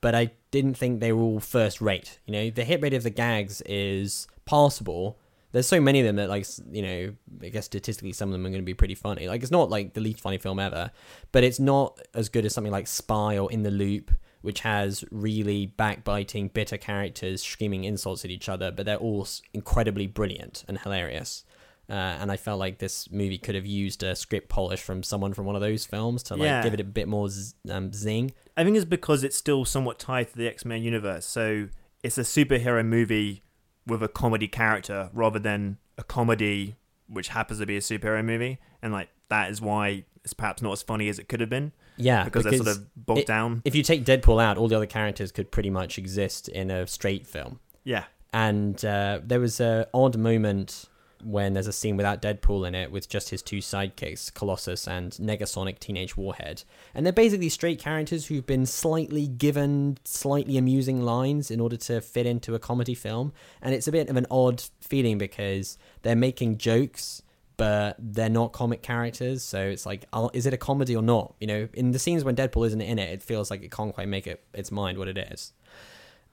but 0.04 0.14
I 0.14 0.32
didn't 0.52 0.74
think 0.74 1.00
they 1.00 1.14
were 1.14 1.24
all 1.24 1.40
first 1.40 1.80
rate. 1.80 2.20
You 2.26 2.34
know, 2.34 2.50
the 2.50 2.66
hit 2.66 2.82
rate 2.82 2.94
of 2.94 3.04
the 3.04 3.10
gags 3.10 3.62
is 3.62 4.28
passable. 4.46 5.18
There's 5.54 5.66
so 5.66 5.80
many 5.80 6.02
of 6.02 6.06
them 6.06 6.18
that, 6.18 6.28
like, 6.28 6.46
you 6.70 6.82
know, 6.82 7.14
I 7.42 7.48
guess 7.48 7.64
statistically, 7.64 8.12
some 8.12 8.28
of 8.28 8.34
them 8.34 8.46
are 8.46 8.50
going 8.50 8.62
to 8.62 8.66
be 8.66 8.74
pretty 8.74 8.96
funny. 8.96 9.30
Like, 9.30 9.44
it's 9.44 9.52
not 9.52 9.70
like 9.70 9.94
the 9.94 10.02
least 10.02 10.20
funny 10.20 10.38
film 10.38 10.60
ever, 10.60 10.92
but 11.32 11.46
it's 11.46 11.58
not 11.58 11.98
as 12.14 12.28
good 12.28 12.46
as 12.46 12.54
something 12.54 12.74
like 12.74 12.86
Spy 12.86 13.38
or 13.38 13.50
In 13.50 13.64
the 13.64 13.72
Loop, 13.72 14.12
which 14.42 14.60
has 14.60 15.06
really 15.10 15.68
backbiting, 15.68 16.50
bitter 16.50 16.76
characters 16.76 17.42
screaming 17.42 17.86
insults 17.86 18.26
at 18.26 18.32
each 18.32 18.50
other, 18.50 18.72
but 18.72 18.86
they're 18.86 18.98
all 18.98 19.26
incredibly 19.54 20.06
brilliant 20.06 20.66
and 20.68 20.80
hilarious. 20.80 21.46
Uh, 21.94 22.18
and 22.22 22.32
I 22.32 22.38
felt 22.38 22.58
like 22.60 22.80
this 22.80 23.12
movie 23.12 23.38
could 23.38 23.54
have 23.54 23.68
used 23.68 24.02
a 24.02 24.16
script 24.16 24.50
polish 24.50 24.82
from 24.82 25.04
someone 25.04 25.34
from 25.34 25.46
one 25.46 25.56
of 25.56 25.62
those 25.62 25.86
films 25.86 26.24
to 26.24 26.34
like 26.36 26.46
Yeah. 26.48 26.64
give 26.64 26.74
it 26.74 26.80
a 26.80 26.84
bit 26.84 27.08
more 27.08 27.30
z- 27.30 27.54
um, 27.70 27.94
zing. 27.94 28.32
I 28.58 28.64
think 28.64 28.76
it's 28.78 28.86
because 28.86 29.24
it's 29.24 29.36
still 29.38 29.64
somewhat 29.64 30.00
tied 30.00 30.30
to 30.32 30.36
the 30.36 30.48
X 30.48 30.66
Men 30.66 30.82
universe. 30.82 31.26
So 31.26 31.68
it's 32.04 32.18
a 32.18 32.22
superhero 32.22 32.84
movie 32.84 33.44
with 33.86 34.02
a 34.02 34.08
comedy 34.08 34.48
character 34.48 35.12
rather 35.14 35.38
than 35.40 35.78
a 35.98 36.04
comedy 36.04 36.78
which 37.08 37.28
happens 37.28 37.60
to 37.60 37.66
be 37.68 37.78
a 37.78 37.80
superhero 37.82 38.26
movie. 38.26 38.58
And 38.82 38.92
like 38.92 39.10
that 39.30 39.52
is 39.52 39.62
why 39.62 40.06
it's 40.24 40.34
perhaps 40.34 40.64
not 40.64 40.72
as 40.72 40.82
funny 40.82 41.10
as 41.10 41.20
it 41.20 41.30
could 41.30 41.42
have 41.42 41.50
been. 41.50 41.74
Yeah, 41.98 42.24
Because, 42.24 42.44
they're 42.46 42.54
sort 42.58 42.70
of 42.70 42.88
bogged 43.06 43.20
it- 43.20 43.28
down. 43.28 43.62
If 43.66 43.76
you 43.76 43.84
take 43.84 44.04
Deadpool 44.04 44.42
out, 44.42 44.58
all 44.58 44.68
the 44.68 44.76
other 44.78 44.88
characters 44.88 45.32
could 45.32 45.52
pretty 45.52 45.70
much 45.70 46.00
exist 46.00 46.48
in 46.50 46.72
a 46.72 46.88
straight 46.88 47.28
film. 47.28 47.60
Yeah. 47.84 48.06
And 48.34 48.84
uh, 48.84 49.20
there 49.24 49.40
was 49.40 49.60
a 49.60 49.88
odd 49.94 50.18
moment 50.18 50.86
when 51.26 51.54
there's 51.54 51.68
a 51.68 51.74
scene 51.74 51.98
without 51.98 52.22
Deadpool 52.22 52.68
in 52.68 52.76
it 52.76 52.92
with 52.92 53.10
just 53.10 53.30
his 53.30 53.42
two 53.42 53.58
sidekicks, 53.58 54.34
Colossus 54.34 54.88
and 54.88 55.12
Negasonic 55.14 55.80
Teenage 55.80 56.16
Warhead. 56.16 56.64
And 56.94 57.06
they're 57.06 57.14
basically 57.14 57.50
straight 57.50 57.80
characters 57.80 58.28
who've 58.28 58.46
been 58.46 58.66
slightly 58.66 59.28
given 59.28 59.98
slightly 60.04 60.58
amusing 60.58 61.02
lines 61.02 61.52
in 61.52 61.60
order 61.60 61.78
to 61.78 62.02
fit 62.02 62.26
into 62.26 62.56
a 62.56 62.60
comedy 62.60 62.96
film. 62.96 63.34
And 63.62 63.74
it's 63.74 63.88
a 63.88 63.92
bit 63.92 64.10
of 64.10 64.18
an 64.18 64.28
odd 64.30 64.64
feeling 64.82 65.18
because 65.18 65.78
they're 66.02 66.16
making 66.16 66.58
jokes 66.58 67.22
but 67.58 67.96
they're 68.00 68.30
not 68.30 68.52
comic 68.52 68.82
characters. 68.82 69.44
So 69.44 69.60
it's 69.60 69.86
like, 69.86 70.06
uh, 70.12 70.30
is 70.34 70.46
it 70.46 70.54
a 70.54 70.58
comedy 70.58 70.96
or 70.96 71.04
not? 71.04 71.36
You 71.40 71.48
know, 71.48 71.70
in 71.74 71.92
the 71.92 72.00
scenes 72.00 72.24
when 72.24 72.36
Deadpool 72.36 72.66
isn't 72.68 72.82
in 72.82 73.00
it, 73.00 73.10
it 73.10 73.24
feels 73.24 73.52
like 73.52 73.64
it 73.64 73.72
can't 73.72 73.94
quite 73.94 74.08
make 74.08 74.28
it 74.28 74.44
its 74.54 74.72
mind 74.72 74.98
what 74.98 75.08
it 75.08 75.18
is. 75.18 75.54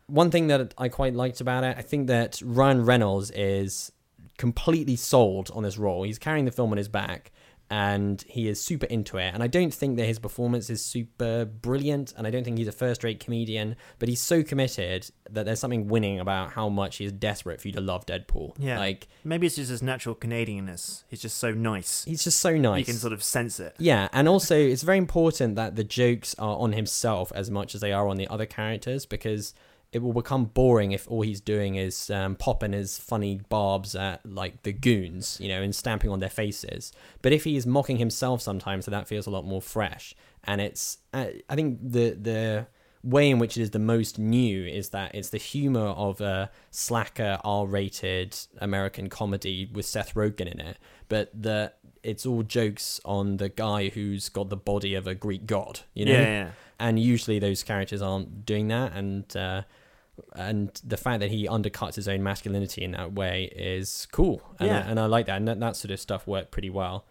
One 0.07 0.31
thing 0.31 0.49
that 0.49 0.75
I 0.77 0.89
quite 0.89 1.15
liked 1.15 1.41
about 1.41 1.63
it, 1.63 1.77
I 1.79 1.83
think 1.83 2.09
that 2.09 2.41
Ryan 2.45 2.85
Reynolds 2.85 3.31
is 3.31 3.93
completely 4.41 4.97
sold 4.97 5.51
on 5.53 5.63
this 5.63 5.77
role. 5.77 6.03
He's 6.03 6.19
carrying 6.19 6.47
the 6.47 6.51
film 6.51 6.71
on 6.73 6.79
his 6.79 6.89
back 6.89 7.31
and 7.69 8.25
he 8.27 8.49
is 8.49 8.59
super 8.59 8.87
into 8.87 9.19
it. 9.19 9.35
And 9.35 9.43
I 9.43 9.49
don't 9.49 9.73
think 9.73 9.99
that 9.99 10.07
his 10.07 10.19
performance 10.19 10.71
is 10.71 10.83
super 10.83 11.45
brilliant 11.45 12.15
and 12.17 12.27
I 12.27 12.31
don't 12.31 12.43
think 12.43 12.57
he's 12.57 12.67
a 12.67 12.73
first 12.73 13.05
rate 13.05 13.21
comedian, 13.21 13.77
but 13.99 14.09
he's 14.09 14.23
so 14.23 14.43
committed 14.43 15.11
that 15.31 15.45
there's 15.45 15.61
something 15.61 15.89
winning 15.89 16.19
about 16.19 16.53
how 16.53 16.71
much 16.71 16.97
he 16.97 17.05
is 17.05 17.13
desperate 17.13 17.61
for 17.61 17.69
you 17.69 17.75
to 17.75 17.83
love 17.83 18.07
Deadpool. 18.07 18.55
Yeah. 18.59 18.79
Like, 18.79 19.09
maybe 19.25 19.47
it's 19.47 19.57
just 19.57 19.71
his 19.71 19.83
natural 19.83 20.15
Canadianness. 20.15 21.05
He's 21.09 21.21
just 21.21 21.37
so 21.37 21.53
nice. 21.53 22.05
He's 22.05 22.25
just 22.25 22.41
so 22.41 22.57
nice. 22.57 22.79
You 22.79 22.95
can 22.95 23.01
sort 23.01 23.13
of 23.13 23.23
sense 23.23 23.61
it. 23.61 23.77
Yeah, 23.79 24.09
and 24.11 24.27
also 24.27 24.57
it's 24.57 24.83
very 24.83 24.99
important 24.99 25.55
that 25.57 25.77
the 25.77 25.85
jokes 25.85 26.35
are 26.39 26.57
on 26.57 26.73
himself 26.73 27.31
as 27.35 27.51
much 27.51 27.75
as 27.75 27.83
they 27.83 27.93
are 27.93 28.09
on 28.09 28.17
the 28.17 28.27
other 28.29 28.47
characters 28.47 29.05
because 29.05 29.53
it 29.93 30.03
will 30.03 30.13
become 30.13 30.45
boring 30.45 30.93
if 30.93 31.11
all 31.11 31.23
he's 31.23 31.41
doing 31.41 31.75
is 31.75 32.11
um, 32.11 32.37
popping 32.37 32.73
his 32.73 32.99
funny 32.99 33.41
barbs 33.49 33.95
at 33.97 34.25
like 34.25 34.63
the 34.63 34.73
goons, 34.73 35.37
you 35.41 35.49
know, 35.49 35.63
and 35.63 35.75
stamping 35.75 36.11
on 36.11 36.21
their 36.21 36.31
faces. 36.31 36.93
But 37.23 37.33
if 37.33 37.45
he's 37.45 37.67
mocking 37.67 37.97
himself 37.97 38.41
sometimes, 38.41 38.85
so 38.85 38.91
that 38.93 39.09
feels 39.09 39.27
a 39.27 39.31
lot 39.31 39.45
more 39.45 39.61
fresh. 39.61 40.15
And 40.45 40.61
it's, 40.61 40.99
uh, 41.13 41.27
I 41.49 41.55
think 41.55 41.79
the 41.83 42.11
the 42.11 42.67
way 43.03 43.31
in 43.31 43.39
which 43.39 43.57
it 43.57 43.63
is 43.63 43.71
the 43.71 43.79
most 43.79 44.19
new 44.19 44.65
is 44.67 44.91
that 44.91 45.15
it's 45.15 45.31
the 45.31 45.39
humor 45.39 45.87
of 45.87 46.21
a 46.21 46.51
slacker 46.71 47.39
R-rated 47.43 48.37
American 48.59 49.09
comedy 49.09 49.71
with 49.73 49.87
Seth 49.87 50.15
Rogen 50.15 50.47
in 50.53 50.61
it, 50.61 50.77
but 51.09 51.31
the 51.35 51.73
it's 52.03 52.25
all 52.25 52.43
jokes 52.43 53.01
on 53.05 53.37
the 53.39 53.49
guy 53.49 53.89
who's 53.89 54.29
got 54.29 54.49
the 54.49 54.57
body 54.57 54.95
of 54.95 55.07
a 55.07 55.15
Greek 55.15 55.47
god, 55.47 55.81
you 55.95 56.05
know. 56.07 56.13
Yeah, 56.13 56.21
yeah. 56.21 56.51
And 56.79 56.99
usually 56.99 57.39
those 57.39 57.63
characters 57.63 58.01
aren't 58.01 58.47
doing 58.47 58.69
that, 58.69 58.93
and 58.95 59.37
uh, 59.37 59.63
and 60.35 60.71
the 60.85 60.97
fact 60.97 61.21
that 61.21 61.31
he 61.31 61.47
undercuts 61.47 61.95
his 61.97 62.09
own 62.09 62.23
masculinity 62.23 62.83
in 62.83 62.93
that 62.93 63.13
way 63.13 63.45
is 63.57 64.07
cool. 64.13 64.43
And, 64.59 64.69
Yeah. 64.69 64.79
I, 64.79 64.81
and 64.91 65.01
I 65.01 65.07
like 65.07 65.27
that, 65.27 65.37
and 65.37 65.49
that, 65.49 65.61
that 65.61 65.77
sort 65.77 65.91
of 65.91 66.01
stuff 66.01 66.27
worked 66.27 66.51
pretty 66.51 66.71
well. 66.71 67.07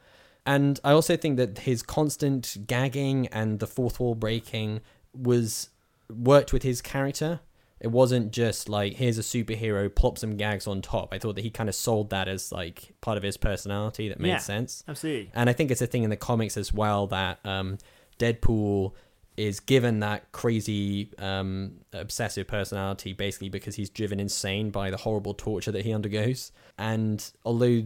And 0.45 0.79
I 0.83 0.91
also 0.91 1.15
think 1.17 1.37
that 1.37 1.59
his 1.59 1.83
constant 1.83 2.57
gagging 2.65 3.27
and 3.27 3.59
the 3.59 3.67
fourth 3.67 3.99
wall 3.99 4.15
breaking 4.15 4.81
was 5.13 5.69
worked 6.09 6.53
with 6.53 6.63
his 6.63 6.81
character. 6.81 7.41
It 7.79 7.87
wasn't 7.91 8.31
just 8.31 8.67
like 8.67 8.93
here's 8.95 9.17
a 9.17 9.21
superhero, 9.21 9.93
plop 9.93 10.17
some 10.17 10.35
gags 10.37 10.67
on 10.67 10.81
top. 10.81 11.13
I 11.13 11.19
thought 11.19 11.35
that 11.35 11.43
he 11.43 11.49
kind 11.49 11.69
of 11.69 11.75
sold 11.75 12.09
that 12.09 12.27
as 12.27 12.51
like 12.51 12.93
part 12.99 13.15
of 13.17 13.23
his 13.23 13.37
personality 13.37 14.09
that 14.09 14.19
made 14.19 14.29
Yeah, 14.29 14.37
sense. 14.37 14.83
absolutely. 14.87 15.31
And 15.33 15.49
I 15.49 15.53
think 15.53 15.71
it's 15.71 15.81
a 15.81 15.87
thing 15.87 16.03
in 16.03 16.09
the 16.09 16.17
comics 16.17 16.57
as 16.57 16.73
well 16.73 17.07
that 17.07 17.39
um, 17.45 17.77
Deadpool 18.17 18.93
is 19.39 19.61
given 19.61 20.01
that 20.01 20.29
crazy 20.33 21.09
um, 21.17 21.71
obsessive 21.93 22.45
personality 22.45 23.13
basically 23.13 23.47
because 23.47 23.75
he's 23.75 23.89
driven 23.89 24.19
insane 24.19 24.69
by 24.69 24.91
the 24.91 24.97
horrible 24.97 25.33
torture 25.33 25.71
that 25.71 25.85
he 25.85 25.93
undergoes. 25.93 26.51
And 26.77 27.23
although 27.45 27.83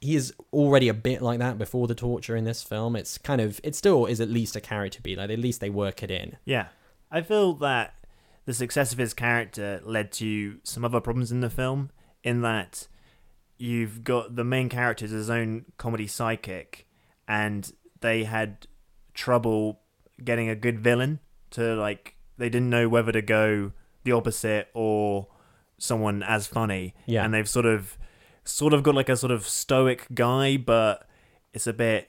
he 0.00 0.16
is 0.16 0.34
already 0.52 0.88
a 0.88 0.94
bit 0.94 1.22
like 1.22 1.38
that 1.38 1.58
before 1.58 1.86
the 1.86 1.94
torture 1.94 2.34
in 2.34 2.42
this 2.42 2.64
film, 2.64 2.96
it's 2.96 3.18
kind 3.18 3.40
of 3.40 3.60
it 3.62 3.76
still 3.76 4.06
is 4.06 4.20
at 4.20 4.28
least 4.28 4.56
a 4.56 4.60
character 4.60 4.98
beat. 5.00 5.16
Like 5.16 5.30
at 5.30 5.38
least 5.38 5.60
they 5.60 5.70
work 5.70 6.02
it 6.02 6.10
in. 6.10 6.36
Yeah. 6.44 6.66
I 7.08 7.20
feel 7.20 7.54
that 7.54 7.94
the 8.44 8.52
success 8.52 8.92
of 8.92 8.98
his 8.98 9.14
character 9.14 9.80
led 9.84 10.10
to 10.14 10.58
some 10.64 10.84
other 10.84 11.00
problems 11.00 11.30
in 11.30 11.40
the 11.40 11.50
film, 11.50 11.90
in 12.24 12.42
that 12.42 12.88
you've 13.58 14.02
got 14.02 14.34
the 14.34 14.44
main 14.44 14.68
character 14.68 15.04
as 15.04 15.12
his 15.12 15.30
own 15.30 15.66
comedy 15.76 16.08
psychic, 16.08 16.88
and 17.28 17.72
they 18.00 18.24
had 18.24 18.66
trouble 19.14 19.79
getting 20.24 20.48
a 20.48 20.54
good 20.54 20.80
villain 20.80 21.20
to 21.50 21.74
like 21.74 22.16
they 22.38 22.48
didn't 22.48 22.70
know 22.70 22.88
whether 22.88 23.12
to 23.12 23.22
go 23.22 23.72
the 24.04 24.12
opposite 24.12 24.68
or 24.74 25.28
someone 25.78 26.22
as 26.22 26.46
funny. 26.46 26.94
Yeah. 27.06 27.24
And 27.24 27.34
they've 27.34 27.48
sort 27.48 27.66
of 27.66 27.98
sort 28.44 28.72
of 28.72 28.82
got 28.82 28.94
like 28.94 29.08
a 29.08 29.16
sort 29.16 29.32
of 29.32 29.46
stoic 29.46 30.06
guy, 30.14 30.56
but 30.56 31.06
it's 31.52 31.66
a 31.66 31.72
bit 31.72 32.08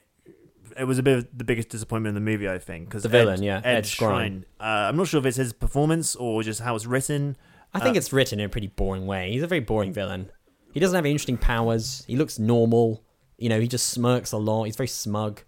it 0.78 0.84
was 0.84 0.98
a 0.98 1.02
bit 1.02 1.18
of 1.18 1.28
the 1.36 1.44
biggest 1.44 1.68
disappointment 1.68 2.16
in 2.16 2.24
the 2.24 2.30
movie, 2.30 2.48
I 2.48 2.58
think, 2.58 2.88
because 2.88 3.02
The 3.02 3.10
villain, 3.10 3.42
yeah, 3.42 3.60
Ed 3.62 3.84
Skrein. 3.84 4.44
Uh, 4.58 4.64
I'm 4.88 4.96
not 4.96 5.06
sure 5.06 5.20
if 5.20 5.26
it's 5.26 5.36
his 5.36 5.52
performance 5.52 6.16
or 6.16 6.42
just 6.42 6.60
how 6.60 6.74
it's 6.74 6.86
written. 6.86 7.36
I 7.74 7.80
think 7.80 7.94
Uh, 7.96 7.98
it's 7.98 8.12
written 8.12 8.40
in 8.40 8.46
a 8.46 8.48
pretty 8.48 8.68
boring 8.68 9.06
way. 9.06 9.32
He's 9.32 9.42
a 9.42 9.46
very 9.46 9.60
boring 9.60 9.92
villain. 9.92 10.30
He 10.72 10.80
doesn't 10.80 10.94
have 10.94 11.04
any 11.04 11.10
interesting 11.12 11.36
powers. 11.36 12.04
He 12.06 12.16
looks 12.16 12.38
normal. 12.38 13.04
You 13.36 13.50
know, 13.50 13.60
he 13.60 13.68
just 13.68 13.88
smirks 13.88 14.32
a 14.32 14.38
lot. 14.38 14.64
He's 14.64 14.76
very 14.76 14.88
smug. 14.88 15.42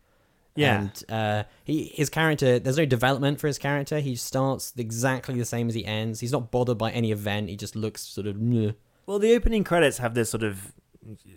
Yeah. 0.57 0.81
And 0.81 1.05
uh, 1.09 1.45
he 1.65 1.93
his 1.95 2.09
character, 2.11 2.59
there's 2.59 2.79
no 2.79 2.87
development 2.87 3.41
for 3.41 3.47
his 3.49 3.59
character. 3.59 3.99
He 4.01 4.15
starts 4.17 4.73
exactly 4.77 5.37
the 5.37 5.45
same 5.45 5.69
as 5.69 5.75
he 5.75 5.85
ends. 5.85 6.21
He's 6.21 6.33
not 6.33 6.51
bothered 6.51 6.79
by 6.79 6.91
any 6.93 7.11
event. 7.13 7.49
He 7.49 7.57
just 7.57 7.75
looks 7.75 8.03
sort 8.03 8.27
of. 8.27 8.41
"Meh." 8.41 8.73
Well, 9.07 9.19
the 9.19 9.35
opening 9.35 9.65
credits 9.65 9.99
have 9.99 10.15
this 10.15 10.31
sort 10.31 10.43
of 10.45 10.73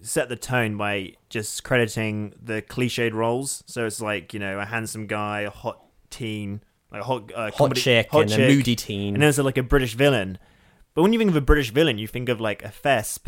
set 0.01 0.29
the 0.29 0.35
tone 0.37 0.77
by 0.77 1.13
just 1.29 1.63
crediting 1.63 2.33
the 2.41 2.61
cliched 2.61 3.13
roles. 3.13 3.63
So 3.65 3.85
it's 3.85 3.99
like 4.01 4.33
you 4.33 4.39
know 4.39 4.59
a 4.59 4.65
handsome 4.65 5.07
guy, 5.07 5.41
a 5.41 5.49
hot 5.49 5.81
teen, 6.09 6.61
like 6.91 7.01
a 7.01 7.05
hot 7.05 7.31
uh, 7.33 7.45
Hot 7.45 7.53
comedy- 7.55 7.81
chick 7.81 8.09
and 8.13 8.31
a 8.31 8.37
moody 8.37 8.75
teen. 8.75 9.15
and 9.15 9.21
then 9.23 9.29
it's 9.29 9.37
like 9.39 9.57
a 9.57 9.63
British 9.63 9.95
villain. 9.95 10.37
But 10.93 11.01
when 11.03 11.11
you 11.13 11.19
think 11.19 11.29
of 11.31 11.35
a 11.35 11.41
British 11.41 11.71
villain, 11.71 11.97
you 11.97 12.07
think 12.07 12.29
of 12.29 12.39
like 12.39 12.63
a 12.63 12.69
fesp, 12.69 13.25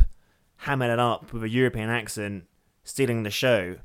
hamming 0.66 0.92
it 0.94 1.00
up 1.00 1.34
with 1.34 1.44
a 1.44 1.50
European 1.50 1.90
accent, 1.90 2.46
stealing 2.84 3.24
the 3.24 3.30
show. 3.30 3.76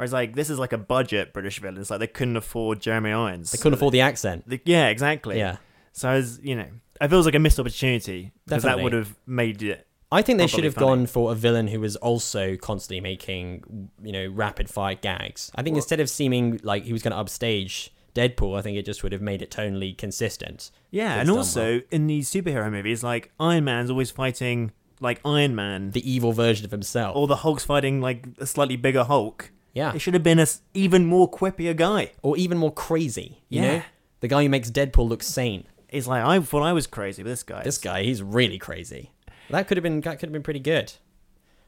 Whereas 0.00 0.14
like 0.14 0.34
this 0.34 0.48
is 0.48 0.58
like 0.58 0.72
a 0.72 0.78
budget 0.78 1.34
British 1.34 1.58
villain. 1.58 1.78
It's 1.78 1.90
like 1.90 2.00
they 2.00 2.06
couldn't 2.06 2.38
afford 2.38 2.80
Jeremy 2.80 3.12
Irons. 3.12 3.52
They 3.52 3.58
couldn't 3.58 3.74
afford 3.74 3.92
the 3.92 4.00
accent. 4.00 4.44
Yeah, 4.64 4.88
exactly. 4.88 5.36
Yeah. 5.36 5.58
So 5.92 6.08
as 6.08 6.40
you 6.42 6.56
know, 6.56 6.68
I 7.02 7.06
feel 7.06 7.16
it 7.16 7.18
was 7.18 7.26
like 7.26 7.34
a 7.34 7.38
missed 7.38 7.60
opportunity 7.60 8.32
because 8.46 8.62
that 8.62 8.80
would 8.80 8.94
have 8.94 9.14
made 9.26 9.62
it. 9.62 9.86
I 10.10 10.22
think 10.22 10.38
they 10.38 10.46
should 10.46 10.64
have 10.64 10.72
funny. 10.72 10.86
gone 10.86 11.06
for 11.06 11.32
a 11.32 11.34
villain 11.34 11.68
who 11.68 11.80
was 11.80 11.96
also 11.96 12.56
constantly 12.56 13.02
making, 13.02 13.90
you 14.02 14.12
know, 14.12 14.26
rapid 14.28 14.70
fire 14.70 14.94
gags. 14.94 15.52
I 15.54 15.62
think 15.62 15.76
instead 15.76 16.00
of 16.00 16.08
seeming 16.08 16.60
like 16.62 16.84
he 16.84 16.94
was 16.94 17.02
going 17.02 17.12
to 17.12 17.18
upstage 17.18 17.92
Deadpool, 18.14 18.58
I 18.58 18.62
think 18.62 18.78
it 18.78 18.86
just 18.86 19.02
would 19.02 19.12
have 19.12 19.20
made 19.20 19.42
it 19.42 19.50
tonally 19.50 19.98
consistent. 19.98 20.70
Yeah, 20.90 21.20
and 21.20 21.28
also 21.28 21.72
well. 21.72 21.80
in 21.90 22.06
these 22.06 22.30
superhero 22.30 22.72
movies, 22.72 23.04
like 23.04 23.32
Iron 23.38 23.64
Man's 23.64 23.90
always 23.90 24.10
fighting 24.10 24.72
like 24.98 25.20
Iron 25.26 25.54
Man, 25.54 25.90
the 25.90 26.10
evil 26.10 26.32
version 26.32 26.64
of 26.64 26.70
himself, 26.70 27.14
or 27.16 27.26
the 27.26 27.36
Hulk's 27.36 27.66
fighting 27.66 28.00
like 28.00 28.24
a 28.38 28.46
slightly 28.46 28.76
bigger 28.76 29.04
Hulk. 29.04 29.52
Yeah. 29.72 29.94
it 29.94 30.00
should 30.00 30.14
have 30.14 30.22
been 30.22 30.38
a 30.38 30.42
s- 30.42 30.62
even 30.74 31.06
more 31.06 31.30
quippier 31.30 31.76
guy. 31.76 32.12
or 32.22 32.36
even 32.36 32.58
more 32.58 32.72
crazy. 32.72 33.42
You 33.48 33.62
Yeah. 33.62 33.76
know, 33.76 33.82
the 34.20 34.28
guy 34.28 34.42
who 34.42 34.48
makes 34.48 34.70
Deadpool 34.70 35.08
look 35.08 35.22
sane. 35.22 35.64
It's 35.88 36.06
like 36.06 36.22
I 36.24 36.38
thought 36.40 36.62
I 36.62 36.72
was 36.72 36.86
crazy, 36.86 37.22
but 37.22 37.28
this 37.30 37.42
guy. 37.42 37.62
This 37.62 37.78
guy, 37.78 38.02
he's 38.04 38.22
really 38.22 38.58
crazy. 38.58 39.10
That 39.48 39.66
could 39.66 39.76
have 39.76 39.82
been 39.82 40.00
that 40.02 40.18
could 40.20 40.28
have 40.28 40.32
been 40.32 40.42
pretty 40.42 40.60
good. 40.60 40.92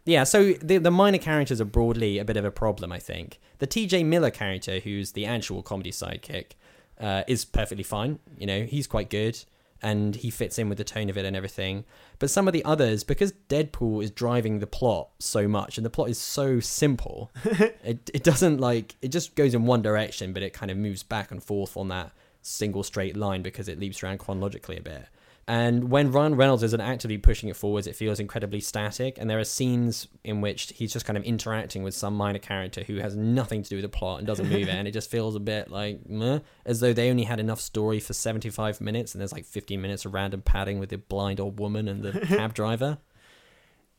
Yeah, 0.05 0.25
so 0.25 0.53
the 0.55 0.79
the 0.79 0.91
minor 0.91 1.19
characters 1.19 1.61
are 1.61 1.65
broadly 1.65 2.19
a 2.19 2.25
bit 2.25 2.37
of 2.37 2.45
a 2.45 2.51
problem, 2.51 2.91
I 2.93 2.99
think. 2.99 3.39
The 3.59 3.67
T.J. 3.67 4.03
Miller 4.05 4.31
character, 4.31 4.81
who's 4.81 5.13
the 5.13 5.25
actual 5.27 5.63
comedy 5.63 5.93
sidekick, 5.93 6.53
uh, 7.01 7.23
is 7.29 7.45
perfectly 7.45 7.85
fine. 7.85 8.19
You 8.37 8.47
know, 8.47 8.63
he's 8.65 8.87
quite 8.89 9.11
good, 9.11 9.39
and 9.83 10.15
he 10.15 10.31
fits 10.31 10.59
in 10.59 10.69
with 10.69 10.79
the 10.79 10.85
tone 10.85 11.11
of 11.11 11.19
it 11.19 11.25
and 11.25 11.37
everything. 11.37 11.85
But 12.19 12.31
some 12.31 12.47
of 12.47 12.53
the 12.53 12.65
others, 12.65 13.03
because 13.03 13.33
Deadpool 13.49 14.03
is 14.03 14.11
driving 14.11 14.61
the 14.61 14.67
plot 14.67 15.09
so 15.19 15.49
much, 15.49 15.77
and 15.77 15.85
the 15.85 15.91
plot 15.91 16.09
is 16.09 16.19
so 16.19 16.61
simple, 16.61 17.31
it 17.45 18.11
it 18.15 18.23
doesn't 18.23 18.59
like 18.59 18.95
it 19.03 19.09
just 19.09 19.35
goes 19.35 19.55
in 19.55 19.67
one 19.67 19.83
direction, 19.83 20.33
but 20.33 20.43
it 20.43 20.53
kind 20.53 20.71
of 20.71 20.77
moves 20.77 21.03
back 21.03 21.31
and 21.31 21.43
forth 21.43 21.77
on 21.77 21.89
that 21.89 22.13
single 22.43 22.83
straight 22.83 23.17
line 23.17 23.43
because 23.43 23.69
it 23.69 23.79
leaps 23.79 24.03
around 24.03 24.19
chronologically 24.19 24.77
a 24.77 24.83
bit. 24.83 25.07
And 25.49 25.91
when 25.91 26.13
Ryan 26.13 26.37
Reynolds 26.37 26.63
isn't 26.63 26.81
actively 26.81 27.19
pushing 27.19 27.49
it 27.49 27.57
forwards, 27.57 27.87
it 27.87 27.97
feels 27.97 28.21
incredibly 28.21 28.61
static. 28.61 29.19
And 29.19 29.29
there 29.29 29.41
are 29.41 29.45
scenes 29.45 30.07
in 30.23 30.41
which 30.41 30.73
he's 30.77 30.93
just 30.93 31.05
kind 31.05 31.17
of 31.17 31.25
interacting 31.25 31.83
with 31.83 31.95
some 31.95 32.15
minor 32.15 32.39
character 32.39 32.85
who 32.85 32.99
has 32.99 33.17
nothing 33.17 33.63
to 33.63 33.69
do 33.69 33.77
with 33.77 33.83
the 33.83 33.89
plot 33.89 34.19
and 34.19 34.27
doesn't 34.27 34.49
move 34.49 34.69
it. 34.69 34.75
And 34.75 34.87
it 34.87 34.93
just 34.93 35.11
feels 35.11 35.35
a 35.35 35.41
bit 35.41 35.69
like, 35.71 36.09
meh, 36.09 36.41
as 36.65 36.81
though 36.81 36.93
they 36.93 37.11
only 37.11 37.25
had 37.25 37.41
enough 37.41 37.61
story 37.61 37.99
for 37.99 38.13
75 38.13 38.81
minutes 38.81 39.15
and 39.15 39.21
there's 39.21 39.33
like 39.33 39.45
15 39.45 39.81
minutes 39.81 40.05
of 40.05 40.15
random 40.15 40.43
padding 40.43 40.79
with 40.79 40.91
the 40.91 40.99
blind 40.99 41.41
old 41.41 41.59
woman 41.59 41.89
and 41.89 42.03
the 42.03 42.21
cab 42.27 42.55
driver. 42.55 42.99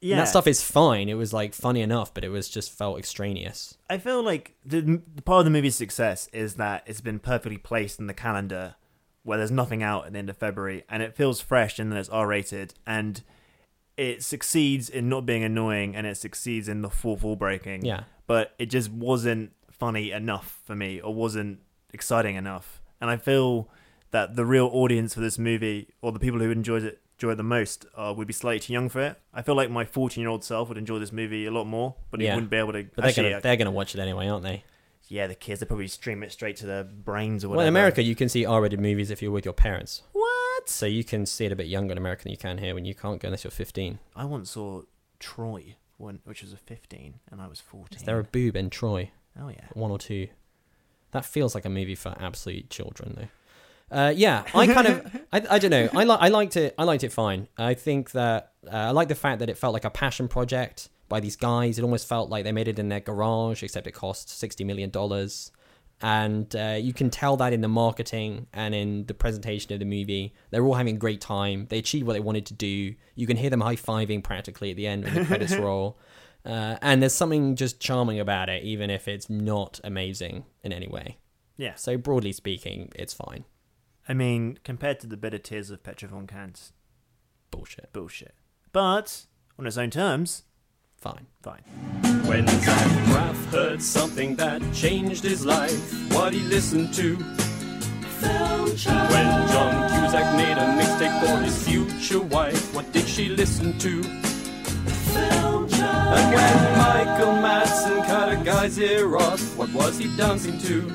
And 0.01 0.09
yeah, 0.09 0.17
that 0.17 0.27
stuff 0.27 0.47
is 0.47 0.61
fine. 0.61 1.07
It 1.07 1.13
was 1.13 1.33
like 1.33 1.53
funny 1.53 1.81
enough, 1.81 2.13
but 2.13 2.23
it 2.23 2.29
was 2.29 2.49
just 2.49 2.71
felt 2.71 2.99
extraneous. 2.99 3.77
I 3.89 3.97
feel 3.97 4.21
like 4.21 4.55
the, 4.65 4.81
the 4.81 5.21
part 5.21 5.39
of 5.39 5.45
the 5.45 5.51
movie's 5.51 5.75
success 5.75 6.29
is 6.33 6.55
that 6.55 6.83
it's 6.85 7.01
been 7.01 7.19
perfectly 7.19 7.57
placed 7.57 7.99
in 7.99 8.07
the 8.07 8.13
calendar 8.13 8.75
where 9.23 9.37
there's 9.37 9.51
nothing 9.51 9.81
out 9.81 10.05
at 10.05 10.13
the 10.13 10.19
end 10.19 10.29
of 10.29 10.37
February 10.37 10.83
and 10.89 11.01
it 11.01 11.15
feels 11.15 11.41
fresh 11.41 11.79
and 11.79 11.91
then 11.91 11.99
it's 11.99 12.09
R 12.09 12.27
rated 12.27 12.73
and 12.85 13.21
it 13.95 14.23
succeeds 14.23 14.89
in 14.89 15.07
not 15.07 15.25
being 15.25 15.43
annoying 15.43 15.95
and 15.95 16.05
it 16.05 16.17
succeeds 16.17 16.67
in 16.67 16.81
the 16.81 16.89
fourth 16.89 17.23
wall 17.23 17.35
breaking. 17.35 17.85
Yeah. 17.85 18.03
But 18.27 18.53
it 18.57 18.67
just 18.67 18.91
wasn't 18.91 19.53
funny 19.71 20.11
enough 20.11 20.61
for 20.65 20.75
me 20.75 20.99
or 20.99 21.13
wasn't 21.13 21.59
exciting 21.93 22.35
enough. 22.35 22.81
And 22.99 23.09
I 23.09 23.17
feel 23.17 23.69
that 24.11 24.35
the 24.35 24.45
real 24.45 24.69
audience 24.73 25.13
for 25.13 25.21
this 25.21 25.37
movie 25.37 25.89
or 26.01 26.11
the 26.11 26.19
people 26.19 26.39
who 26.39 26.51
enjoyed 26.51 26.83
it 26.83 26.99
enjoy 27.17 27.31
it 27.31 27.35
the 27.35 27.43
most 27.43 27.85
uh, 27.95 28.13
would 28.15 28.27
be 28.27 28.33
slightly 28.33 28.59
too 28.59 28.73
young 28.73 28.89
for 28.89 29.01
it. 29.01 29.21
I 29.33 29.41
feel 29.41 29.55
like 29.55 29.69
my 29.69 29.85
14 29.85 30.21
year 30.21 30.29
old 30.29 30.43
self 30.43 30.67
would 30.69 30.77
enjoy 30.77 30.99
this 30.99 31.11
movie 31.11 31.45
a 31.45 31.51
lot 31.51 31.65
more, 31.65 31.95
but 32.11 32.19
he 32.19 32.27
wouldn't 32.27 32.49
be 32.49 32.57
able 32.57 32.73
to. 32.73 32.83
But 32.83 32.95
they're 32.95 33.05
actually, 33.07 33.29
gonna, 33.29 33.41
they're 33.41 33.55
gonna 33.55 33.71
watch 33.71 33.95
it 33.95 34.01
anyway, 34.01 34.27
aren't 34.27 34.43
they? 34.43 34.63
Yeah, 35.07 35.27
the 35.27 35.35
kids 35.35 35.59
they 35.59 35.65
probably 35.65 35.87
stream 35.87 36.23
it 36.23 36.31
straight 36.31 36.55
to 36.57 36.65
their 36.65 36.83
brains 36.83 37.43
or 37.43 37.49
whatever. 37.49 37.57
Well, 37.57 37.67
in 37.67 37.73
America, 37.73 38.01
you 38.01 38.15
can 38.15 38.29
see 38.29 38.45
R-rated 38.45 38.79
movies 38.79 39.11
if 39.11 39.21
you're 39.21 39.31
with 39.31 39.45
your 39.45 39.53
parents. 39.53 40.03
What? 40.11 40.69
So 40.69 40.85
you 40.85 41.03
can 41.03 41.25
see 41.25 41.45
it 41.45 41.51
a 41.51 41.55
bit 41.55 41.67
younger 41.67 41.91
in 41.91 41.97
America 41.97 42.23
than 42.23 42.31
you 42.31 42.37
can 42.37 42.57
here 42.57 42.73
when 42.73 42.85
you 42.85 42.95
can't 42.95 43.19
go 43.19 43.27
unless 43.27 43.43
you're 43.43 43.51
15. 43.51 43.99
I 44.15 44.25
once 44.25 44.51
saw 44.51 44.83
Troy, 45.19 45.75
when, 45.97 46.19
which 46.23 46.41
was 46.41 46.53
a 46.53 46.57
15, 46.57 47.15
and 47.31 47.41
I 47.41 47.47
was 47.47 47.59
14. 47.59 47.97
Is 47.97 48.03
there 48.03 48.19
a 48.19 48.23
boob 48.23 48.55
in 48.55 48.69
Troy? 48.69 49.11
Oh 49.39 49.49
yeah. 49.49 49.65
One 49.73 49.91
or 49.91 49.99
two. 49.99 50.27
That 51.11 51.25
feels 51.25 51.53
like 51.53 51.65
a 51.65 51.69
movie 51.69 51.95
for 51.95 52.15
absolute 52.19 52.69
children, 52.69 53.15
though. 53.17 53.27
Uh, 53.95 54.09
yeah, 54.09 54.43
I 54.55 54.65
kind 54.65 54.87
of, 54.87 55.21
I, 55.33 55.43
I 55.51 55.59
don't 55.59 55.69
know. 55.69 55.89
I 55.93 56.03
like, 56.03 56.19
I 56.21 56.29
liked 56.29 56.57
it. 56.57 56.73
I 56.77 56.83
liked 56.83 57.03
it 57.03 57.11
fine. 57.11 57.47
I 57.57 57.75
think 57.75 58.11
that 58.11 58.53
uh, 58.65 58.75
I 58.75 58.91
like 58.91 59.09
the 59.09 59.15
fact 59.15 59.39
that 59.39 59.49
it 59.49 59.57
felt 59.57 59.73
like 59.73 59.85
a 59.85 59.91
passion 59.91 60.27
project 60.27 60.89
by 61.13 61.19
these 61.19 61.35
guys. 61.35 61.77
It 61.77 61.83
almost 61.83 62.07
felt 62.09 62.31
like 62.31 62.43
they 62.43 62.51
made 62.51 62.67
it 62.67 62.79
in 62.79 62.89
their 62.89 62.99
garage, 62.99 63.61
except 63.61 63.85
it 63.85 63.91
cost 63.91 64.29
sixty 64.29 64.63
million 64.63 64.89
dollars. 64.89 65.51
And 66.01 66.53
uh, 66.55 66.77
you 66.81 66.91
can 66.91 67.11
tell 67.11 67.37
that 67.37 67.53
in 67.53 67.61
the 67.61 67.67
marketing 67.67 68.47
and 68.51 68.73
in 68.73 69.05
the 69.05 69.13
presentation 69.13 69.71
of 69.73 69.79
the 69.79 69.85
movie. 69.85 70.33
They're 70.49 70.65
all 70.65 70.73
having 70.73 70.95
a 70.95 70.99
great 70.99 71.21
time. 71.21 71.67
They 71.69 71.77
achieved 71.77 72.07
what 72.07 72.13
they 72.13 72.19
wanted 72.19 72.47
to 72.47 72.55
do. 72.55 72.95
You 73.13 73.27
can 73.27 73.37
hear 73.37 73.51
them 73.51 73.61
high 73.61 73.75
fiving 73.75 74.23
practically 74.23 74.71
at 74.71 74.75
the 74.75 74.87
end 74.87 75.03
when 75.05 75.13
the 75.13 75.25
credits 75.25 75.55
roll. 75.67 75.99
Uh, 76.43 76.77
and 76.81 76.99
there's 76.99 77.13
something 77.13 77.55
just 77.55 77.79
charming 77.79 78.19
about 78.19 78.49
it, 78.49 78.63
even 78.63 78.89
if 78.89 79.07
it's 79.07 79.29
not 79.29 79.79
amazing 79.83 80.45
in 80.63 80.73
any 80.73 80.87
way. 80.87 81.19
Yeah. 81.57 81.75
So 81.75 81.95
broadly 81.95 82.31
speaking, 82.33 82.91
it's 82.95 83.13
fine. 83.13 83.45
I 84.09 84.13
mean, 84.13 84.57
compared 84.63 84.99
to 85.01 85.07
the 85.07 85.15
bitter 85.15 85.37
tears 85.37 85.69
of 85.69 85.83
Petra 85.83 86.09
von 86.09 86.25
Kant, 86.25 86.71
Bullshit. 87.51 87.93
bullshit. 87.93 88.33
But 88.73 89.27
on 89.59 89.67
its 89.67 89.77
own 89.77 89.91
terms, 89.91 90.43
Fine. 91.03 91.27
fine. 91.41 91.61
When 92.23 92.47
Zach 92.47 92.87
Braff 93.07 93.35
heard 93.51 93.81
something 93.81 94.37
that 94.37 94.61
changed 94.73 95.21
his 95.21 95.45
life, 95.45 95.91
what 96.13 96.31
he 96.31 96.39
listened 96.39 96.93
to. 96.93 97.17
When 97.17 97.27
John 99.51 99.89
Cusack 99.91 100.33
made 100.37 100.57
a 100.57 100.65
mixtape 100.79 101.19
for 101.19 101.43
his 101.43 101.61
future 101.67 102.21
wife, 102.21 102.73
what 102.73 102.89
did 102.93 103.05
she 103.05 103.27
listen 103.27 103.77
to? 103.79 104.01
And 105.17 105.69
when 106.33 106.77
Michael 106.77 107.35
Madsen 107.43 108.05
cut 108.05 108.31
a 108.31 108.37
guy's 108.41 108.77
ear 108.77 109.17
off, 109.17 109.57
what 109.57 109.73
was 109.73 109.97
he 109.97 110.07
dancing 110.15 110.57
to? 110.59 110.89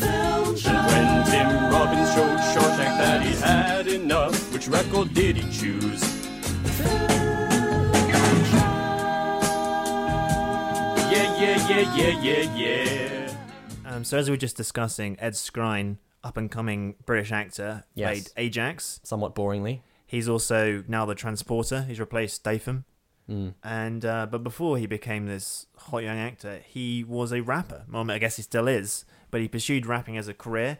And 0.00 0.56
when 0.88 1.24
Tim 1.26 1.48
Robbins 1.70 2.14
showed 2.14 2.38
Shawshank 2.54 2.96
that 2.96 3.20
he 3.20 3.34
had 3.34 3.88
enough, 3.88 4.50
which 4.54 4.68
record 4.68 5.12
did 5.12 5.36
he 5.36 5.42
choose? 5.52 6.02
Yeah, 11.72 11.94
yeah, 11.96 12.20
yeah, 12.22 12.54
yeah. 12.54 13.36
Um, 13.86 14.04
so 14.04 14.18
as 14.18 14.28
we 14.28 14.32
were 14.34 14.36
just 14.38 14.58
discussing, 14.58 15.18
Ed 15.18 15.32
Skrein, 15.32 15.96
up 16.22 16.36
and 16.36 16.50
coming 16.50 16.96
British 17.06 17.32
actor, 17.32 17.84
Yes. 17.94 18.08
played 18.10 18.28
Ajax. 18.36 19.00
Somewhat 19.04 19.34
boringly. 19.34 19.80
He's 20.06 20.28
also 20.28 20.84
now 20.86 21.06
the 21.06 21.14
transporter. 21.14 21.82
He's 21.82 21.98
replaced 21.98 22.34
Statham. 22.36 22.84
Mm. 23.28 23.54
And 23.64 24.04
uh, 24.04 24.26
but 24.26 24.42
before 24.44 24.76
he 24.76 24.86
became 24.86 25.24
this 25.26 25.66
hot 25.78 26.02
young 26.02 26.18
actor, 26.18 26.60
he 26.66 27.04
was 27.04 27.32
a 27.32 27.40
rapper. 27.40 27.84
Well, 27.90 28.10
I 28.10 28.18
guess 28.18 28.36
he 28.36 28.42
still 28.42 28.68
is, 28.68 29.06
but 29.30 29.40
he 29.40 29.48
pursued 29.48 29.86
rapping 29.86 30.18
as 30.18 30.28
a 30.28 30.34
career. 30.34 30.76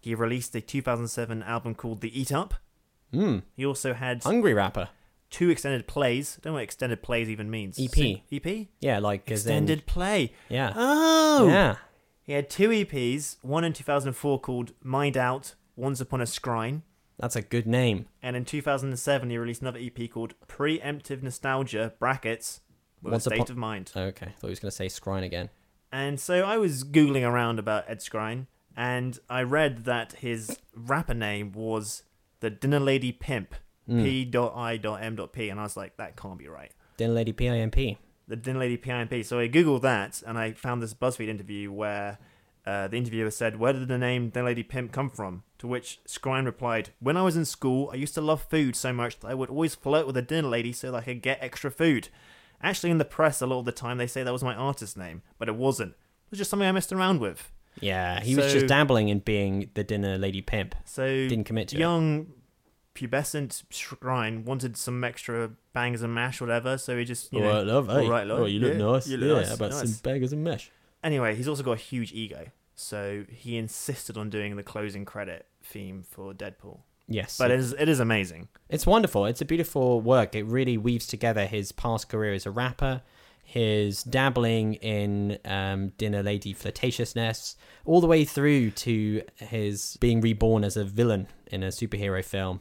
He 0.00 0.16
released 0.16 0.56
a 0.56 0.60
2007 0.60 1.44
album 1.44 1.76
called 1.76 2.00
The 2.00 2.20
Eat 2.20 2.32
Up. 2.32 2.54
Mm. 3.14 3.42
He 3.54 3.64
also 3.64 3.94
had 3.94 4.24
Hungry 4.24 4.54
rapper. 4.54 4.88
Two 5.32 5.50
extended 5.50 5.88
plays. 5.88 6.36
I 6.38 6.40
don't 6.42 6.52
know 6.52 6.54
what 6.58 6.62
extended 6.62 7.02
plays 7.02 7.28
even 7.28 7.50
means. 7.50 7.76
EP. 7.80 7.90
Sing- 7.90 8.20
EP? 8.30 8.68
Yeah, 8.80 9.00
like 9.00 9.28
as 9.30 9.44
in- 9.46 9.52
Extended 9.52 9.86
play. 9.86 10.32
Yeah. 10.48 10.72
Oh. 10.76 11.48
Yeah. 11.48 11.76
He 12.22 12.34
had 12.34 12.48
two 12.48 12.68
EPs, 12.68 13.38
one 13.42 13.64
in 13.64 13.72
2004 13.72 14.38
called 14.40 14.72
Mind 14.82 15.16
Out, 15.16 15.54
Once 15.74 16.00
Upon 16.00 16.20
a 16.20 16.24
Skrein. 16.24 16.82
That's 17.18 17.34
a 17.34 17.42
good 17.42 17.66
name. 17.66 18.06
And 18.22 18.36
in 18.36 18.44
2007, 18.44 19.30
he 19.30 19.38
released 19.38 19.60
another 19.62 19.80
EP 19.80 20.08
called 20.08 20.34
Preemptive 20.46 21.22
Nostalgia, 21.22 21.94
brackets, 21.98 22.60
with 23.02 23.12
Once 23.12 23.26
a 23.26 23.30
state 23.30 23.40
upon- 23.40 23.50
of 23.50 23.56
mind. 23.56 23.92
Oh, 23.96 24.02
okay, 24.04 24.26
thought 24.38 24.46
he 24.46 24.50
was 24.50 24.60
going 24.60 24.70
to 24.70 24.76
say 24.76 24.86
Skrein 24.86 25.24
again. 25.24 25.48
And 25.90 26.20
so 26.20 26.42
I 26.44 26.58
was 26.58 26.84
Googling 26.84 27.28
around 27.28 27.58
about 27.58 27.84
Ed 27.88 27.98
Skrein, 28.00 28.46
and 28.76 29.18
I 29.28 29.42
read 29.42 29.84
that 29.84 30.12
his 30.14 30.58
rapper 30.74 31.14
name 31.14 31.52
was 31.52 32.02
the 32.40 32.50
Dinner 32.50 32.80
Lady 32.80 33.12
Pimp, 33.12 33.54
Mm. 33.88 34.02
P.I.M.P, 34.02 35.48
and 35.48 35.60
I 35.60 35.62
was 35.62 35.76
like, 35.76 35.96
that 35.96 36.16
can't 36.16 36.38
be 36.38 36.48
right. 36.48 36.72
Dinner 36.96 37.14
Lady 37.14 37.32
P-I-M-P. 37.32 37.98
The 38.28 38.36
Dinner 38.36 38.60
Lady 38.60 38.76
P.I.M.P. 38.76 39.22
So 39.24 39.38
I 39.38 39.48
Googled 39.48 39.82
that, 39.82 40.22
and 40.26 40.38
I 40.38 40.52
found 40.52 40.82
this 40.82 40.94
BuzzFeed 40.94 41.28
interview 41.28 41.72
where 41.72 42.18
uh, 42.64 42.88
the 42.88 42.96
interviewer 42.96 43.30
said, 43.30 43.58
Where 43.58 43.72
did 43.72 43.88
the 43.88 43.98
name 43.98 44.30
Dinner 44.30 44.46
Lady 44.46 44.62
Pimp 44.62 44.92
come 44.92 45.10
from? 45.10 45.42
To 45.58 45.66
which 45.66 46.00
Skrein 46.06 46.44
replied, 46.44 46.90
When 47.00 47.16
I 47.16 47.22
was 47.22 47.36
in 47.36 47.44
school, 47.44 47.90
I 47.92 47.96
used 47.96 48.14
to 48.14 48.20
love 48.20 48.42
food 48.42 48.76
so 48.76 48.92
much 48.92 49.18
that 49.20 49.28
I 49.28 49.34
would 49.34 49.50
always 49.50 49.74
flirt 49.74 50.06
with 50.06 50.16
a 50.16 50.22
dinner 50.22 50.48
lady 50.48 50.72
so 50.72 50.92
that 50.92 50.98
I 50.98 51.02
could 51.02 51.22
get 51.22 51.38
extra 51.40 51.70
food. 51.70 52.08
Actually, 52.62 52.90
in 52.90 52.98
the 52.98 53.04
press, 53.04 53.40
a 53.40 53.46
lot 53.46 53.58
of 53.58 53.64
the 53.64 53.72
time, 53.72 53.98
they 53.98 54.06
say 54.06 54.22
that 54.22 54.32
was 54.32 54.44
my 54.44 54.54
artist 54.54 54.96
name, 54.96 55.22
but 55.38 55.48
it 55.48 55.56
wasn't. 55.56 55.90
It 55.90 56.30
was 56.30 56.38
just 56.38 56.50
something 56.50 56.68
I 56.68 56.72
messed 56.72 56.92
around 56.92 57.20
with. 57.20 57.50
Yeah, 57.80 58.20
he 58.20 58.36
was 58.36 58.52
just 58.52 58.66
dabbling 58.66 59.08
in 59.08 59.20
being 59.20 59.70
the 59.74 59.82
dinner 59.82 60.18
lady 60.18 60.42
pimp. 60.42 60.74
So 60.84 61.06
Didn't 61.06 61.44
commit 61.44 61.68
to 61.68 61.76
it. 61.76 61.78
Pubescent 62.94 63.62
Skrein 63.70 64.44
wanted 64.44 64.76
some 64.76 65.02
extra 65.02 65.50
bangs 65.72 66.02
and 66.02 66.14
mash, 66.14 66.40
whatever. 66.40 66.76
So 66.78 66.96
he 66.96 67.04
just, 67.04 67.32
you 67.32 67.40
know, 67.40 67.48
Alright, 67.48 67.66
love. 67.66 67.88
Hey, 67.88 68.04
all 68.04 68.10
right, 68.10 68.26
love. 68.26 68.40
oh, 68.40 68.44
you 68.46 68.60
look 68.60 68.72
yeah, 68.72 68.78
nice. 68.78 69.08
You 69.08 69.18
yeah, 69.18 69.26
look 69.26 69.46
nice. 69.46 69.54
about 69.54 69.70
nice. 69.70 69.80
some 69.80 70.00
bangers 70.02 70.32
and 70.32 70.44
mash? 70.44 70.70
Anyway, 71.02 71.34
he's 71.34 71.48
also 71.48 71.62
got 71.62 71.72
a 71.72 71.76
huge 71.76 72.12
ego, 72.12 72.46
so 72.74 73.24
he 73.28 73.56
insisted 73.56 74.16
on 74.16 74.30
doing 74.30 74.56
the 74.56 74.62
closing 74.62 75.04
credit 75.04 75.46
theme 75.62 76.04
for 76.08 76.32
Deadpool. 76.32 76.80
Yes. 77.08 77.38
But 77.38 77.50
it 77.50 77.58
is, 77.58 77.72
it 77.72 77.88
is 77.88 77.98
amazing. 77.98 78.48
It's 78.68 78.86
wonderful. 78.86 79.26
It's 79.26 79.40
a 79.40 79.44
beautiful 79.44 80.00
work. 80.00 80.34
It 80.34 80.44
really 80.44 80.76
weaves 80.76 81.06
together 81.06 81.46
his 81.46 81.72
past 81.72 82.08
career 82.08 82.32
as 82.32 82.46
a 82.46 82.50
rapper, 82.50 83.02
his 83.42 84.02
dabbling 84.04 84.74
in 84.74 85.38
um, 85.44 85.88
dinner 85.98 86.22
lady 86.22 86.54
flirtatiousness, 86.54 87.56
all 87.84 88.00
the 88.00 88.06
way 88.06 88.24
through 88.24 88.70
to 88.70 89.22
his 89.36 89.96
being 90.00 90.20
reborn 90.20 90.62
as 90.62 90.76
a 90.76 90.84
villain 90.84 91.26
in 91.48 91.62
a 91.62 91.68
superhero 91.68 92.24
film. 92.24 92.60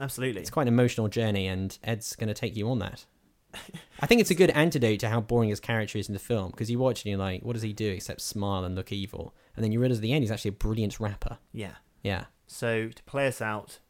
Absolutely. 0.00 0.40
It's 0.40 0.50
quite 0.50 0.62
an 0.62 0.68
emotional 0.68 1.08
journey, 1.08 1.46
and 1.46 1.76
Ed's 1.84 2.16
going 2.16 2.28
to 2.28 2.34
take 2.34 2.56
you 2.56 2.68
on 2.70 2.78
that. 2.78 3.04
I 4.00 4.06
think 4.06 4.20
it's 4.20 4.30
a 4.30 4.34
good 4.34 4.50
antidote 4.50 5.00
to 5.00 5.08
how 5.08 5.20
boring 5.20 5.50
his 5.50 5.60
character 5.60 5.98
is 5.98 6.08
in 6.08 6.12
the 6.12 6.20
film 6.20 6.50
because 6.52 6.70
you 6.70 6.78
watch 6.78 7.04
and 7.04 7.10
you're 7.10 7.18
like, 7.18 7.42
what 7.42 7.54
does 7.54 7.62
he 7.62 7.72
do 7.72 7.90
except 7.90 8.20
smile 8.20 8.64
and 8.64 8.74
look 8.74 8.92
evil? 8.92 9.34
And 9.56 9.64
then 9.64 9.72
you 9.72 9.80
realize 9.80 9.98
at 9.98 10.02
the 10.02 10.12
end 10.12 10.22
he's 10.22 10.30
actually 10.30 10.50
a 10.50 10.52
brilliant 10.52 11.00
rapper. 11.00 11.38
Yeah. 11.52 11.74
Yeah. 12.02 12.26
So 12.46 12.88
to 12.88 13.02
play 13.04 13.26
us 13.26 13.42
out, 13.42 13.80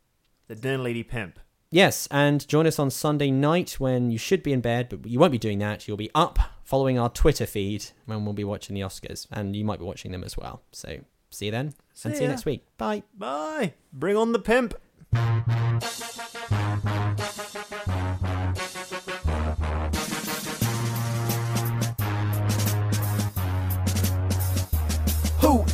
the 0.49 0.55
dinner 0.55 0.83
lady 0.83 1.03
pimp. 1.03 1.39
Yes, 1.71 2.09
and 2.11 2.47
join 2.49 2.67
us 2.67 2.79
on 2.79 2.91
Sunday 2.91 3.31
night 3.31 3.73
when 3.79 4.11
you 4.11 4.19
should 4.19 4.43
be 4.43 4.53
in 4.53 4.61
bed, 4.61 4.89
but 4.89 5.07
you 5.07 5.21
won't 5.21 5.31
be 5.31 5.39
doing 5.39 5.61
that. 5.61 5.87
You'll 5.87 5.97
be 5.97 6.11
up 6.15 6.39
following 6.65 6.99
our 6.99 7.09
Twitter 7.09 7.47
feed 7.47 7.85
when 8.07 8.25
we'll 8.25 8.35
be 8.35 8.45
watching 8.45 8.75
the 8.75 8.81
Oscars, 8.81 9.29
and 9.31 9.55
you 9.55 9.65
might 9.65 9.79
be 9.79 9.85
watching 9.85 10.11
them 10.11 10.25
as 10.25 10.37
well. 10.37 10.63
So 10.73 10.99
see 11.31 11.47
you 11.47 11.53
then, 11.53 11.75
and 12.03 12.17
see 12.17 12.23
you 12.23 12.29
next 12.29 12.45
week. 12.45 12.67
Bye. 12.77 13.05
Bye. 13.17 13.75
Bring 13.93 14.17
on 14.17 14.33
the 14.33 14.41
pimp. 14.41 14.75
Who 15.13 15.19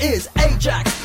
is 0.01 0.29
Ajax? 0.39 0.96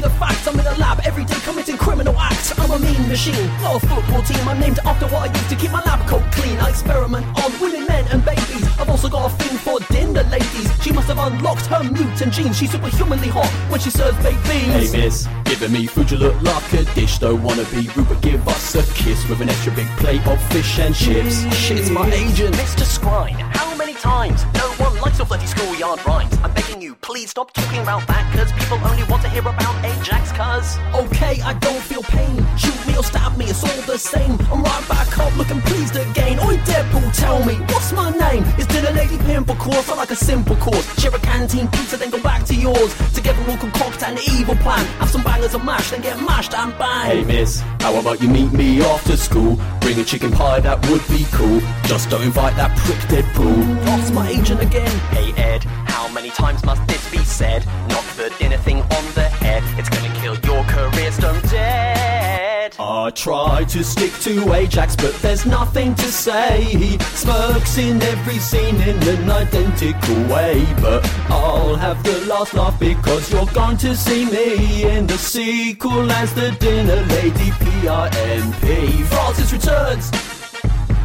Let 0.00 0.10
me 0.10 0.10
give 0.10 0.18
you 0.18 0.18
the 0.18 0.18
facts. 0.18 0.46
I'm 0.46 0.58
in 0.58 0.64
the 0.64 0.78
lab 0.78 1.00
every 1.04 1.24
day 1.24 1.38
committing 1.44 1.76
criminal 1.76 2.14
acts. 2.18 2.56
I'm 2.58 2.70
a 2.70 2.78
mean 2.78 3.08
machine, 3.08 3.46
not 3.62 3.82
a 3.82 3.86
football 3.86 4.22
team. 4.22 4.48
I'm 4.48 4.60
named 4.60 4.78
after 4.84 5.06
what 5.06 5.28
I 5.28 5.32
used 5.32 5.50
to 5.50 5.56
keep 5.56 5.70
my 5.70 5.82
lab 5.84 6.06
coat 6.08 6.22
clean. 6.32 6.58
I 6.58 6.70
experiment 6.70 7.26
on 7.42 7.50
women, 7.60 7.86
men, 7.86 8.06
and 8.08 8.24
babies. 8.24 8.64
I've 8.78 8.88
also 8.88 9.08
got 9.08 9.32
a 9.32 9.34
thing 9.36 9.58
for 9.58 9.80
dinner 9.92 10.22
ladies. 10.24 10.70
She 10.82 10.92
must 10.92 11.08
have 11.08 11.18
unlocked 11.18 11.66
her 11.66 11.82
mutant 11.82 12.32
genes. 12.32 12.58
She's 12.58 12.70
superhumanly 12.70 13.28
hot 13.28 13.50
when 13.70 13.80
she 13.80 13.90
serves 13.90 14.16
baked 14.22 14.42
beans. 14.44 14.92
Hey 14.92 15.04
miss, 15.04 15.28
giving 15.44 15.72
me 15.72 15.86
food 15.86 16.10
you 16.10 16.18
look 16.18 16.40
like 16.42 16.72
a 16.72 16.84
dish 16.94 17.18
Don't 17.18 17.42
wanna 17.42 17.64
be 17.64 17.88
rude 17.96 18.08
but 18.08 18.20
give 18.20 18.46
us 18.48 18.74
a 18.74 18.82
kiss 18.94 19.28
With 19.28 19.40
an 19.40 19.48
extra 19.48 19.72
big 19.72 19.86
plate 19.98 20.24
of 20.26 20.40
fish 20.52 20.78
and 20.78 20.94
chips 20.94 21.42
Shit's 21.54 21.90
my 21.90 22.06
agent. 22.12 22.54
Mr. 22.54 22.84
Skrein, 22.84 23.34
how 23.56 23.74
many 23.76 23.94
times? 23.94 24.44
No 24.54 24.68
one 24.84 24.87
likes 25.08 25.18
your 25.18 25.26
bloody 25.26 25.46
schoolyard 25.46 26.04
rhymes. 26.06 26.36
I'm 26.44 26.52
begging 26.52 26.82
you, 26.82 26.94
please 26.96 27.30
stop 27.30 27.52
talking 27.54 27.80
about 27.80 28.06
that, 28.08 28.24
cause 28.34 28.52
people 28.52 28.78
only 28.88 29.04
want 29.04 29.22
to 29.22 29.30
hear 29.30 29.40
about 29.40 29.74
Ajax, 29.82 30.32
cuz. 30.32 30.76
Okay, 31.02 31.40
I 31.40 31.54
don't 31.64 31.82
feel 31.90 32.02
pain. 32.02 32.36
Shoot 32.58 32.78
me 32.86 32.94
or 32.96 33.02
stab 33.02 33.36
me, 33.38 33.46
it's 33.46 33.64
all 33.64 33.82
the 33.86 33.98
same. 33.98 34.36
I'm 34.52 34.62
right 34.62 34.86
back 34.88 35.18
up, 35.18 35.34
looking 35.38 35.62
pleased 35.62 35.96
again. 35.96 36.38
Oi, 36.40 36.56
Deadpool, 36.68 37.08
tell 37.16 37.42
me, 37.46 37.54
what's 37.72 37.90
my 37.92 38.10
name? 38.10 38.42
Is 38.58 38.66
Dinner 38.66 38.92
Lady 38.92 39.16
Pimp, 39.18 39.48
of 39.48 39.58
course, 39.58 39.88
I 39.88 39.94
like 39.94 40.10
a 40.10 40.16
simple 40.16 40.56
course. 40.56 40.86
Share 41.00 41.14
a 41.14 41.18
canteen 41.20 41.68
pizza, 41.68 41.96
then 41.96 42.10
go 42.10 42.20
back 42.20 42.44
to 42.44 42.54
yours. 42.54 42.90
Together 43.14 43.42
we'll 43.46 43.56
concoct 43.56 44.02
an 44.02 44.18
evil 44.36 44.56
plan. 44.56 44.84
Have 45.00 45.08
some 45.08 45.22
bangers 45.22 45.54
of 45.54 45.64
mash, 45.64 45.90
then 45.90 46.02
get 46.02 46.20
mashed 46.20 46.52
and 46.52 46.76
bang. 46.78 47.06
Hey 47.10 47.24
miss, 47.24 47.62
how 47.80 47.98
about 47.98 48.20
you 48.20 48.28
meet 48.28 48.52
me 48.52 48.82
after 48.82 49.16
school? 49.16 49.58
Bring 49.80 50.00
a 50.00 50.04
chicken 50.04 50.30
pie, 50.30 50.60
that 50.60 50.86
would 50.90 51.00
be 51.08 51.24
cool 51.32 51.60
Just 51.84 52.10
don't 52.10 52.20
invite 52.20 52.54
that 52.56 52.76
prick 52.76 52.98
Deadpool 53.08 53.86
Lost 53.86 54.12
my 54.12 54.28
agent 54.28 54.60
again. 54.60 54.97
Hey 55.10 55.32
Ed, 55.36 55.64
how 55.64 56.08
many 56.08 56.30
times 56.30 56.64
must 56.64 56.86
this 56.86 57.10
be 57.10 57.18
said? 57.18 57.64
Knock 57.88 58.04
the 58.16 58.32
dinner 58.38 58.58
thing 58.58 58.80
on 58.80 59.04
the 59.14 59.28
head. 59.42 59.62
It's 59.78 59.88
gonna 59.88 60.14
kill 60.20 60.36
your 60.40 60.64
career 60.64 61.12
stone 61.12 61.40
dead. 61.42 62.74
I 62.78 63.10
try 63.10 63.64
to 63.64 63.82
stick 63.82 64.12
to 64.20 64.52
Ajax, 64.52 64.94
but 64.94 65.14
there's 65.16 65.44
nothing 65.46 65.94
to 65.96 66.12
say. 66.12 66.62
He 66.62 66.98
smirks 66.98 67.76
in 67.78 68.00
every 68.02 68.38
scene 68.38 68.76
in 68.76 68.96
an 69.08 69.30
identical 69.30 70.14
way. 70.32 70.64
But 70.80 71.04
I'll 71.28 71.74
have 71.76 72.02
the 72.04 72.20
last 72.26 72.54
laugh 72.54 72.78
because 72.78 73.32
you're 73.32 73.46
going 73.46 73.78
to 73.78 73.96
see 73.96 74.26
me 74.26 74.84
in 74.84 75.06
the 75.06 75.18
sequel 75.18 76.10
as 76.12 76.32
the 76.34 76.50
dinner 76.52 77.02
lady 77.06 77.50
P-I-M-P. 77.58 79.02
Francis 79.04 79.52
returns. 79.52 80.10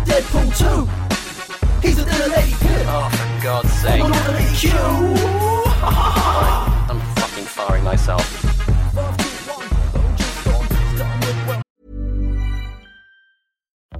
Deadpool 0.05 0.87
2. 0.97 1.02
He's 1.83 1.99
a 1.99 2.05
dinner 2.05 2.27
lady 2.29 2.53
pimp. 2.61 2.87
Oh, 2.87 3.09
for 3.11 3.43
God's 3.43 3.73
sake. 3.73 4.01
I'm 4.01 4.13
a 4.13 4.31
lady 4.31 4.55
Q. 4.55 4.71
I'm 6.89 6.99
fucking 7.15 7.43
firing 7.43 7.83
myself. 7.83 8.23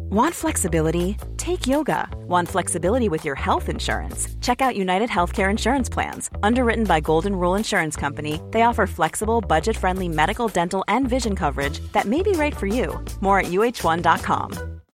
Want 0.09 0.33
flexibility? 0.33 1.17
Take 1.37 1.67
yoga. 1.67 2.07
Want 2.25 2.47
flexibility 2.47 3.09
with 3.09 3.25
your 3.25 3.35
health 3.35 3.67
insurance? 3.67 4.29
Check 4.39 4.61
out 4.61 4.77
United 4.77 5.09
Healthcare 5.09 5.49
Insurance 5.49 5.89
Plans. 5.89 6.29
Underwritten 6.41 6.85
by 6.85 7.01
Golden 7.01 7.35
Rule 7.35 7.55
Insurance 7.55 7.97
Company, 7.97 8.39
they 8.51 8.61
offer 8.61 8.87
flexible, 8.87 9.41
budget 9.41 9.75
friendly 9.75 10.07
medical, 10.07 10.47
dental, 10.47 10.85
and 10.87 11.09
vision 11.09 11.35
coverage 11.35 11.79
that 11.91 12.05
may 12.05 12.21
be 12.21 12.31
right 12.33 12.55
for 12.55 12.67
you. 12.67 13.03
More 13.19 13.39
at 13.39 13.47
uhone.com. 13.47 14.72